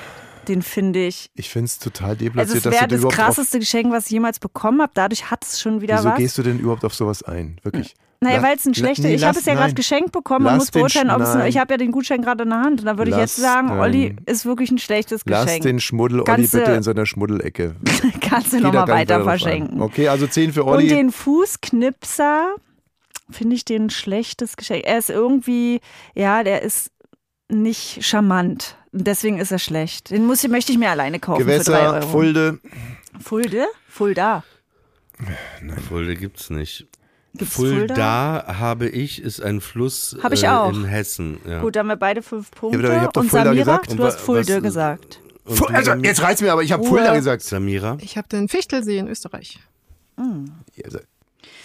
Den 0.47 0.61
finde 0.61 1.05
ich. 1.07 1.29
Ich 1.35 1.49
finde 1.49 1.65
es 1.65 1.79
total 1.79 2.11
Also 2.11 2.23
deplatziert, 2.25 2.57
es 2.57 2.63
dass 2.63 2.73
wäre 2.73 2.87
du 2.87 2.97
das 2.99 3.13
krasseste 3.13 3.59
Geschenk, 3.59 3.91
was 3.91 4.05
ich 4.05 4.11
jemals 4.11 4.39
bekommen 4.39 4.81
habe. 4.81 4.91
Dadurch 4.93 5.29
hat 5.31 5.43
es 5.43 5.59
schon 5.61 5.81
wieder 5.81 5.95
Wieso 5.97 6.09
was. 6.09 6.17
gehst 6.17 6.37
du 6.37 6.43
denn 6.43 6.59
überhaupt 6.59 6.85
auf 6.85 6.93
sowas 6.93 7.23
ein? 7.23 7.59
Wirklich? 7.63 7.93
Naja, 8.21 8.41
weil 8.41 8.55
es 8.55 8.65
ein 8.65 8.73
schlechter. 8.73 9.03
nee, 9.03 9.15
ich 9.15 9.23
habe 9.23 9.33
lass- 9.33 9.41
es 9.41 9.45
ja 9.45 9.53
gerade 9.53 9.67
nein. 9.67 9.75
geschenkt 9.75 10.11
bekommen 10.13 10.45
und 10.47 10.53
Lass 10.53 10.57
muss 10.59 10.71
beurteilen, 10.71 11.11
ob 11.11 11.21
es. 11.21 11.35
Nein. 11.35 11.47
Ich 11.47 11.57
habe 11.57 11.73
ja 11.73 11.77
den 11.77 11.91
Gutschein 11.91 12.21
gerade 12.21 12.43
in 12.43 12.49
der 12.49 12.59
Hand. 12.59 12.79
Und 12.79 12.85
da 12.85 12.97
würde 12.97 13.11
ich 13.11 13.17
Lass 13.17 13.35
jetzt 13.37 13.43
sagen, 13.45 13.67
den- 13.67 13.79
Olli 13.79 14.15
ist 14.25 14.45
wirklich 14.45 14.71
ein 14.71 14.77
schlechtes 14.79 15.21
Lass 15.25 15.45
Geschenk. 15.45 15.63
den 15.63 15.79
Schmuddel 15.79 16.21
Olli 16.21 16.47
du- 16.47 16.57
bitte 16.57 16.71
in 16.71 16.81
seiner 16.81 17.05
Schmuddelecke. 17.05 17.75
Kannst 18.21 18.53
du 18.53 18.61
nochmal 18.61 18.87
weiter 18.87 19.17
ein. 19.17 19.23
verschenken. 19.25 19.81
Okay, 19.81 20.07
also 20.07 20.25
10 20.27 20.53
für 20.53 20.63
Und 20.63 20.73
Olli. 20.75 20.87
den 20.87 21.11
Fußknipser 21.11 22.55
finde 23.29 23.55
ich 23.55 23.65
den 23.65 23.89
schlechtes 23.89 24.55
Geschenk. 24.55 24.85
Er 24.85 24.97
ist 24.97 25.09
irgendwie, 25.09 25.81
ja, 26.15 26.43
der 26.43 26.61
ist 26.61 26.91
nicht 27.49 28.03
charmant. 28.03 28.77
Deswegen 28.97 29.39
ist 29.39 29.51
er 29.51 29.59
schlecht. 29.59 30.09
Den 30.11 30.25
muss, 30.25 30.47
möchte 30.47 30.71
ich 30.71 30.77
mir 30.77 30.89
alleine 30.89 31.19
kaufen 31.19 31.39
für 31.41 31.45
drei 31.45 31.53
Gewässer, 31.57 31.93
Euro. 31.95 32.07
Fulde. 32.07 32.59
Fulde? 33.21 33.65
Fulda. 33.89 34.43
Fulda 35.89 36.13
gibt's 36.13 36.49
nicht. 36.49 36.87
Gibt's 37.33 37.53
Fulda, 37.55 38.45
habe 38.59 38.87
ich, 38.87 39.21
ist 39.21 39.41
ein 39.41 39.59
Fluss 39.59 40.15
Hab 40.23 40.31
ich 40.31 40.45
äh, 40.45 40.47
auch. 40.47 40.71
in 40.73 40.85
Hessen. 40.85 41.39
Ja. 41.45 41.61
Gut, 41.61 41.75
da 41.75 41.81
haben 41.81 41.87
wir 41.87 41.97
beide 41.97 42.21
fünf 42.21 42.51
Punkte. 42.51 42.79
aber 42.79 42.95
ich 42.95 43.01
hab 43.01 43.13
doch 43.13 43.21
Und 43.23 43.29
Fulda 43.29 43.45
Samira, 43.45 43.63
gesagt. 43.77 43.99
du 43.99 44.03
hast 44.05 44.19
Fulde 44.21 44.55
was- 44.55 44.63
gesagt. 44.63 45.19
Fu- 45.45 45.65
Also, 45.65 45.91
jetzt 45.95 46.21
reizt 46.23 46.41
mir 46.41 46.51
aber, 46.53 46.63
ich 46.63 46.71
habe 46.71 46.81
Ruhe. 46.81 46.89
Fulda 46.91 47.13
gesagt. 47.13 47.43
Samira? 47.43 47.97
Ich 48.01 48.17
habe 48.17 48.27
den 48.29 48.47
Fichtelsee 48.47 48.97
in 48.97 49.07
Österreich. 49.09 49.59
Ja, 50.17 50.23
also, 50.85 50.99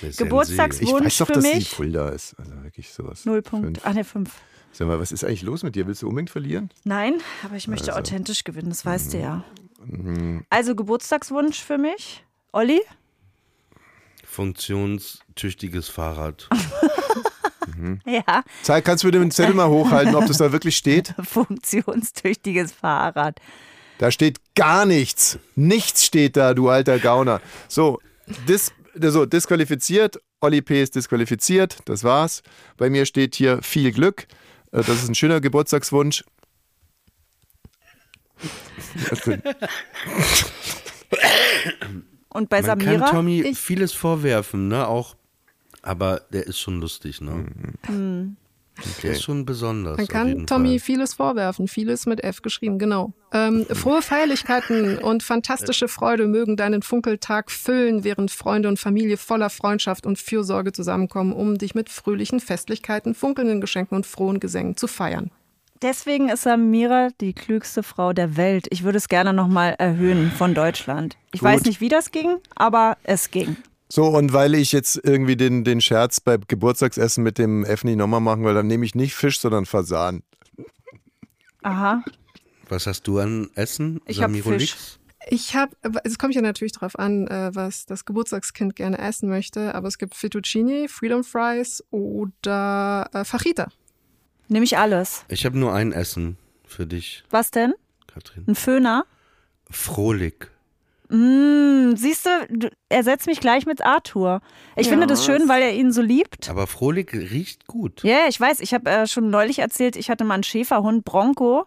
Das 0.00 0.10
ist 0.10 0.18
ja 0.20 0.24
ein 0.26 0.28
Geburtstags- 0.28 0.78
See. 0.78 0.84
Ich 0.84 0.90
Wunsch 0.90 1.04
weiß 1.06 1.18
doch, 1.18 1.26
für 1.28 1.32
dass 1.34 1.44
die 1.44 1.54
mich? 1.54 1.70
Fulda 1.70 2.08
ist. 2.10 2.34
Also 2.38 2.50
wirklich 2.64 2.92
sowas. 2.92 3.24
Null 3.24 3.40
Punkte. 3.42 3.80
Fünf. 3.80 3.80
Ach 3.84 3.94
ne, 3.94 4.04
fünf. 4.04 4.30
Sag 4.72 4.86
mal, 4.88 4.98
was 5.00 5.12
ist 5.12 5.24
eigentlich 5.24 5.42
los 5.42 5.62
mit 5.62 5.74
dir? 5.74 5.86
Willst 5.86 6.02
du 6.02 6.08
unbedingt 6.08 6.30
verlieren? 6.30 6.70
Nein, 6.84 7.14
aber 7.44 7.56
ich 7.56 7.66
möchte 7.68 7.92
Also. 7.94 8.00
authentisch 8.00 8.44
gewinnen, 8.44 8.68
das 8.70 8.84
weißt 8.86 9.12
du 9.14 9.18
ja. 9.18 9.44
Mhm. 9.84 10.44
Also 10.50 10.74
Geburtstagswunsch 10.74 11.60
für 11.62 11.78
mich. 11.78 12.24
Olli? 12.52 12.80
Funktionstüchtiges 14.24 15.88
Fahrrad. 15.88 16.48
Ja, 18.04 18.42
Zeig, 18.62 18.84
kannst 18.84 19.04
du 19.04 19.08
mir 19.08 19.12
den 19.12 19.30
Zettel 19.30 19.54
mal 19.54 19.68
hochhalten, 19.68 20.14
ob 20.14 20.26
das 20.26 20.36
da 20.36 20.52
wirklich 20.52 20.76
steht? 20.76 21.14
funktionstüchtiges 21.22 22.72
Fahrrad. 22.72 23.40
Da 23.98 24.10
steht 24.10 24.38
gar 24.54 24.84
nichts. 24.84 25.38
Nichts 25.54 26.04
steht 26.04 26.36
da, 26.36 26.52
du 26.52 26.68
alter 26.68 26.98
Gauner. 26.98 27.40
So, 27.68 27.98
dis, 28.46 28.72
so 28.94 29.24
disqualifiziert. 29.24 30.20
Olli 30.42 30.60
P. 30.60 30.82
ist 30.82 30.94
disqualifiziert. 30.94 31.78
Das 31.86 32.04
war's. 32.04 32.42
Bei 32.76 32.90
mir 32.90 33.06
steht 33.06 33.34
hier 33.34 33.62
viel 33.62 33.92
Glück. 33.92 34.26
Äh, 34.72 34.78
Das 34.78 34.88
ist 35.02 35.08
ein 35.08 35.14
schöner 35.14 35.40
Geburtstagswunsch. 35.40 36.24
Und 42.32 42.48
bei 42.48 42.58
Man 42.62 42.66
Samira? 42.80 43.06
kann 43.06 43.10
Tommy 43.16 43.42
ich, 43.42 43.58
vieles 43.58 43.92
vorwerfen, 43.92 44.68
ne? 44.68 44.86
Auch, 44.86 45.16
aber 45.82 46.20
der 46.32 46.46
ist 46.46 46.58
schon 46.60 46.80
lustig, 46.80 47.20
ne? 47.20 48.36
Der 49.02 49.12
ist 49.12 49.22
schon 49.22 49.44
besonders. 49.44 49.96
Man 49.96 50.08
kann 50.08 50.46
Tommy 50.46 50.78
Fall. 50.78 50.86
vieles 50.86 51.14
vorwerfen, 51.14 51.68
vieles 51.68 52.06
mit 52.06 52.22
F 52.22 52.42
geschrieben, 52.42 52.78
genau. 52.78 53.12
Ähm, 53.32 53.66
frohe 53.72 54.02
Feierlichkeiten 54.02 54.98
und 54.98 55.22
fantastische 55.22 55.88
Freude 55.88 56.26
mögen 56.26 56.56
deinen 56.56 56.82
Funkeltag 56.82 57.50
füllen, 57.50 58.04
während 58.04 58.30
Freunde 58.30 58.68
und 58.68 58.78
Familie 58.78 59.16
voller 59.16 59.50
Freundschaft 59.50 60.06
und 60.06 60.18
Fürsorge 60.18 60.72
zusammenkommen, 60.72 61.32
um 61.32 61.58
dich 61.58 61.74
mit 61.74 61.88
fröhlichen 61.88 62.40
Festlichkeiten, 62.40 63.14
funkelnden 63.14 63.60
Geschenken 63.60 63.96
und 63.96 64.06
frohen 64.06 64.40
Gesängen 64.40 64.76
zu 64.76 64.86
feiern. 64.86 65.30
Deswegen 65.82 66.28
ist 66.28 66.42
Samira 66.42 67.08
die 67.22 67.32
klügste 67.32 67.82
Frau 67.82 68.12
der 68.12 68.36
Welt. 68.36 68.66
Ich 68.68 68.82
würde 68.84 68.98
es 68.98 69.08
gerne 69.08 69.32
nochmal 69.32 69.76
erhöhen 69.78 70.30
von 70.30 70.54
Deutschland. 70.54 71.16
Ich 71.32 71.40
Gut. 71.40 71.48
weiß 71.48 71.64
nicht, 71.64 71.80
wie 71.80 71.88
das 71.88 72.10
ging, 72.10 72.36
aber 72.54 72.98
es 73.02 73.30
ging. 73.30 73.56
So, 73.92 74.06
und 74.06 74.32
weil 74.32 74.54
ich 74.54 74.70
jetzt 74.70 75.00
irgendwie 75.02 75.36
den, 75.36 75.64
den 75.64 75.80
Scherz 75.80 76.20
beim 76.20 76.42
Geburtstagsessen 76.46 77.24
mit 77.24 77.38
dem 77.38 77.64
F 77.64 77.82
nicht 77.82 77.96
nochmal 77.96 78.20
machen 78.20 78.44
will, 78.44 78.54
dann 78.54 78.68
nehme 78.68 78.84
ich 78.84 78.94
nicht 78.94 79.14
Fisch, 79.14 79.40
sondern 79.40 79.66
Fasan. 79.66 80.22
Aha. 81.62 82.04
Was 82.68 82.86
hast 82.86 83.08
du 83.08 83.18
an 83.18 83.50
Essen? 83.56 84.00
Ich 84.06 84.18
hab 84.18 84.30
Samiro 84.30 84.50
Fisch. 84.50 84.76
Ich 85.28 85.56
habe, 85.56 85.74
es 86.04 86.18
kommt 86.18 86.34
ja 86.34 86.40
natürlich 86.40 86.72
darauf 86.72 86.98
an, 86.98 87.26
äh, 87.26 87.50
was 87.52 87.84
das 87.84 88.04
Geburtstagskind 88.04 88.76
gerne 88.76 88.98
essen 88.98 89.28
möchte, 89.28 89.74
aber 89.74 89.88
es 89.88 89.98
gibt 89.98 90.14
Fettuccine, 90.14 90.88
Freedom 90.88 91.24
Fries 91.24 91.84
oder 91.90 93.10
äh, 93.12 93.24
Fajita. 93.24 93.68
Nehme 94.48 94.64
ich 94.64 94.78
alles. 94.78 95.24
Ich 95.28 95.44
habe 95.44 95.58
nur 95.58 95.74
ein 95.74 95.90
Essen 95.92 96.38
für 96.64 96.86
dich, 96.86 97.24
Was 97.30 97.50
denn? 97.50 97.74
Katrin. 98.06 98.44
Ein 98.46 98.54
Föhner? 98.54 99.04
Frohlich. 99.68 100.46
Hm, 101.10 101.96
siehst 101.96 102.24
du, 102.24 102.30
du 102.48 102.70
ersetzt 102.88 103.26
mich 103.26 103.40
gleich 103.40 103.66
mit 103.66 103.84
Arthur. 103.84 104.40
Ich 104.76 104.88
finde 104.88 105.08
das 105.08 105.24
schön, 105.24 105.48
weil 105.48 105.60
er 105.60 105.74
ihn 105.74 105.92
so 105.92 106.02
liebt. 106.02 106.48
Aber 106.48 106.68
Frohlich 106.68 107.12
riecht 107.12 107.66
gut. 107.66 108.04
Ja, 108.04 108.28
ich 108.28 108.40
weiß. 108.40 108.60
Ich 108.60 108.72
habe 108.72 108.88
äh, 108.88 109.06
schon 109.08 109.28
neulich 109.28 109.58
erzählt, 109.58 109.96
ich 109.96 110.08
hatte 110.08 110.24
mal 110.24 110.34
einen 110.34 110.44
Schäferhund, 110.44 111.04
Bronco. 111.04 111.66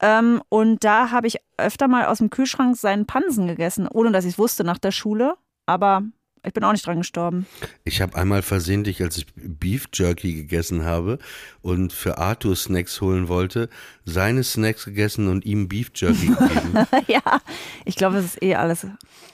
Ähm, 0.00 0.42
und 0.48 0.82
da 0.82 1.12
habe 1.12 1.28
ich 1.28 1.36
öfter 1.56 1.86
mal 1.86 2.06
aus 2.06 2.18
dem 2.18 2.30
Kühlschrank 2.30 2.76
seinen 2.76 3.06
Pansen 3.06 3.46
gegessen, 3.46 3.86
ohne 3.86 4.10
dass 4.10 4.24
ich 4.24 4.32
es 4.32 4.38
wusste 4.38 4.64
nach 4.64 4.78
der 4.78 4.90
Schule. 4.90 5.36
Aber 5.64 6.02
ich 6.44 6.52
bin 6.52 6.64
auch 6.64 6.72
nicht 6.72 6.86
dran 6.86 6.98
gestorben. 6.98 7.46
Ich 7.84 8.00
habe 8.00 8.16
einmal 8.16 8.42
versehentlich, 8.42 9.02
als 9.02 9.16
ich 9.16 9.26
Beef 9.34 9.88
Jerky 9.92 10.34
gegessen 10.34 10.84
habe 10.84 11.18
und 11.60 11.92
für 11.92 12.18
Arthur 12.18 12.56
Snacks 12.56 13.00
holen 13.00 13.28
wollte, 13.28 13.68
seine 14.04 14.42
Snacks 14.42 14.84
gegessen 14.84 15.28
und 15.28 15.44
ihm 15.44 15.68
Beef 15.68 15.90
Jerky 15.94 16.26
gegeben. 16.38 16.86
ja, 17.06 17.40
ich 17.84 17.96
glaube, 17.96 18.18
es 18.18 18.24
ist 18.24 18.42
eh 18.42 18.56
alles, 18.56 18.86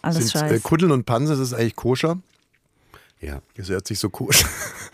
alles 0.02 0.34
äh, 0.34 0.38
scheiße. 0.38 0.60
Kuddeln 0.60 0.92
und 0.92 1.06
Panse, 1.06 1.32
das 1.32 1.40
ist 1.40 1.54
eigentlich 1.54 1.76
koscher? 1.76 2.18
Ja. 3.20 3.40
Das 3.56 3.68
hört 3.68 3.86
sich 3.86 3.98
so 3.98 4.10
koscher. 4.10 4.48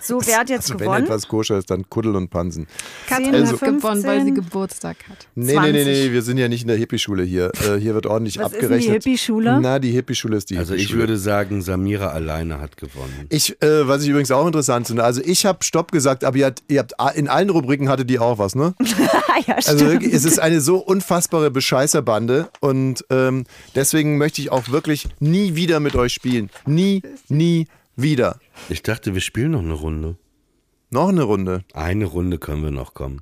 So, 0.05 0.21
wer 0.25 0.39
hat 0.39 0.51
jetzt 0.51 0.65
Also 0.71 0.75
wenn 0.81 0.87
gewonnen? 0.87 1.05
etwas 1.05 1.27
koscher 1.29 1.59
ist, 1.59 1.71
dann 1.71 1.89
Kuddel 1.89 2.15
und 2.17 2.29
Pansen. 2.29 2.67
Katrin 3.09 3.35
Also- 3.35 3.53
hat 3.53 3.61
gewonnen, 3.61 3.83
weil 4.05 4.21
sie 4.21 4.27
15. 4.27 4.35
Geburtstag 4.35 4.97
hat. 5.09 5.27
Nee, 5.35 5.47
nee, 5.55 5.73
nee, 5.73 5.83
20. 5.83 5.87
nee, 5.87 6.13
wir 6.13 6.23
sind 6.23 6.39
ja 6.39 6.49
nicht 6.49 6.63
in 6.63 6.69
der 6.69 6.77
Hippie-Schule 6.77 7.23
hier. 7.23 7.51
Äh, 7.67 7.79
hier 7.81 7.95
wird 7.95 8.07
ordentlich 8.07 8.39
Was 8.39 8.47
ist 8.53 8.53
denn 8.57 8.65
abgerechnet. 8.65 9.05
die 9.05 9.11
Hippie-Schule? 9.11 9.59
Na, 9.63 9.79
die 9.79 9.91
Hippie-Schule 9.93 10.37
ist 10.37 10.51
die 10.51 10.59
Also 10.59 10.75
ich 10.75 10.93
würde 10.95 11.17
sagen, 11.17 11.63
Samira 11.63 12.09
alleine 12.09 12.61
hat 12.61 12.77
gewonnen. 12.77 13.27
Ich, 13.31 13.61
äh, 13.63 13.89
was 13.89 14.03
ich 14.03 14.09
übrigens 14.11 14.31
auch 14.31 14.47
interessant 14.47 14.87
finde, 14.89 15.05
also 15.05 15.23
ich 15.25 15.47
habe 15.47 15.65
Stopp 15.65 15.91
gesagt, 15.93 16.25
aber 16.25 16.37
ihr 16.37 16.47
habt, 16.47 16.63
ihr 16.69 16.81
habt 16.81 16.95
in 17.17 17.29
allen 17.29 17.49
Rubriken 17.51 17.89
hattet 17.89 18.11
die 18.11 18.19
auch 18.19 18.39
was, 18.39 18.55
ne? 18.55 18.75
ja, 19.47 19.55
Also 19.57 19.77
stimmt. 19.77 19.91
wirklich, 19.93 20.13
es 20.15 20.25
ist 20.25 20.39
eine 20.39 20.61
so 20.61 20.77
unfassbare 20.79 21.51
Bescheißerbande 21.51 22.49
und 22.61 23.05
ähm, 23.11 23.45
deswegen 23.75 24.19
möchte 24.19 24.41
ich 24.41 24.53
auch 24.53 24.69
wirklich 24.69 25.07
nie 25.21 25.55
wieder 25.55 25.81
mit 25.81 25.97
euch 25.97 26.13
spielen. 26.13 26.51
Nie, 26.67 27.03
nie 27.29 27.67
wieder. 27.97 28.39
Ich 28.69 28.83
dachte, 28.83 29.15
wir 29.15 29.21
spielen 29.21 29.53
noch 29.53 29.61
eine 29.61 29.75
Runde. 29.75 30.17
Noch 30.91 31.09
eine 31.09 31.23
Runde. 31.23 31.65
Eine 31.73 32.05
Runde 32.05 32.39
können 32.39 32.63
wir 32.63 32.71
noch 32.71 32.95
kommen. 32.95 33.21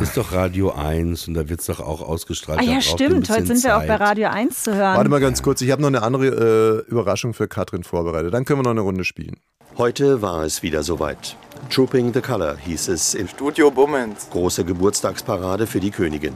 Ist 0.00 0.16
doch 0.16 0.32
Radio 0.32 0.72
1 0.72 1.28
und 1.28 1.34
da 1.34 1.46
wird 1.50 1.60
es 1.60 1.66
doch 1.66 1.80
auch 1.80 2.00
ausgestrahlt. 2.00 2.58
Ah 2.58 2.62
ja, 2.62 2.80
stimmt. 2.80 3.28
Heute 3.28 3.46
sind 3.46 3.62
wir 3.62 3.76
auch 3.76 3.82
bei 3.82 3.98
Zeit. 3.98 4.00
Radio 4.00 4.28
1 4.30 4.62
zu 4.62 4.74
hören. 4.74 4.96
Warte 4.96 5.10
mal 5.10 5.20
ganz 5.20 5.42
kurz, 5.42 5.60
ich 5.60 5.70
habe 5.70 5.82
noch 5.82 5.88
eine 5.88 6.02
andere 6.02 6.84
äh, 6.86 6.90
Überraschung 6.90 7.34
für 7.34 7.48
Katrin 7.48 7.84
vorbereitet. 7.84 8.32
Dann 8.32 8.46
können 8.46 8.60
wir 8.60 8.62
noch 8.62 8.70
eine 8.70 8.80
Runde 8.80 9.04
spielen. 9.04 9.36
Heute 9.76 10.22
war 10.22 10.42
es 10.44 10.62
wieder 10.62 10.82
soweit. 10.82 11.36
Trooping 11.68 12.14
the 12.14 12.22
Color 12.22 12.56
hieß 12.56 12.88
es 12.88 13.12
im 13.12 13.28
Studio 13.28 13.70
Bummens. 13.70 14.30
große 14.30 14.64
Geburtstagsparade 14.64 15.66
für 15.66 15.80
die 15.80 15.90
Königin. 15.90 16.34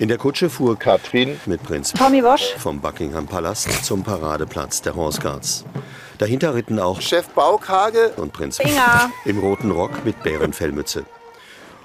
In 0.00 0.08
der 0.08 0.16
Kutsche 0.16 0.48
fuhr 0.48 0.78
Katrin 0.78 1.38
mit 1.44 1.62
Prinz 1.62 1.92
Tommy 1.92 2.24
Wosch. 2.24 2.54
vom 2.56 2.80
Buckingham 2.80 3.26
Palast 3.26 3.84
zum 3.84 4.02
Paradeplatz 4.02 4.80
der 4.80 4.94
Horse 4.94 5.20
Guards. 5.20 5.66
Dahinter 6.16 6.54
ritten 6.54 6.78
auch 6.78 7.02
Chef 7.02 7.28
Baukage. 7.28 8.14
und 8.16 8.32
Prinz 8.32 8.58
Inga. 8.60 9.10
im 9.26 9.38
roten 9.40 9.70
Rock 9.70 10.02
mit 10.06 10.22
Bärenfellmütze. 10.22 11.04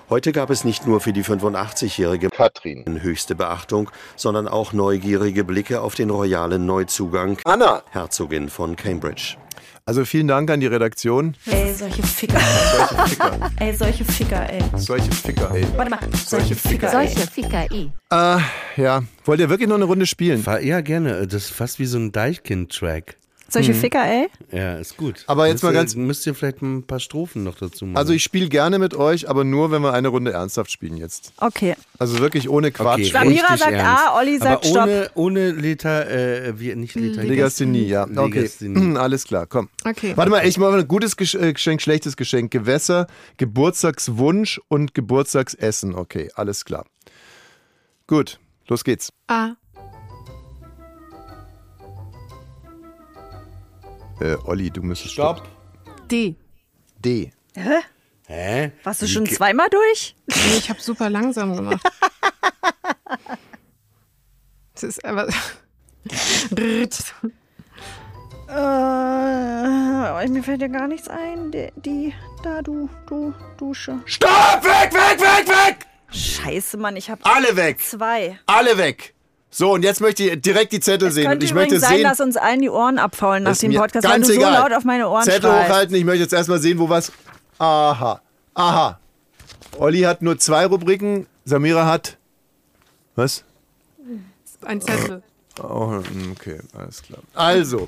Heute 0.10 0.32
gab 0.32 0.50
es 0.50 0.64
nicht 0.64 0.88
nur 0.88 1.02
für 1.02 1.12
die 1.12 1.26
85-jährige 1.26 2.30
Katrin. 2.30 3.02
höchste 3.02 3.36
Beachtung, 3.36 3.92
sondern 4.16 4.48
auch 4.48 4.72
neugierige 4.72 5.44
Blicke 5.44 5.82
auf 5.82 5.96
den 5.96 6.10
royalen 6.10 6.66
Neuzugang 6.66 7.38
Anna. 7.44 7.84
Herzogin 7.90 8.48
von 8.48 8.78
Cambridge. 8.78 9.36
Also 9.88 10.04
vielen 10.04 10.28
Dank 10.28 10.50
an 10.50 10.60
die 10.60 10.66
Redaktion. 10.66 11.36
Ey, 11.46 11.72
solche 11.72 12.02
Ficker. 12.02 12.40
Solche 12.40 13.08
Ficker. 13.08 13.52
ey, 13.60 13.76
solche 13.76 14.04
Ficker, 14.04 14.50
ey. 14.50 14.64
Solche 14.78 15.12
Ficker, 15.12 15.52
ey. 15.54 15.64
Warte 15.76 15.92
mal. 15.92 16.00
Solche 16.26 16.56
Ficker, 16.56 16.90
Solche 16.90 17.20
ey. 17.20 17.28
Ficker 17.28 17.72
i. 17.72 17.92
Äh, 18.10 18.82
ja. 18.82 19.04
Wollt 19.26 19.40
ihr 19.40 19.50
wirklich 19.52 19.70
noch 19.70 19.76
eine 19.76 19.86
Runde 19.86 20.08
spielen? 20.08 20.44
Ja, 20.64 20.82
gerne. 20.82 21.28
Das 21.28 21.44
ist 21.44 21.50
fast 21.52 21.78
wie 21.78 21.86
so 21.86 22.00
ein 22.00 22.12
Deichkind-Track. 22.12 23.18
Solche 23.48 23.74
Ficker, 23.74 24.04
ey. 24.04 24.28
Ja, 24.52 24.76
ist 24.78 24.98
gut. 24.98 25.24
Aber 25.28 25.46
jetzt 25.48 25.56
müsst 25.56 25.64
mal 25.64 25.70
ihr, 25.72 25.74
ganz- 25.76 25.96
Müsst 25.96 26.26
ihr 26.26 26.34
vielleicht 26.36 26.62
ein 26.62 26.84
paar 26.84 27.00
Strophen 27.00 27.44
noch 27.44 27.56
dazu 27.56 27.86
machen. 27.86 27.96
Also 27.98 28.12
ich 28.14 28.24
spiele 28.24 28.50
gerne 28.50 28.80
mit 28.80 28.96
euch, 28.96 29.30
aber 29.30 29.44
nur, 29.44 29.72
wenn 29.72 29.82
wir 29.82 29.94
eine 29.94 30.08
Runde 30.08 30.32
ernsthaft 30.34 30.72
spielen 30.72 30.98
jetzt. 30.98 31.32
Okay. 31.38 31.76
Also 32.00 32.20
wirklich 32.20 32.50
ohne 32.50 32.72
Quatsch. 32.72 33.02
Okay, 33.02 33.12
Samira 33.12 33.56
sagt 33.58 33.72
ernst. 33.72 34.04
A, 34.08 34.18
Olli 34.18 34.38
sagt 34.40 34.66
Aber 34.66 34.84
ohne, 34.84 35.10
ohne 35.14 35.52
Liter, 35.52 36.10
äh, 36.10 36.60
wie, 36.60 36.76
nicht 36.76 36.96
Liter. 36.96 37.24
Legasthenie, 37.24 37.86
ja. 37.86 38.04
Okay, 38.04 38.40
Legasthenie. 38.40 38.98
alles 38.98 39.24
klar, 39.26 39.46
komm. 39.46 39.70
Okay. 39.86 40.14
Warte 40.16 40.32
mal, 40.32 40.46
ich 40.48 40.58
mache 40.58 40.78
ein 40.78 40.88
gutes 40.88 41.14
äh, 41.36 41.54
Geschenk, 41.54 41.82
schlechtes 41.82 42.18
Geschenk. 42.18 42.52
Gewässer, 42.52 43.08
Geburtstagswunsch 43.38 44.60
und 44.68 44.94
Geburtstagsessen. 44.94 45.94
Okay, 45.96 46.32
alles 46.36 46.66
klar. 46.66 46.86
Gut, 48.08 48.40
los 48.68 48.84
geht's. 48.84 49.12
A. 49.28 49.54
Äh, 54.20 54.36
Olli, 54.46 54.70
du 54.72 54.82
müsstest 54.82 55.14
Stopp. 55.14 55.48
D. 56.10 56.36
D. 57.00 57.32
Hä? 58.28 58.72
Warst 58.84 59.02
du 59.02 59.08
schon 59.08 59.26
zweimal 59.26 59.68
durch? 59.70 60.16
Nee, 60.28 60.58
ich 60.58 60.70
habe 60.70 60.82
super 60.82 61.10
langsam 61.10 61.56
gemacht. 61.56 61.82
Das 64.74 64.84
ist 64.84 65.06
aber. 65.06 65.28
Äh, 70.18 70.28
mir 70.28 70.44
fällt 70.44 70.62
ja 70.62 70.68
gar 70.68 70.88
nichts 70.88 71.08
ein. 71.08 71.52
Die, 71.52 71.72
die 71.78 72.14
da, 72.44 72.62
du, 72.62 72.90
du, 73.08 73.34
Dusche. 73.58 74.00
Stopp! 74.06 74.64
Weg, 74.64 74.94
weg, 74.94 75.20
weg, 75.20 75.48
weg! 75.48 75.86
Scheiße, 76.12 76.78
Mann, 76.78 76.96
ich 76.96 77.10
habe 77.10 77.26
Alle 77.26 77.56
weg! 77.56 77.80
zwei. 77.82 78.38
Alle 78.46 78.78
weg! 78.78 79.15
So, 79.58 79.72
und 79.72 79.84
jetzt 79.84 80.02
möchte 80.02 80.22
ich 80.24 80.42
direkt 80.42 80.74
die 80.74 80.82
Zettel 80.82 81.12
sehen. 81.12 81.28
Und 81.28 81.30
Könnte 81.30 81.46
ich 81.46 81.54
möchte 81.54 81.80
sein, 81.80 81.96
sehen. 81.96 82.04
dass 82.04 82.20
uns 82.20 82.36
allen 82.36 82.60
die 82.60 82.70
Ohren 82.70 82.98
abfaulen 83.00 83.44
nach 83.44 83.56
dem 83.56 83.74
Podcast, 83.74 84.06
weil 84.06 84.16
ganz 84.16 84.28
du 84.28 84.34
so 84.34 84.40
egal. 84.42 84.52
laut 84.52 84.74
auf 84.74 84.84
meine 84.84 85.08
Ohren 85.08 85.24
Zettel 85.24 85.50
schreist. 85.50 85.70
hochhalten, 85.70 85.96
ich 85.96 86.04
möchte 86.04 86.24
jetzt 86.24 86.34
erstmal 86.34 86.60
sehen, 86.60 86.78
wo 86.78 86.90
was. 86.90 87.10
Aha. 87.58 88.20
Aha. 88.54 89.00
Olli 89.78 90.02
hat 90.02 90.22
nur 90.22 90.38
zwei 90.40 90.66
Rubriken, 90.66 91.26
Samira 91.46 91.86
hat. 91.86 92.18
Was? 93.16 93.46
Ein 94.66 94.82
Zettel. 94.82 95.24
Oh, 95.64 96.02
okay, 96.34 96.60
alles 96.78 97.02
klar. 97.02 97.20
Also, 97.34 97.88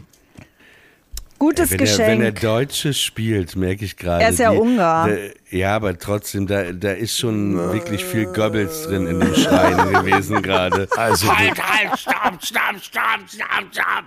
Gutes 1.40 1.70
Wenn 1.72 1.80
er, 1.80 1.86
Geschenk. 1.86 2.08
wenn 2.10 2.22
er 2.22 2.32
Deutsche 2.32 2.94
spielt, 2.94 3.56
merke 3.56 3.86
ich 3.86 3.96
gerade. 3.96 4.24
Er 4.24 4.30
ist 4.32 4.40
ja 4.40 4.52
die- 4.52 4.58
Ungar. 4.58 5.08
Der, 5.08 5.32
ja, 5.52 5.76
aber 5.76 5.98
trotzdem, 5.98 6.48
da, 6.48 6.72
da 6.72 6.92
ist 6.92 7.18
schon 7.18 7.56
wirklich 7.72 8.04
viel 8.04 8.26
Goebbels 8.26 8.84
drin 8.84 9.06
in 9.08 9.20
dem 9.20 9.36
Schreien 9.36 9.94
gewesen 9.94 10.42
gerade. 10.42 10.88
Also 10.96 11.36
halt, 11.36 11.62
halt, 11.62 12.00
stopp, 12.00 12.44
stopp, 12.44 12.82
stopp, 12.82 13.30
stopp, 13.30 13.66
stopp. 13.72 14.04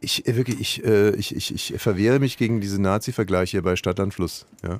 ich 0.00 0.22
wirklich, 0.26 0.60
ich, 0.60 0.84
äh, 0.84 1.10
ich, 1.16 1.34
ich, 1.34 1.52
ich 1.72 1.80
verwehre 1.80 2.20
mich 2.20 2.38
gegen 2.38 2.60
diese 2.60 2.80
Nazi-Vergleiche 2.80 3.60
bei 3.62 3.74
Stadt 3.76 3.98
an 4.00 4.12
Fluss. 4.12 4.46
Ja. 4.62 4.78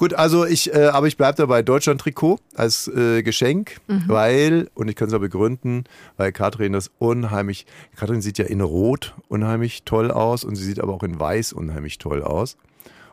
Gut, 0.00 0.14
also 0.14 0.46
ich, 0.46 0.72
äh, 0.74 0.86
aber 0.86 1.08
ich 1.08 1.18
bleibe 1.18 1.36
dabei. 1.36 1.60
Deutschland-Trikot 1.60 2.38
als 2.54 2.88
äh, 2.88 3.22
Geschenk, 3.22 3.76
weil, 3.86 4.70
und 4.72 4.88
ich 4.88 4.96
kann 4.96 5.08
es 5.08 5.12
auch 5.14 5.18
begründen, 5.20 5.84
weil 6.16 6.32
Katrin 6.32 6.72
das 6.72 6.90
unheimlich, 6.98 7.66
Katrin 7.96 8.22
sieht 8.22 8.38
ja 8.38 8.46
in 8.46 8.62
Rot 8.62 9.14
unheimlich 9.28 9.82
toll 9.84 10.10
aus 10.10 10.42
und 10.42 10.56
sie 10.56 10.64
sieht 10.64 10.80
aber 10.80 10.94
auch 10.94 11.02
in 11.02 11.20
Weiß 11.20 11.52
unheimlich 11.52 11.98
toll 11.98 12.22
aus. 12.22 12.56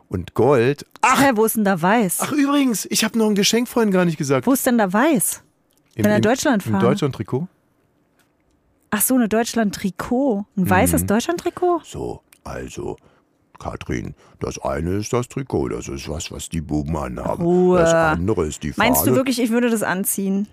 Und 0.08 0.32
Gold. 0.32 0.86
Ach, 1.02 1.20
Hä, 1.20 1.32
wo 1.34 1.44
ist 1.44 1.56
denn 1.56 1.66
da 1.66 1.82
Weiß? 1.82 2.20
Ach 2.22 2.32
übrigens, 2.32 2.86
ich 2.90 3.04
habe 3.04 3.18
noch 3.18 3.26
ein 3.28 3.34
Geschenk 3.34 3.68
vorhin 3.68 3.92
gar 3.92 4.06
nicht 4.06 4.16
gesagt. 4.16 4.46
Wo 4.46 4.54
ist 4.54 4.64
denn 4.64 4.78
da 4.78 4.90
Weiß? 4.90 5.42
Im, 5.94 6.04
Wenn 6.04 6.10
er 6.12 6.16
im- 6.16 6.22
Deutschland 6.22 6.64
Im 6.64 6.72
fahren. 6.72 6.80
Deutschland-Trikot. 6.80 7.48
Ach 8.88 9.02
so, 9.02 9.14
eine 9.14 9.28
Deutschland-Trikot. 9.28 10.46
Ein 10.56 10.62
Mhm. 10.62 10.70
weißes 10.70 11.04
Deutschland-Trikot? 11.04 11.82
So, 11.84 12.22
also 12.44 12.96
Katrin, 13.58 14.14
das 14.40 14.58
eine 14.62 14.96
ist 14.96 15.12
das 15.12 15.28
Trikot, 15.28 15.68
das 15.68 15.88
ist 15.88 16.08
was, 16.08 16.30
was 16.30 16.48
die 16.48 16.60
Buben 16.60 16.96
anhaben. 16.96 17.44
Ruhe. 17.44 17.78
Das 17.78 17.92
andere 17.92 18.46
ist 18.46 18.62
die 18.62 18.72
Fahne. 18.72 18.90
Meinst 18.90 19.06
du 19.06 19.14
wirklich, 19.14 19.40
ich 19.40 19.50
würde 19.50 19.70
das 19.70 19.82
anziehen? 19.82 20.46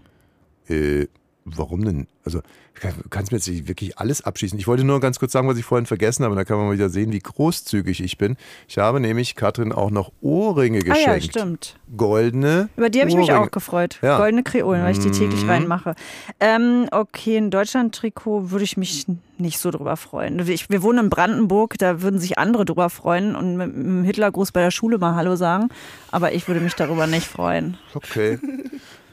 Äh, 0.67 1.07
warum 1.45 1.85
denn? 1.85 2.07
Also, 2.25 2.39
du 2.41 3.09
kannst 3.09 3.31
mir 3.31 3.37
jetzt 3.37 3.47
nicht 3.47 3.67
wirklich 3.67 3.97
alles 3.99 4.23
abschießen. 4.23 4.57
Ich 4.57 4.65
wollte 4.67 4.83
nur 4.83 4.99
ganz 4.99 5.19
kurz 5.19 5.31
sagen, 5.31 5.47
was 5.47 5.57
ich 5.57 5.63
vorhin 5.65 5.85
vergessen 5.85 6.25
habe. 6.25 6.35
Da 6.35 6.43
kann 6.43 6.57
man 6.57 6.65
mal 6.67 6.73
wieder 6.73 6.89
sehen, 6.89 7.11
wie 7.11 7.19
großzügig 7.19 8.01
ich 8.01 8.17
bin. 8.17 8.35
Ich 8.67 8.79
habe 8.79 8.99
nämlich 8.99 9.35
Katrin 9.35 9.71
auch 9.71 9.91
noch 9.91 10.11
Ohrringe 10.21 10.79
Ah 10.89 10.95
ja, 10.97 11.13
geschenkt. 11.15 11.23
stimmt. 11.25 11.75
Goldene. 11.95 12.69
Über 12.75 12.89
die 12.89 12.99
habe 12.99 13.09
ich 13.09 13.15
mich 13.15 13.31
auch 13.31 13.51
gefreut. 13.51 13.99
Ja. 14.01 14.17
Goldene 14.17 14.41
Kreolen, 14.43 14.81
weil 14.83 14.91
ich 14.93 14.99
die 14.99 15.11
täglich 15.11 15.43
Mhm. 15.43 15.49
reinmache. 15.49 15.95
Ähm, 16.39 16.87
okay, 16.91 17.37
ein 17.37 17.51
Deutschland-Trikot 17.51 18.49
würde 18.51 18.63
ich 18.63 18.75
mich 18.75 19.05
nicht 19.37 19.59
so 19.59 19.69
drüber 19.69 19.97
freuen. 19.97 20.39
Ich, 20.47 20.69
wir 20.69 20.81
wohnen 20.81 21.05
in 21.05 21.09
Brandenburg, 21.09 21.77
da 21.77 22.01
würden 22.01 22.19
sich 22.19 22.39
andere 22.39 22.65
drüber 22.65 22.89
freuen 22.89 23.35
und 23.35 23.55
mit 23.57 23.75
einem 23.75 24.03
Hitlergruß 24.03 24.51
bei 24.51 24.61
der 24.61 24.71
Schule 24.71 24.97
mal 24.97 25.13
Hallo 25.15 25.35
sagen. 25.35 25.69
Aber 26.11 26.33
ich 26.33 26.47
würde 26.47 26.59
mich 26.61 26.73
darüber 26.73 27.05
nicht 27.05 27.27
freuen. 27.27 27.77
Okay. 27.93 28.39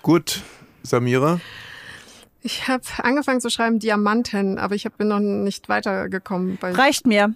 Gut, 0.01 0.41
Samira. 0.83 1.41
Ich 2.45 2.67
habe 2.67 2.83
angefangen 2.99 3.41
zu 3.41 3.51
schreiben 3.51 3.79
Diamanten, 3.79 4.59
aber 4.59 4.75
ich 4.75 4.85
hab- 4.85 4.99
bin 4.99 5.09
noch 5.09 5.21
nicht 5.21 5.69
weitergekommen. 5.69 6.59
Reicht 6.61 7.07
mir. 7.07 7.35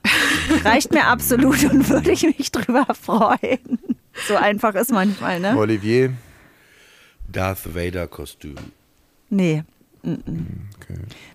Reicht 0.64 0.92
mir 0.92 1.07
absolut 1.07 1.62
und 1.64 1.88
würde 1.88 2.11
ich 2.11 2.22
mich 2.24 2.50
drüber 2.50 2.86
freuen. 3.00 3.78
So 4.26 4.34
einfach 4.36 4.74
ist 4.74 4.90
manchmal, 4.90 5.38
ne? 5.40 5.57
Olivier. 5.57 6.12
Darth 7.30 7.74
Vader 7.74 8.07
Kostüm. 8.09 8.57
Nee. 9.30 9.62
Mm-mm. 10.04 10.46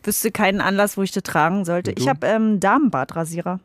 Wüsste 0.03 0.31
keinen 0.31 0.61
Anlass, 0.61 0.97
wo 0.97 1.03
ich 1.03 1.11
das 1.11 1.23
tragen 1.23 1.65
sollte. 1.65 1.91
Ich 1.91 2.07
habe 2.07 2.25
ähm, 2.27 2.59
Damenbartrasierer. 2.59 3.59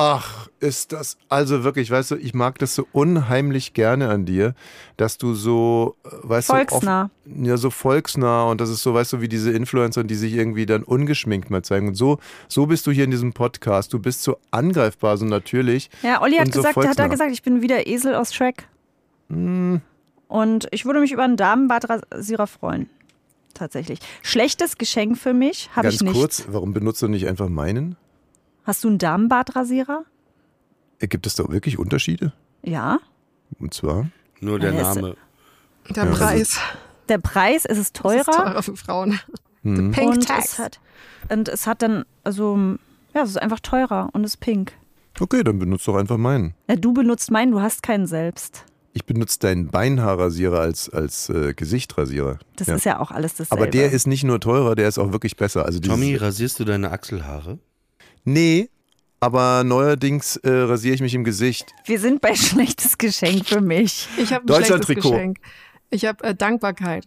Ach, 0.00 0.48
ist 0.60 0.92
das 0.92 1.18
also 1.28 1.64
wirklich, 1.64 1.90
weißt 1.90 2.12
du, 2.12 2.16
ich 2.16 2.32
mag 2.32 2.56
das 2.60 2.76
so 2.76 2.86
unheimlich 2.92 3.74
gerne 3.74 4.08
an 4.10 4.24
dir, 4.26 4.54
dass 4.96 5.18
du 5.18 5.34
so, 5.34 5.96
äh, 6.04 6.08
weißt 6.22 6.46
Volksnah. 6.46 7.10
du, 7.24 7.32
oft, 7.32 7.46
ja, 7.46 7.56
so 7.56 7.70
volksnah 7.70 8.44
und 8.44 8.60
das 8.60 8.70
ist 8.70 8.84
so, 8.84 8.94
weißt 8.94 9.14
du, 9.14 9.20
wie 9.20 9.28
diese 9.28 9.50
Influencer, 9.50 10.04
die 10.04 10.14
sich 10.14 10.34
irgendwie 10.34 10.66
dann 10.66 10.84
ungeschminkt 10.84 11.50
mal 11.50 11.62
zeigen. 11.64 11.88
Und 11.88 11.94
so, 11.96 12.18
so 12.46 12.66
bist 12.66 12.86
du 12.86 12.92
hier 12.92 13.02
in 13.02 13.10
diesem 13.10 13.32
Podcast. 13.32 13.92
Du 13.92 13.98
bist 13.98 14.22
so 14.22 14.36
angreifbar, 14.52 15.16
so 15.16 15.24
natürlich. 15.26 15.90
Ja, 16.04 16.22
Olli 16.22 16.36
hat 16.36 16.52
so 16.52 16.60
gesagt, 16.60 16.76
hat 16.76 16.84
er 16.84 16.84
volksnah. 16.84 17.06
gesagt, 17.08 17.32
ich 17.32 17.42
bin 17.42 17.60
wie 17.60 17.66
der 17.66 17.88
Esel 17.88 18.14
aus 18.14 18.32
Shrek. 18.32 18.68
Hm, 19.30 19.80
Und 20.28 20.68
ich 20.70 20.84
würde 20.84 21.00
mich 21.00 21.10
über 21.10 21.24
einen 21.24 21.36
Damenbartrasierer 21.36 22.46
freuen. 22.46 22.88
Tatsächlich. 23.52 23.98
Schlechtes 24.22 24.78
Geschenk 24.78 25.18
für 25.18 25.34
mich 25.34 25.70
habe 25.74 25.88
ganz 25.88 25.96
ich 25.96 26.02
nicht. 26.02 26.14
kurz, 26.14 26.44
warum 26.48 26.72
benutzt 26.72 27.02
du 27.02 27.08
nicht 27.08 27.26
einfach 27.26 27.48
meinen? 27.48 27.96
Hast 28.68 28.84
du 28.84 28.88
einen 28.88 28.98
Damenbartrasierer? 28.98 30.04
Äh, 30.98 31.08
Gibt 31.08 31.26
es 31.26 31.34
da 31.36 31.48
wirklich 31.48 31.78
Unterschiede? 31.78 32.34
Ja. 32.62 32.98
Und 33.58 33.72
zwar? 33.72 34.10
Nur 34.40 34.58
der 34.58 34.74
Ja, 34.74 34.90
ist- 34.90 34.96
Name. 35.00 35.16
der 35.88 36.04
Ja, 36.04 36.10
Preis 36.10 36.60
Der 37.08 37.16
Preis 37.16 37.64
ist 37.64 37.78
es 37.78 37.92
teurer. 37.94 38.18
ist 38.18 38.26
teurer 38.26 38.62
für 38.62 38.76
Frauen. 38.76 39.18
Hm. 39.62 39.92
Pink 39.92 40.10
und 40.12 40.26
Tax. 40.28 40.52
es 40.52 40.58
hat 40.58 40.80
und 41.30 41.48
es 41.48 41.66
hat 41.66 41.80
dann 41.80 42.04
also 42.24 42.76
ja, 43.14 43.22
es 43.22 43.30
ist 43.30 43.38
einfach 43.38 43.60
teurer 43.60 44.10
und 44.12 44.22
ist 44.24 44.36
pink. 44.38 44.72
Okay, 45.18 45.42
dann 45.42 45.58
benutzt 45.58 45.88
doch 45.88 45.96
einfach 45.96 46.18
meinen. 46.18 46.52
Ja, 46.68 46.76
du 46.76 46.92
benutzt 46.92 47.30
meinen, 47.30 47.52
du 47.52 47.62
hast 47.62 47.82
keinen 47.82 48.06
selbst. 48.06 48.66
Ich 48.92 49.06
benutze 49.06 49.38
deinen 49.38 49.68
Beinhaarrasierer 49.68 50.60
als, 50.60 50.90
als 50.90 51.30
äh, 51.30 51.54
Gesichtrasierer. 51.54 52.38
Das 52.56 52.68
ist 52.68 52.84
ja 52.84 53.00
auch 53.00 53.10
alles 53.12 53.34
dasselbe. 53.36 53.62
Aber 53.62 53.70
der 53.70 53.90
ist 53.92 54.06
nicht 54.06 54.24
nur 54.24 54.40
teurer, 54.40 54.74
der 54.74 54.88
ist 54.88 54.98
auch 54.98 55.10
wirklich 55.12 55.36
besser. 55.36 55.64
Also 55.64 55.80
Tommy, 55.80 56.16
rasierst 56.16 56.60
du 56.60 56.64
deine 56.64 56.90
Achselhaare? 56.90 57.58
Nee, 58.28 58.68
aber 59.20 59.64
neuerdings 59.64 60.36
äh, 60.36 60.50
rasiere 60.50 60.94
ich 60.94 61.00
mich 61.00 61.14
im 61.14 61.24
Gesicht. 61.24 61.72
Wir 61.86 61.98
sind 61.98 62.20
bei 62.20 62.34
schlechtes 62.36 62.98
Geschenk 62.98 63.46
für 63.46 63.62
mich. 63.62 64.06
Ich 64.18 64.34
habe 64.34 64.44
ein 64.44 64.46
Deutschland-Trikot. 64.46 65.00
schlechtes 65.00 65.18
Geschenk. 65.18 65.38
Ich 65.88 66.04
habe 66.04 66.24
äh, 66.24 66.34
Dankbarkeit. 66.34 67.06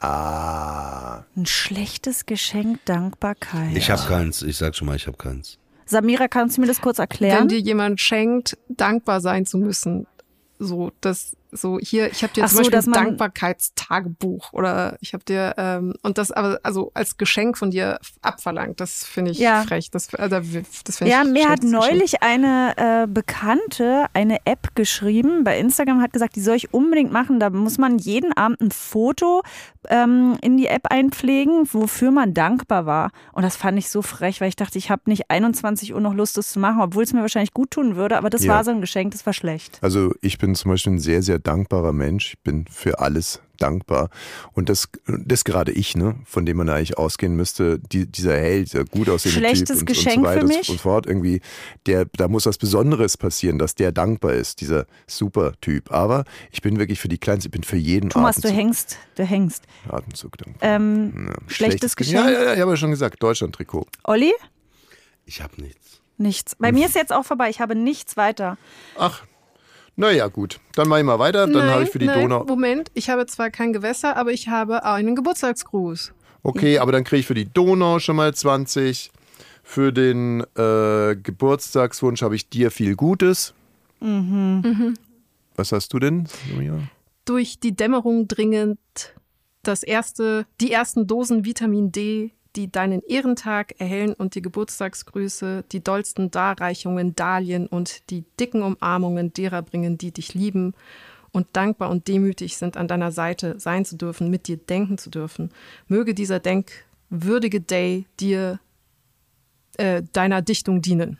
Ah. 0.00 1.22
Ein 1.36 1.46
schlechtes 1.46 2.26
Geschenk, 2.26 2.84
Dankbarkeit. 2.86 3.76
Ich 3.76 3.88
habe 3.88 4.02
keins. 4.02 4.42
Ich 4.42 4.56
sag 4.56 4.74
schon 4.74 4.88
mal, 4.88 4.96
ich 4.96 5.06
habe 5.06 5.16
keins. 5.16 5.58
Samira, 5.86 6.26
kannst 6.26 6.56
du 6.56 6.60
mir 6.60 6.66
das 6.66 6.80
kurz 6.80 6.98
erklären? 6.98 7.42
Wenn 7.42 7.48
dir 7.48 7.60
jemand 7.60 8.00
schenkt, 8.00 8.58
dankbar 8.68 9.20
sein 9.20 9.46
zu 9.46 9.58
müssen. 9.58 10.08
So, 10.58 10.90
das, 11.00 11.36
so 11.56 11.78
hier, 11.80 12.10
ich 12.10 12.22
habe 12.22 12.32
dir 12.32 12.44
Ach 12.44 12.48
zum 12.48 12.56
so, 12.64 12.70
Beispiel 12.70 12.78
ein 12.90 12.92
Dankbarkeitstagebuch 12.92 14.52
oder 14.52 14.96
ich 15.00 15.12
habe 15.14 15.24
dir 15.24 15.54
ähm, 15.56 15.94
und 16.02 16.18
das 16.18 16.30
aber 16.32 16.60
also 16.62 16.90
als 16.94 17.16
Geschenk 17.16 17.58
von 17.58 17.70
dir 17.70 17.98
abverlangt. 18.22 18.80
Das 18.80 19.04
finde 19.04 19.30
ich 19.32 19.38
Ja. 19.38 19.62
frech. 19.62 19.90
Das, 19.90 20.14
also, 20.14 20.40
das 20.84 21.00
Ja, 21.00 21.22
ich 21.22 21.30
mir 21.30 21.48
hat 21.48 21.60
schlechtes 21.62 21.70
Geschenk. 21.70 21.72
neulich 21.72 22.22
eine 22.22 22.72
äh, 22.76 23.06
Bekannte 23.06 24.06
eine 24.12 24.38
App 24.44 24.74
geschrieben 24.74 25.44
bei 25.44 25.58
Instagram, 25.58 26.00
hat 26.02 26.12
gesagt, 26.12 26.36
die 26.36 26.40
soll 26.40 26.56
ich 26.56 26.72
unbedingt 26.74 27.12
machen. 27.12 27.40
Da 27.40 27.50
muss 27.50 27.78
man 27.78 27.98
jeden 27.98 28.32
Abend 28.32 28.60
ein 28.60 28.70
Foto 28.70 29.42
ähm, 29.88 30.36
in 30.42 30.56
die 30.56 30.66
App 30.66 30.86
einpflegen, 30.90 31.68
wofür 31.72 32.10
man 32.10 32.34
dankbar 32.34 32.86
war. 32.86 33.10
Und 33.32 33.42
das 33.42 33.56
fand 33.56 33.78
ich 33.78 33.88
so 33.88 34.02
frech, 34.02 34.40
weil 34.40 34.48
ich 34.48 34.56
dachte, 34.56 34.78
ich 34.78 34.90
habe 34.90 35.02
nicht 35.06 35.30
21 35.30 35.94
Uhr 35.94 36.00
noch 36.00 36.14
Lust, 36.14 36.36
das 36.36 36.50
zu 36.52 36.58
machen, 36.58 36.80
obwohl 36.80 37.04
es 37.04 37.12
mir 37.12 37.20
wahrscheinlich 37.20 37.52
gut 37.54 37.70
tun 37.70 37.96
würde. 37.96 38.16
Aber 38.18 38.30
das 38.30 38.44
Ja. 38.44 38.54
war 38.54 38.64
so 38.64 38.70
ein 38.72 38.80
Geschenk, 38.80 39.12
das 39.12 39.24
war 39.26 39.32
schlecht. 39.32 39.78
Also 39.82 40.12
ich 40.20 40.38
bin 40.38 40.54
zum 40.54 40.70
Beispiel 40.72 40.94
ein 40.94 40.98
sehr, 40.98 41.22
sehr 41.22 41.38
dankbarer 41.46 41.92
Mensch. 41.92 42.34
Ich 42.34 42.38
bin 42.40 42.66
für 42.70 42.98
alles 43.00 43.40
dankbar. 43.58 44.10
Und 44.52 44.68
das, 44.68 44.88
das 45.06 45.44
gerade 45.44 45.72
ich, 45.72 45.96
ne, 45.96 46.16
von 46.26 46.44
dem 46.44 46.58
man 46.58 46.68
eigentlich 46.68 46.98
ausgehen 46.98 47.36
müsste, 47.36 47.78
die, 47.78 48.04
dieser 48.06 48.36
Held, 48.36 48.72
dieser 48.72 48.84
gut 48.84 49.08
aussehende 49.08 49.38
Schlechtes 49.40 49.68
Typ 49.68 49.80
und, 49.80 49.86
Geschenk 49.86 50.16
und 50.18 50.22
so 50.24 50.28
weiter 50.28 50.40
für 50.40 50.46
mich? 50.46 50.68
und 50.68 50.76
so 50.76 50.82
fort. 50.82 51.06
Irgendwie, 51.06 51.40
der, 51.86 52.04
da 52.04 52.28
muss 52.28 52.44
was 52.46 52.58
Besonderes 52.58 53.16
passieren, 53.16 53.58
dass 53.58 53.74
der 53.74 53.92
dankbar 53.92 54.34
ist, 54.34 54.60
dieser 54.60 54.86
super 55.06 55.52
Typ. 55.62 55.90
Aber 55.90 56.24
ich 56.50 56.60
bin 56.60 56.78
wirklich 56.78 57.00
für 57.00 57.08
die 57.08 57.16
Kleinste, 57.18 57.48
ich 57.48 57.52
bin 57.52 57.62
für 57.62 57.76
jeden 57.78 58.10
Thomas, 58.10 58.36
du 58.36 58.48
Atemzug, 58.48 58.58
hängst, 58.58 58.98
du 59.14 59.24
hängst. 59.24 59.64
Atemzug 59.88 60.36
dankbar. 60.36 60.68
Ähm, 60.68 61.28
Ja, 61.28 61.34
schlechtes 61.46 61.96
Ge- 61.96 62.06
Geschenk? 62.06 62.26
Ja, 62.26 62.30
ja, 62.30 62.44
ja, 62.44 62.54
ich 62.54 62.60
habe 62.60 62.72
ja 62.72 62.76
schon 62.76 62.90
gesagt, 62.90 63.22
Deutschland-Trikot. 63.22 63.86
Olli? 64.04 64.34
Ich 65.24 65.40
habe 65.40 65.60
nichts. 65.62 66.00
Nichts. 66.18 66.54
Bei 66.56 66.72
mir 66.72 66.86
ist 66.86 66.94
jetzt 66.94 67.12
auch 67.12 67.24
vorbei. 67.24 67.50
Ich 67.50 67.60
habe 67.60 67.74
nichts 67.74 68.16
weiter. 68.16 68.56
Ach, 68.98 69.22
naja, 69.96 70.28
gut. 70.28 70.60
Dann 70.74 70.88
mache 70.88 71.00
ich 71.00 71.06
mal 71.06 71.18
weiter. 71.18 71.46
Dann 71.46 71.70
habe 71.70 71.82
ich 71.84 71.90
für 71.90 71.98
die 71.98 72.06
nein, 72.06 72.28
Donau. 72.28 72.44
Moment, 72.44 72.90
ich 72.94 73.08
habe 73.08 73.26
zwar 73.26 73.50
kein 73.50 73.72
Gewässer, 73.72 74.16
aber 74.16 74.32
ich 74.32 74.48
habe 74.48 74.84
einen 74.84 75.16
Geburtstagsgruß. 75.16 76.12
Okay, 76.42 76.78
aber 76.78 76.92
dann 76.92 77.02
kriege 77.02 77.20
ich 77.20 77.26
für 77.26 77.34
die 77.34 77.52
Donau 77.52 77.98
schon 77.98 78.16
mal 78.16 78.32
20. 78.32 79.10
Für 79.62 79.92
den 79.92 80.42
äh, 80.56 81.16
Geburtstagswunsch 81.16 82.22
habe 82.22 82.36
ich 82.36 82.48
dir 82.48 82.70
viel 82.70 82.94
Gutes. 82.94 83.52
Mhm. 84.00 84.94
Was 85.56 85.72
hast 85.72 85.92
du 85.92 85.98
denn? 85.98 86.28
Julia? 86.52 86.78
Durch 87.24 87.58
die 87.58 87.74
Dämmerung 87.74 88.28
dringend 88.28 88.78
das 89.62 89.82
erste, 89.82 90.46
die 90.60 90.70
ersten 90.70 91.06
Dosen 91.06 91.44
Vitamin 91.44 91.90
D, 91.90 92.30
die 92.56 92.70
deinen 92.70 93.02
Ehrentag 93.02 93.74
erhellen 93.78 94.14
und 94.14 94.34
die 94.34 94.42
Geburtstagsgrüße, 94.42 95.64
die 95.70 95.84
dollsten 95.84 96.30
Darreichungen, 96.30 97.14
Dahlien 97.14 97.66
und 97.66 98.10
die 98.10 98.24
dicken 98.40 98.62
Umarmungen 98.62 99.32
derer 99.32 99.62
bringen, 99.62 99.98
die 99.98 100.10
dich 100.10 100.34
lieben 100.34 100.74
und 101.32 101.48
dankbar 101.52 101.90
und 101.90 102.08
demütig 102.08 102.56
sind, 102.56 102.76
an 102.76 102.88
deiner 102.88 103.12
Seite 103.12 103.60
sein 103.60 103.84
zu 103.84 103.96
dürfen, 103.96 104.30
mit 104.30 104.48
dir 104.48 104.56
denken 104.56 104.96
zu 104.96 105.10
dürfen. 105.10 105.50
Möge 105.86 106.14
dieser 106.14 106.40
denkwürdige 106.40 107.60
Day 107.60 108.06
dir 108.18 108.58
äh, 109.76 110.02
deiner 110.12 110.40
Dichtung 110.40 110.80
dienen. 110.80 111.18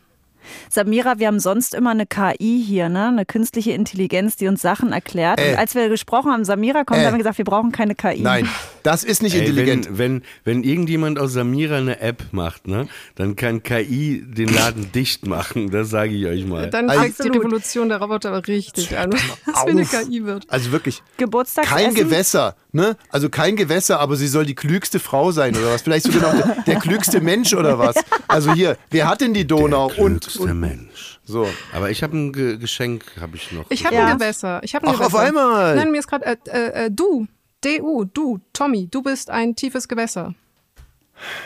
Samira, 0.70 1.18
wir 1.18 1.26
haben 1.28 1.40
sonst 1.40 1.74
immer 1.74 1.90
eine 1.90 2.06
KI 2.06 2.62
hier, 2.66 2.88
ne? 2.88 3.08
eine 3.08 3.24
künstliche 3.26 3.72
Intelligenz, 3.72 4.36
die 4.36 4.48
uns 4.48 4.62
Sachen 4.62 4.92
erklärt. 4.92 5.40
Äh. 5.40 5.50
Und 5.52 5.58
als 5.58 5.74
wir 5.74 5.88
gesprochen 5.88 6.30
haben, 6.32 6.44
Samira 6.44 6.84
kommt, 6.84 7.00
Äh. 7.00 7.06
haben 7.06 7.14
wir 7.14 7.18
gesagt, 7.18 7.38
wir 7.38 7.44
brauchen 7.44 7.72
keine 7.72 7.94
KI. 7.94 8.20
Nein, 8.22 8.48
das 8.82 9.04
ist 9.04 9.22
nicht 9.22 9.34
Ey, 9.34 9.40
intelligent. 9.40 9.88
Wenn, 9.90 10.22
wenn, 10.44 10.56
wenn 10.56 10.64
irgendjemand 10.64 11.18
aus 11.18 11.32
Samira 11.32 11.76
eine 11.76 12.00
App 12.00 12.24
macht, 12.32 12.66
ne, 12.68 12.88
dann 13.14 13.36
kann 13.36 13.62
KI 13.62 14.24
den 14.26 14.48
Laden 14.52 14.90
dicht 14.94 15.26
machen. 15.26 15.70
Das 15.70 15.90
sage 15.90 16.12
ich 16.14 16.26
euch 16.26 16.44
mal. 16.46 16.70
Dann 16.70 16.88
Also- 16.90 17.02
fängt 17.02 17.24
die 17.24 17.28
Revolution 17.38 17.88
der 17.88 17.98
Roboter 17.98 18.28
aber 18.30 18.46
richtig 18.46 18.96
an, 18.96 19.12
was 19.46 19.60
für 19.62 19.68
eine. 19.68 19.84
KI 19.84 20.24
wird. 20.24 20.44
Also 20.48 20.72
wirklich, 20.72 21.02
Geburtstagsessen. 21.16 21.76
kein 21.84 21.94
Gewässer, 21.94 22.56
ne? 22.72 22.96
Also 23.10 23.28
kein 23.28 23.56
Gewässer, 23.56 24.00
aber 24.00 24.16
sie 24.16 24.26
soll 24.28 24.44
die 24.46 24.54
klügste 24.54 24.98
Frau 24.98 25.30
sein 25.32 25.54
oder 25.56 25.72
was? 25.72 25.82
Vielleicht 25.82 26.06
sogar 26.10 26.34
noch 26.34 26.42
der, 26.44 26.62
der 26.64 26.76
klügste 26.76 27.20
Mensch 27.20 27.54
oder 27.54 27.78
was? 27.78 27.96
Also 28.28 28.52
hier, 28.52 28.76
wer 28.90 29.08
hat 29.08 29.20
denn 29.20 29.32
die 29.34 29.46
Donau? 29.46 29.90
und, 29.96 30.35
Und 30.40 30.60
Mensch. 30.60 31.20
so. 31.24 31.48
Aber 31.72 31.90
ich 31.90 32.02
habe 32.02 32.16
ein 32.16 32.32
Ge 32.32 32.56
Geschenk, 32.58 33.04
habe 33.20 33.36
ich 33.36 33.52
noch. 33.52 33.70
Ich 33.70 33.84
habe 33.84 33.94
Ja. 33.94 34.06
ein 34.06 34.18
Gewässer. 34.18 34.60
Ich 34.62 34.74
habe 34.74 34.86
ein 34.86 34.94
Ach, 34.94 34.98
Gewässer. 34.98 35.16
auf 35.16 35.20
einmal. 35.22 35.76
Nein, 35.76 35.90
mir 35.90 35.98
ist 35.98 36.08
gerade 36.08 36.24
äh, 36.26 36.36
äh, 36.46 36.86
äh, 36.86 36.90
du, 36.90 37.26
du, 37.62 38.04
du, 38.04 38.40
Tommy, 38.52 38.88
du 38.90 39.02
bist 39.02 39.30
ein 39.30 39.54
tiefes 39.56 39.88
Gewässer. 39.88 40.34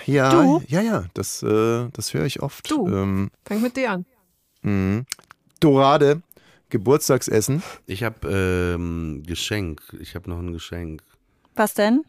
Ja, 0.06 0.30
Du? 0.30 0.62
ja, 0.66 0.80
ja, 0.80 1.04
das, 1.14 1.42
äh, 1.44 1.88
das 1.92 2.12
höre 2.12 2.24
ich 2.26 2.42
oft. 2.42 2.68
Du. 2.70 2.88
Ähm, 2.88 3.30
Fängt 3.44 3.62
mit 3.62 3.76
D 3.76 3.86
an. 3.86 4.04
mh. 4.62 5.04
Dorade, 5.60 6.22
Geburtstagsessen. 6.70 7.62
Ich 7.86 8.02
habe 8.02 8.28
ähm, 8.28 9.22
Geschenk. 9.26 9.82
Ich 10.00 10.14
habe 10.14 10.28
noch 10.30 10.38
ein 10.38 10.52
Geschenk. 10.52 11.02
Was 11.54 11.74
denn? 11.74 12.02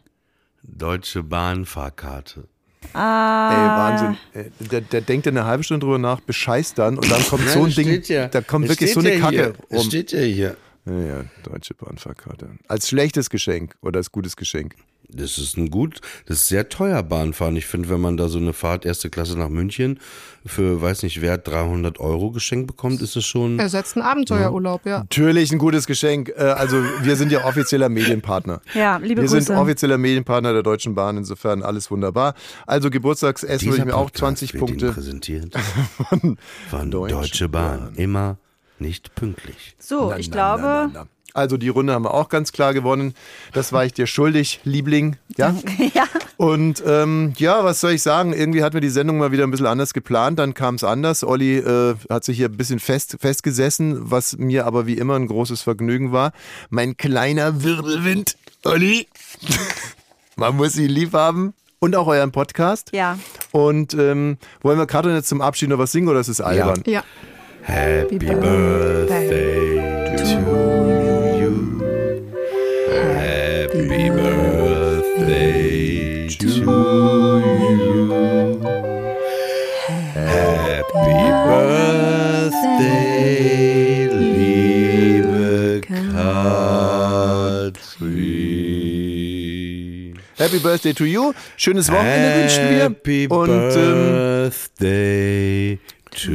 Deutsche 0.63 1.21
Bahnfahrkarte. 1.23 2.47
Ah, 2.93 3.51
Ey, 3.51 3.67
Wahnsinn. 4.03 4.17
Äh, 4.33 4.49
Der, 4.69 4.81
der 4.81 5.01
denkt 5.01 5.27
eine 5.27 5.45
halbe 5.45 5.63
Stunde 5.63 5.85
drüber 5.85 5.97
nach, 5.99 6.19
bescheißt 6.21 6.77
dann 6.77 6.97
und 6.97 7.09
dann 7.09 7.23
kommt 7.25 7.45
Nein, 7.45 7.53
so 7.53 7.63
ein 7.65 7.71
Ding, 7.73 7.87
steht 7.87 8.09
ja. 8.09 8.27
da 8.27 8.41
kommt 8.41 8.65
Es 8.65 8.71
wirklich 8.71 8.93
so 8.93 8.99
eine 8.99 9.13
ja 9.13 9.19
Kacke 9.19 9.35
hier. 9.35 9.53
Es 9.69 9.79
rum. 9.79 9.87
steht 9.87 10.11
ja 10.11 10.19
hier. 10.19 10.57
Ja, 10.85 10.93
ja, 10.99 11.23
deutsche 11.43 11.73
Bahnfahrkarte. 11.75 12.49
Als 12.67 12.87
schlechtes 12.89 13.29
Geschenk 13.29 13.75
oder 13.81 13.99
als 13.99 14.11
gutes 14.11 14.35
Geschenk. 14.35 14.75
Das 15.13 15.37
ist 15.37 15.57
ein 15.57 15.69
gut, 15.69 15.99
das 16.25 16.37
ist 16.37 16.47
sehr 16.47 16.69
teuer 16.69 17.03
Bahnfahren. 17.03 17.55
Ich 17.57 17.65
finde, 17.65 17.89
wenn 17.89 17.99
man 18.01 18.17
da 18.17 18.29
so 18.29 18.37
eine 18.37 18.53
Fahrt 18.53 18.85
erste 18.85 19.09
Klasse 19.09 19.37
nach 19.37 19.49
München 19.49 19.99
für, 20.45 20.81
weiß 20.81 21.03
nicht, 21.03 21.21
wert 21.21 21.47
300 21.47 21.99
Euro 21.99 22.31
geschenkt 22.31 22.67
bekommt, 22.67 23.01
ist 23.01 23.15
es 23.15 23.25
schon. 23.25 23.59
Ersetzt 23.59 23.95
einen 23.97 24.05
Abenteuerurlaub, 24.05 24.85
ja. 24.85 24.99
Natürlich 24.99 25.51
ein 25.51 25.57
gutes 25.59 25.85
Geschenk. 25.87 26.29
Äh, 26.29 26.41
Also 26.43 26.77
wir 27.01 27.15
sind 27.15 27.31
ja 27.31 27.45
offizieller 27.45 27.89
Medienpartner. 27.89 28.61
Ja, 28.73 28.97
liebe 28.97 29.21
wir 29.21 29.29
Grüße. 29.29 29.41
sind 29.41 29.57
offizieller 29.57 29.97
Medienpartner 29.97 30.53
der 30.53 30.63
Deutschen 30.63 30.95
Bahn, 30.95 31.17
insofern 31.17 31.61
alles 31.61 31.91
wunderbar. 31.91 32.33
Also 32.65 32.89
Geburtstagsessen 32.89 33.67
würde 33.67 33.79
ich 33.79 33.85
mir 33.85 33.95
auch 33.95 34.05
Podcast 34.05 34.19
20 34.39 34.53
wird 34.53 34.61
Ihnen 34.61 34.67
Punkte 34.79 34.91
präsentiert 34.93 35.53
von, 36.09 36.37
von 36.69 36.91
Deutsche 36.91 37.15
Deutsche 37.15 37.49
Bahn. 37.49 37.93
Immer 37.95 38.37
nicht 38.79 39.13
pünktlich. 39.13 39.75
so, 39.77 40.09
Na, 40.09 40.17
ich 40.17 40.29
na, 40.29 40.33
glaube, 40.33 40.61
na, 40.63 40.87
na, 40.87 40.91
na. 40.93 41.07
Also 41.33 41.57
die 41.57 41.69
Runde 41.69 41.93
haben 41.93 42.03
wir 42.03 42.13
auch 42.13 42.29
ganz 42.29 42.51
klar 42.51 42.73
gewonnen. 42.73 43.13
Das 43.53 43.71
war 43.71 43.85
ich 43.85 43.93
dir 43.93 44.07
schuldig, 44.07 44.59
Liebling. 44.63 45.17
Ja. 45.37 45.55
ja. 45.93 46.05
Und 46.37 46.83
ähm, 46.85 47.33
ja, 47.37 47.63
was 47.63 47.79
soll 47.79 47.91
ich 47.91 48.01
sagen? 48.01 48.33
Irgendwie 48.33 48.63
hatten 48.63 48.73
wir 48.73 48.81
die 48.81 48.89
Sendung 48.89 49.17
mal 49.17 49.31
wieder 49.31 49.43
ein 49.43 49.51
bisschen 49.51 49.67
anders 49.67 49.93
geplant, 49.93 50.39
dann 50.39 50.53
kam 50.53 50.75
es 50.75 50.83
anders. 50.83 51.23
Olli 51.23 51.57
äh, 51.57 51.95
hat 52.09 52.23
sich 52.23 52.37
hier 52.37 52.49
ein 52.49 52.57
bisschen 52.57 52.79
fest, 52.79 53.17
festgesessen, 53.19 54.11
was 54.11 54.37
mir 54.37 54.65
aber 54.65 54.87
wie 54.87 54.97
immer 54.97 55.15
ein 55.15 55.27
großes 55.27 55.61
Vergnügen 55.61 56.11
war. 56.11 56.31
Mein 56.69 56.97
kleiner 56.97 57.63
Wirbelwind, 57.63 58.37
Olli. 58.65 59.07
Man 60.35 60.55
muss 60.55 60.77
ihn 60.77 60.89
lieb 60.89 61.13
haben. 61.13 61.53
Und 61.83 61.95
auch 61.95 62.05
euren 62.05 62.31
Podcast. 62.31 62.91
Ja. 62.93 63.17
Und 63.51 63.95
ähm, 63.95 64.37
wollen 64.61 64.77
wir 64.77 64.85
gerade 64.85 65.11
jetzt 65.15 65.29
zum 65.29 65.41
Abschied 65.41 65.69
noch 65.69 65.79
was 65.79 65.91
singen 65.91 66.09
oder 66.09 66.19
ist 66.19 66.27
es 66.27 66.39
albern? 66.39 66.83
Ja. 66.85 67.03
Happy 67.63 68.19
Birthday 68.19 70.15
to 70.15 70.23
you. 70.25 70.80
To 76.39 76.47
you. 76.47 76.61
Happy 80.13 81.31
Birthday, 82.71 84.07
liebe 84.07 85.81
Katrin. 85.81 86.11
Happy 90.37 90.59
Birthday 90.59 90.93
to 90.93 91.05
you. 91.05 91.33
Schönes 91.57 91.89
Wochenende 91.91 92.41
wünschen 92.41 92.69
wir. 92.69 92.83
Happy 92.83 93.27
Und 93.27 93.49
ähm, 93.49 94.49
Birthday 94.49 95.79
to 96.11 96.31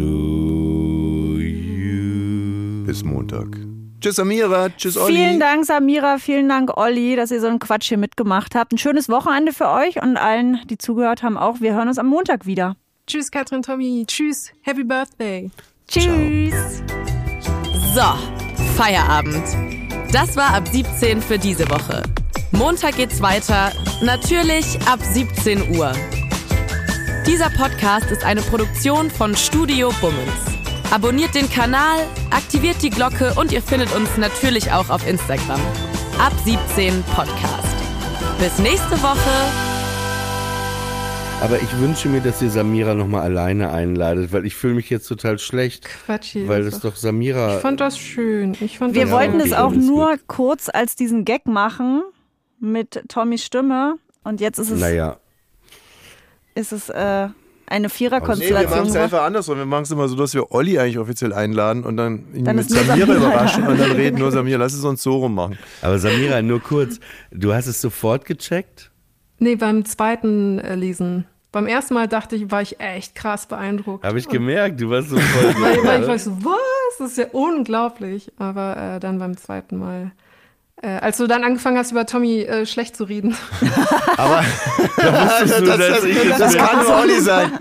you. 1.40 2.84
bis 2.86 3.02
Montag. 3.04 3.65
Tschüss 4.00 4.18
Amira, 4.18 4.68
tschüss 4.70 4.96
Olli. 4.96 5.16
Vielen 5.16 5.40
Dank, 5.40 5.64
Samira, 5.64 6.18
vielen 6.18 6.48
Dank, 6.48 6.76
Olli, 6.76 7.16
dass 7.16 7.30
ihr 7.30 7.40
so 7.40 7.46
einen 7.46 7.58
Quatsch 7.58 7.88
hier 7.88 7.98
mitgemacht 7.98 8.54
habt. 8.54 8.72
Ein 8.72 8.78
schönes 8.78 9.08
Wochenende 9.08 9.52
für 9.52 9.68
euch 9.68 10.02
und 10.02 10.16
allen, 10.16 10.60
die 10.68 10.78
zugehört 10.78 11.22
haben, 11.22 11.36
auch. 11.36 11.60
Wir 11.60 11.74
hören 11.74 11.88
uns 11.88 11.98
am 11.98 12.06
Montag 12.06 12.46
wieder. 12.46 12.76
Tschüss, 13.06 13.30
Katrin, 13.30 13.62
Tommy. 13.62 14.04
Tschüss. 14.06 14.52
Happy 14.62 14.84
Birthday. 14.84 15.50
Tschüss. 15.88 16.82
So, 17.94 18.02
Feierabend. 18.76 19.44
Das 20.12 20.36
war 20.36 20.54
ab 20.54 20.68
17 20.68 21.22
für 21.22 21.38
diese 21.38 21.68
Woche. 21.70 22.02
Montag 22.52 22.96
geht's 22.96 23.20
weiter, 23.20 23.72
natürlich 24.02 24.78
ab 24.86 25.00
17 25.02 25.76
Uhr. 25.76 25.92
Dieser 27.26 27.50
Podcast 27.50 28.10
ist 28.10 28.24
eine 28.24 28.40
Produktion 28.42 29.10
von 29.10 29.34
Studio 29.34 29.92
Bummens. 30.00 30.55
Abonniert 30.92 31.34
den 31.34 31.50
Kanal, 31.50 31.98
aktiviert 32.30 32.82
die 32.82 32.90
Glocke 32.90 33.34
und 33.36 33.50
ihr 33.52 33.60
findet 33.60 33.94
uns 33.94 34.16
natürlich 34.16 34.70
auch 34.70 34.88
auf 34.88 35.06
Instagram. 35.06 35.60
Ab 36.18 36.32
17 36.44 37.02
Podcast. 37.14 37.76
Bis 38.38 38.58
nächste 38.60 39.02
Woche. 39.02 39.30
Aber 41.42 41.60
ich 41.60 41.78
wünsche 41.78 42.08
mir, 42.08 42.20
dass 42.20 42.40
ihr 42.40 42.50
Samira 42.50 42.94
nochmal 42.94 43.22
alleine 43.22 43.72
einladet, 43.72 44.32
weil 44.32 44.46
ich 44.46 44.54
fühle 44.54 44.74
mich 44.74 44.88
jetzt 44.88 45.06
total 45.08 45.38
schlecht. 45.38 45.86
Quatsch 46.06 46.28
hier. 46.28 46.48
Weil 46.48 46.62
es 46.62 46.80
doch 46.80 46.96
Samira. 46.96 47.56
Ich 47.56 47.62
fand 47.62 47.80
das 47.80 47.98
schön. 47.98 48.56
Ich 48.60 48.78
fand 48.78 48.94
Wir 48.94 49.02
das 49.02 49.10
wollten 49.10 49.40
es 49.40 49.52
auch 49.52 49.72
nur 49.72 50.16
kurz 50.28 50.70
als 50.72 50.94
diesen 50.96 51.24
Gag 51.24 51.46
machen 51.46 52.02
mit 52.60 53.02
Tommys 53.08 53.44
Stimme. 53.44 53.96
Und 54.22 54.40
jetzt 54.40 54.58
ist 54.58 54.70
es, 54.70 54.80
Naja, 54.80 55.18
ist 56.54 56.72
es 56.72 56.88
äh, 56.88 57.28
eine 57.66 57.78
Nee, 57.78 57.82
wir 57.84 57.90
Viererkonstellation. 57.90 58.78
machen 58.78 58.88
es 58.90 58.96
einfach 58.96 59.22
andersrum. 59.22 59.58
Wir 59.58 59.66
machen 59.66 59.82
es 59.84 59.90
immer 59.90 60.08
so, 60.08 60.16
dass 60.16 60.34
wir 60.34 60.52
Olli 60.52 60.78
eigentlich 60.78 60.98
offiziell 60.98 61.32
einladen 61.32 61.84
und 61.84 61.96
dann 61.96 62.24
ihn 62.34 62.44
Dann 62.44 62.56
mit 62.56 62.68
Samira 62.70 62.96
Samira 62.96 63.14
überraschen 63.16 63.64
da. 63.64 63.70
und 63.70 63.80
dann 63.80 63.90
reden 63.92 64.18
nur 64.18 64.30
Samira. 64.32 64.58
Lass 64.58 64.72
es 64.74 64.84
uns 64.84 65.02
so 65.02 65.16
rum 65.16 65.34
machen. 65.34 65.58
aber 65.82 65.98
Samira, 65.98 66.42
nur 66.42 66.60
kurz. 66.60 67.00
Du 67.30 67.52
hast 67.52 67.66
es 67.66 67.80
sofort 67.80 68.24
gecheckt? 68.24 68.90
Nee, 69.38 69.56
beim 69.56 69.84
zweiten 69.84 70.58
äh, 70.60 70.74
Lesen. 70.76 71.26
Beim 71.52 71.66
ersten 71.66 71.94
Mal 71.94 72.06
dachte 72.08 72.36
ich, 72.36 72.50
war 72.50 72.60
ich 72.62 72.80
echt 72.80 73.14
krass 73.14 73.46
beeindruckt. 73.46 74.04
Habe 74.04 74.18
ich 74.18 74.28
gemerkt, 74.28 74.80
du 74.80 74.90
warst 74.90 75.08
so 75.10 75.16
voll. 75.18 75.54
Weil, 75.62 75.84
weil 75.84 76.02
ich 76.02 76.08
war 76.08 76.18
so, 76.18 76.30
was? 76.44 76.98
Das 76.98 77.10
ist 77.12 77.18
ja 77.18 77.26
unglaublich. 77.32 78.30
Aber 78.38 78.76
äh, 78.96 79.00
dann 79.00 79.18
beim 79.18 79.36
zweiten 79.36 79.78
Mal. 79.78 80.12
Äh, 80.82 80.88
als 80.88 81.16
du 81.16 81.26
dann 81.26 81.42
angefangen 81.42 81.78
hast, 81.78 81.90
über 81.90 82.04
Tommy 82.04 82.42
äh, 82.42 82.66
schlecht 82.66 82.96
zu 82.98 83.04
reden. 83.04 83.34
Aber 84.18 84.42
wusstest 84.42 85.60
du, 85.60 85.64
das, 85.64 85.78
das, 85.78 86.38
das 86.38 86.52
mir- 86.52 86.58
kann 86.58 86.82
nur 86.84 86.96
Olli 86.98 87.20
sein. 87.20 87.58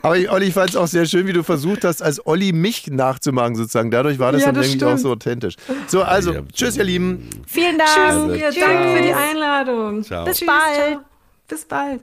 Aber 0.00 0.16
ich, 0.16 0.30
Olli, 0.30 0.46
ich 0.46 0.54
fand 0.54 0.70
es 0.70 0.76
auch 0.76 0.86
sehr 0.86 1.04
schön, 1.04 1.26
wie 1.26 1.34
du 1.34 1.42
versucht 1.42 1.84
hast, 1.84 2.02
als 2.02 2.26
Olli 2.26 2.52
mich 2.52 2.86
nachzumachen 2.86 3.56
sozusagen. 3.56 3.90
Dadurch 3.90 4.18
war 4.18 4.32
das 4.32 4.40
Ja, 4.40 4.46
dann 4.48 4.54
das 4.62 4.68
irgendwie 4.68 4.86
auch 4.86 4.96
so 4.96 5.12
authentisch. 5.12 5.56
So, 5.86 6.02
also, 6.02 6.32
tschüss 6.50 6.78
ihr 6.78 6.84
Lieben. 6.84 7.28
Vielen 7.46 7.76
Dank. 7.76 7.90
Tschüss, 8.32 8.56
ihr, 8.56 8.60
danke 8.62 8.96
für 8.96 9.02
die 9.02 9.12
Einladung. 9.12 10.02
Ciao. 10.02 10.24
Bis 10.24 10.38
Tschüss, 10.38 10.46
bald. 10.48 10.92
ciao. 10.92 11.00
Bis 11.48 11.64
bald. 11.66 12.00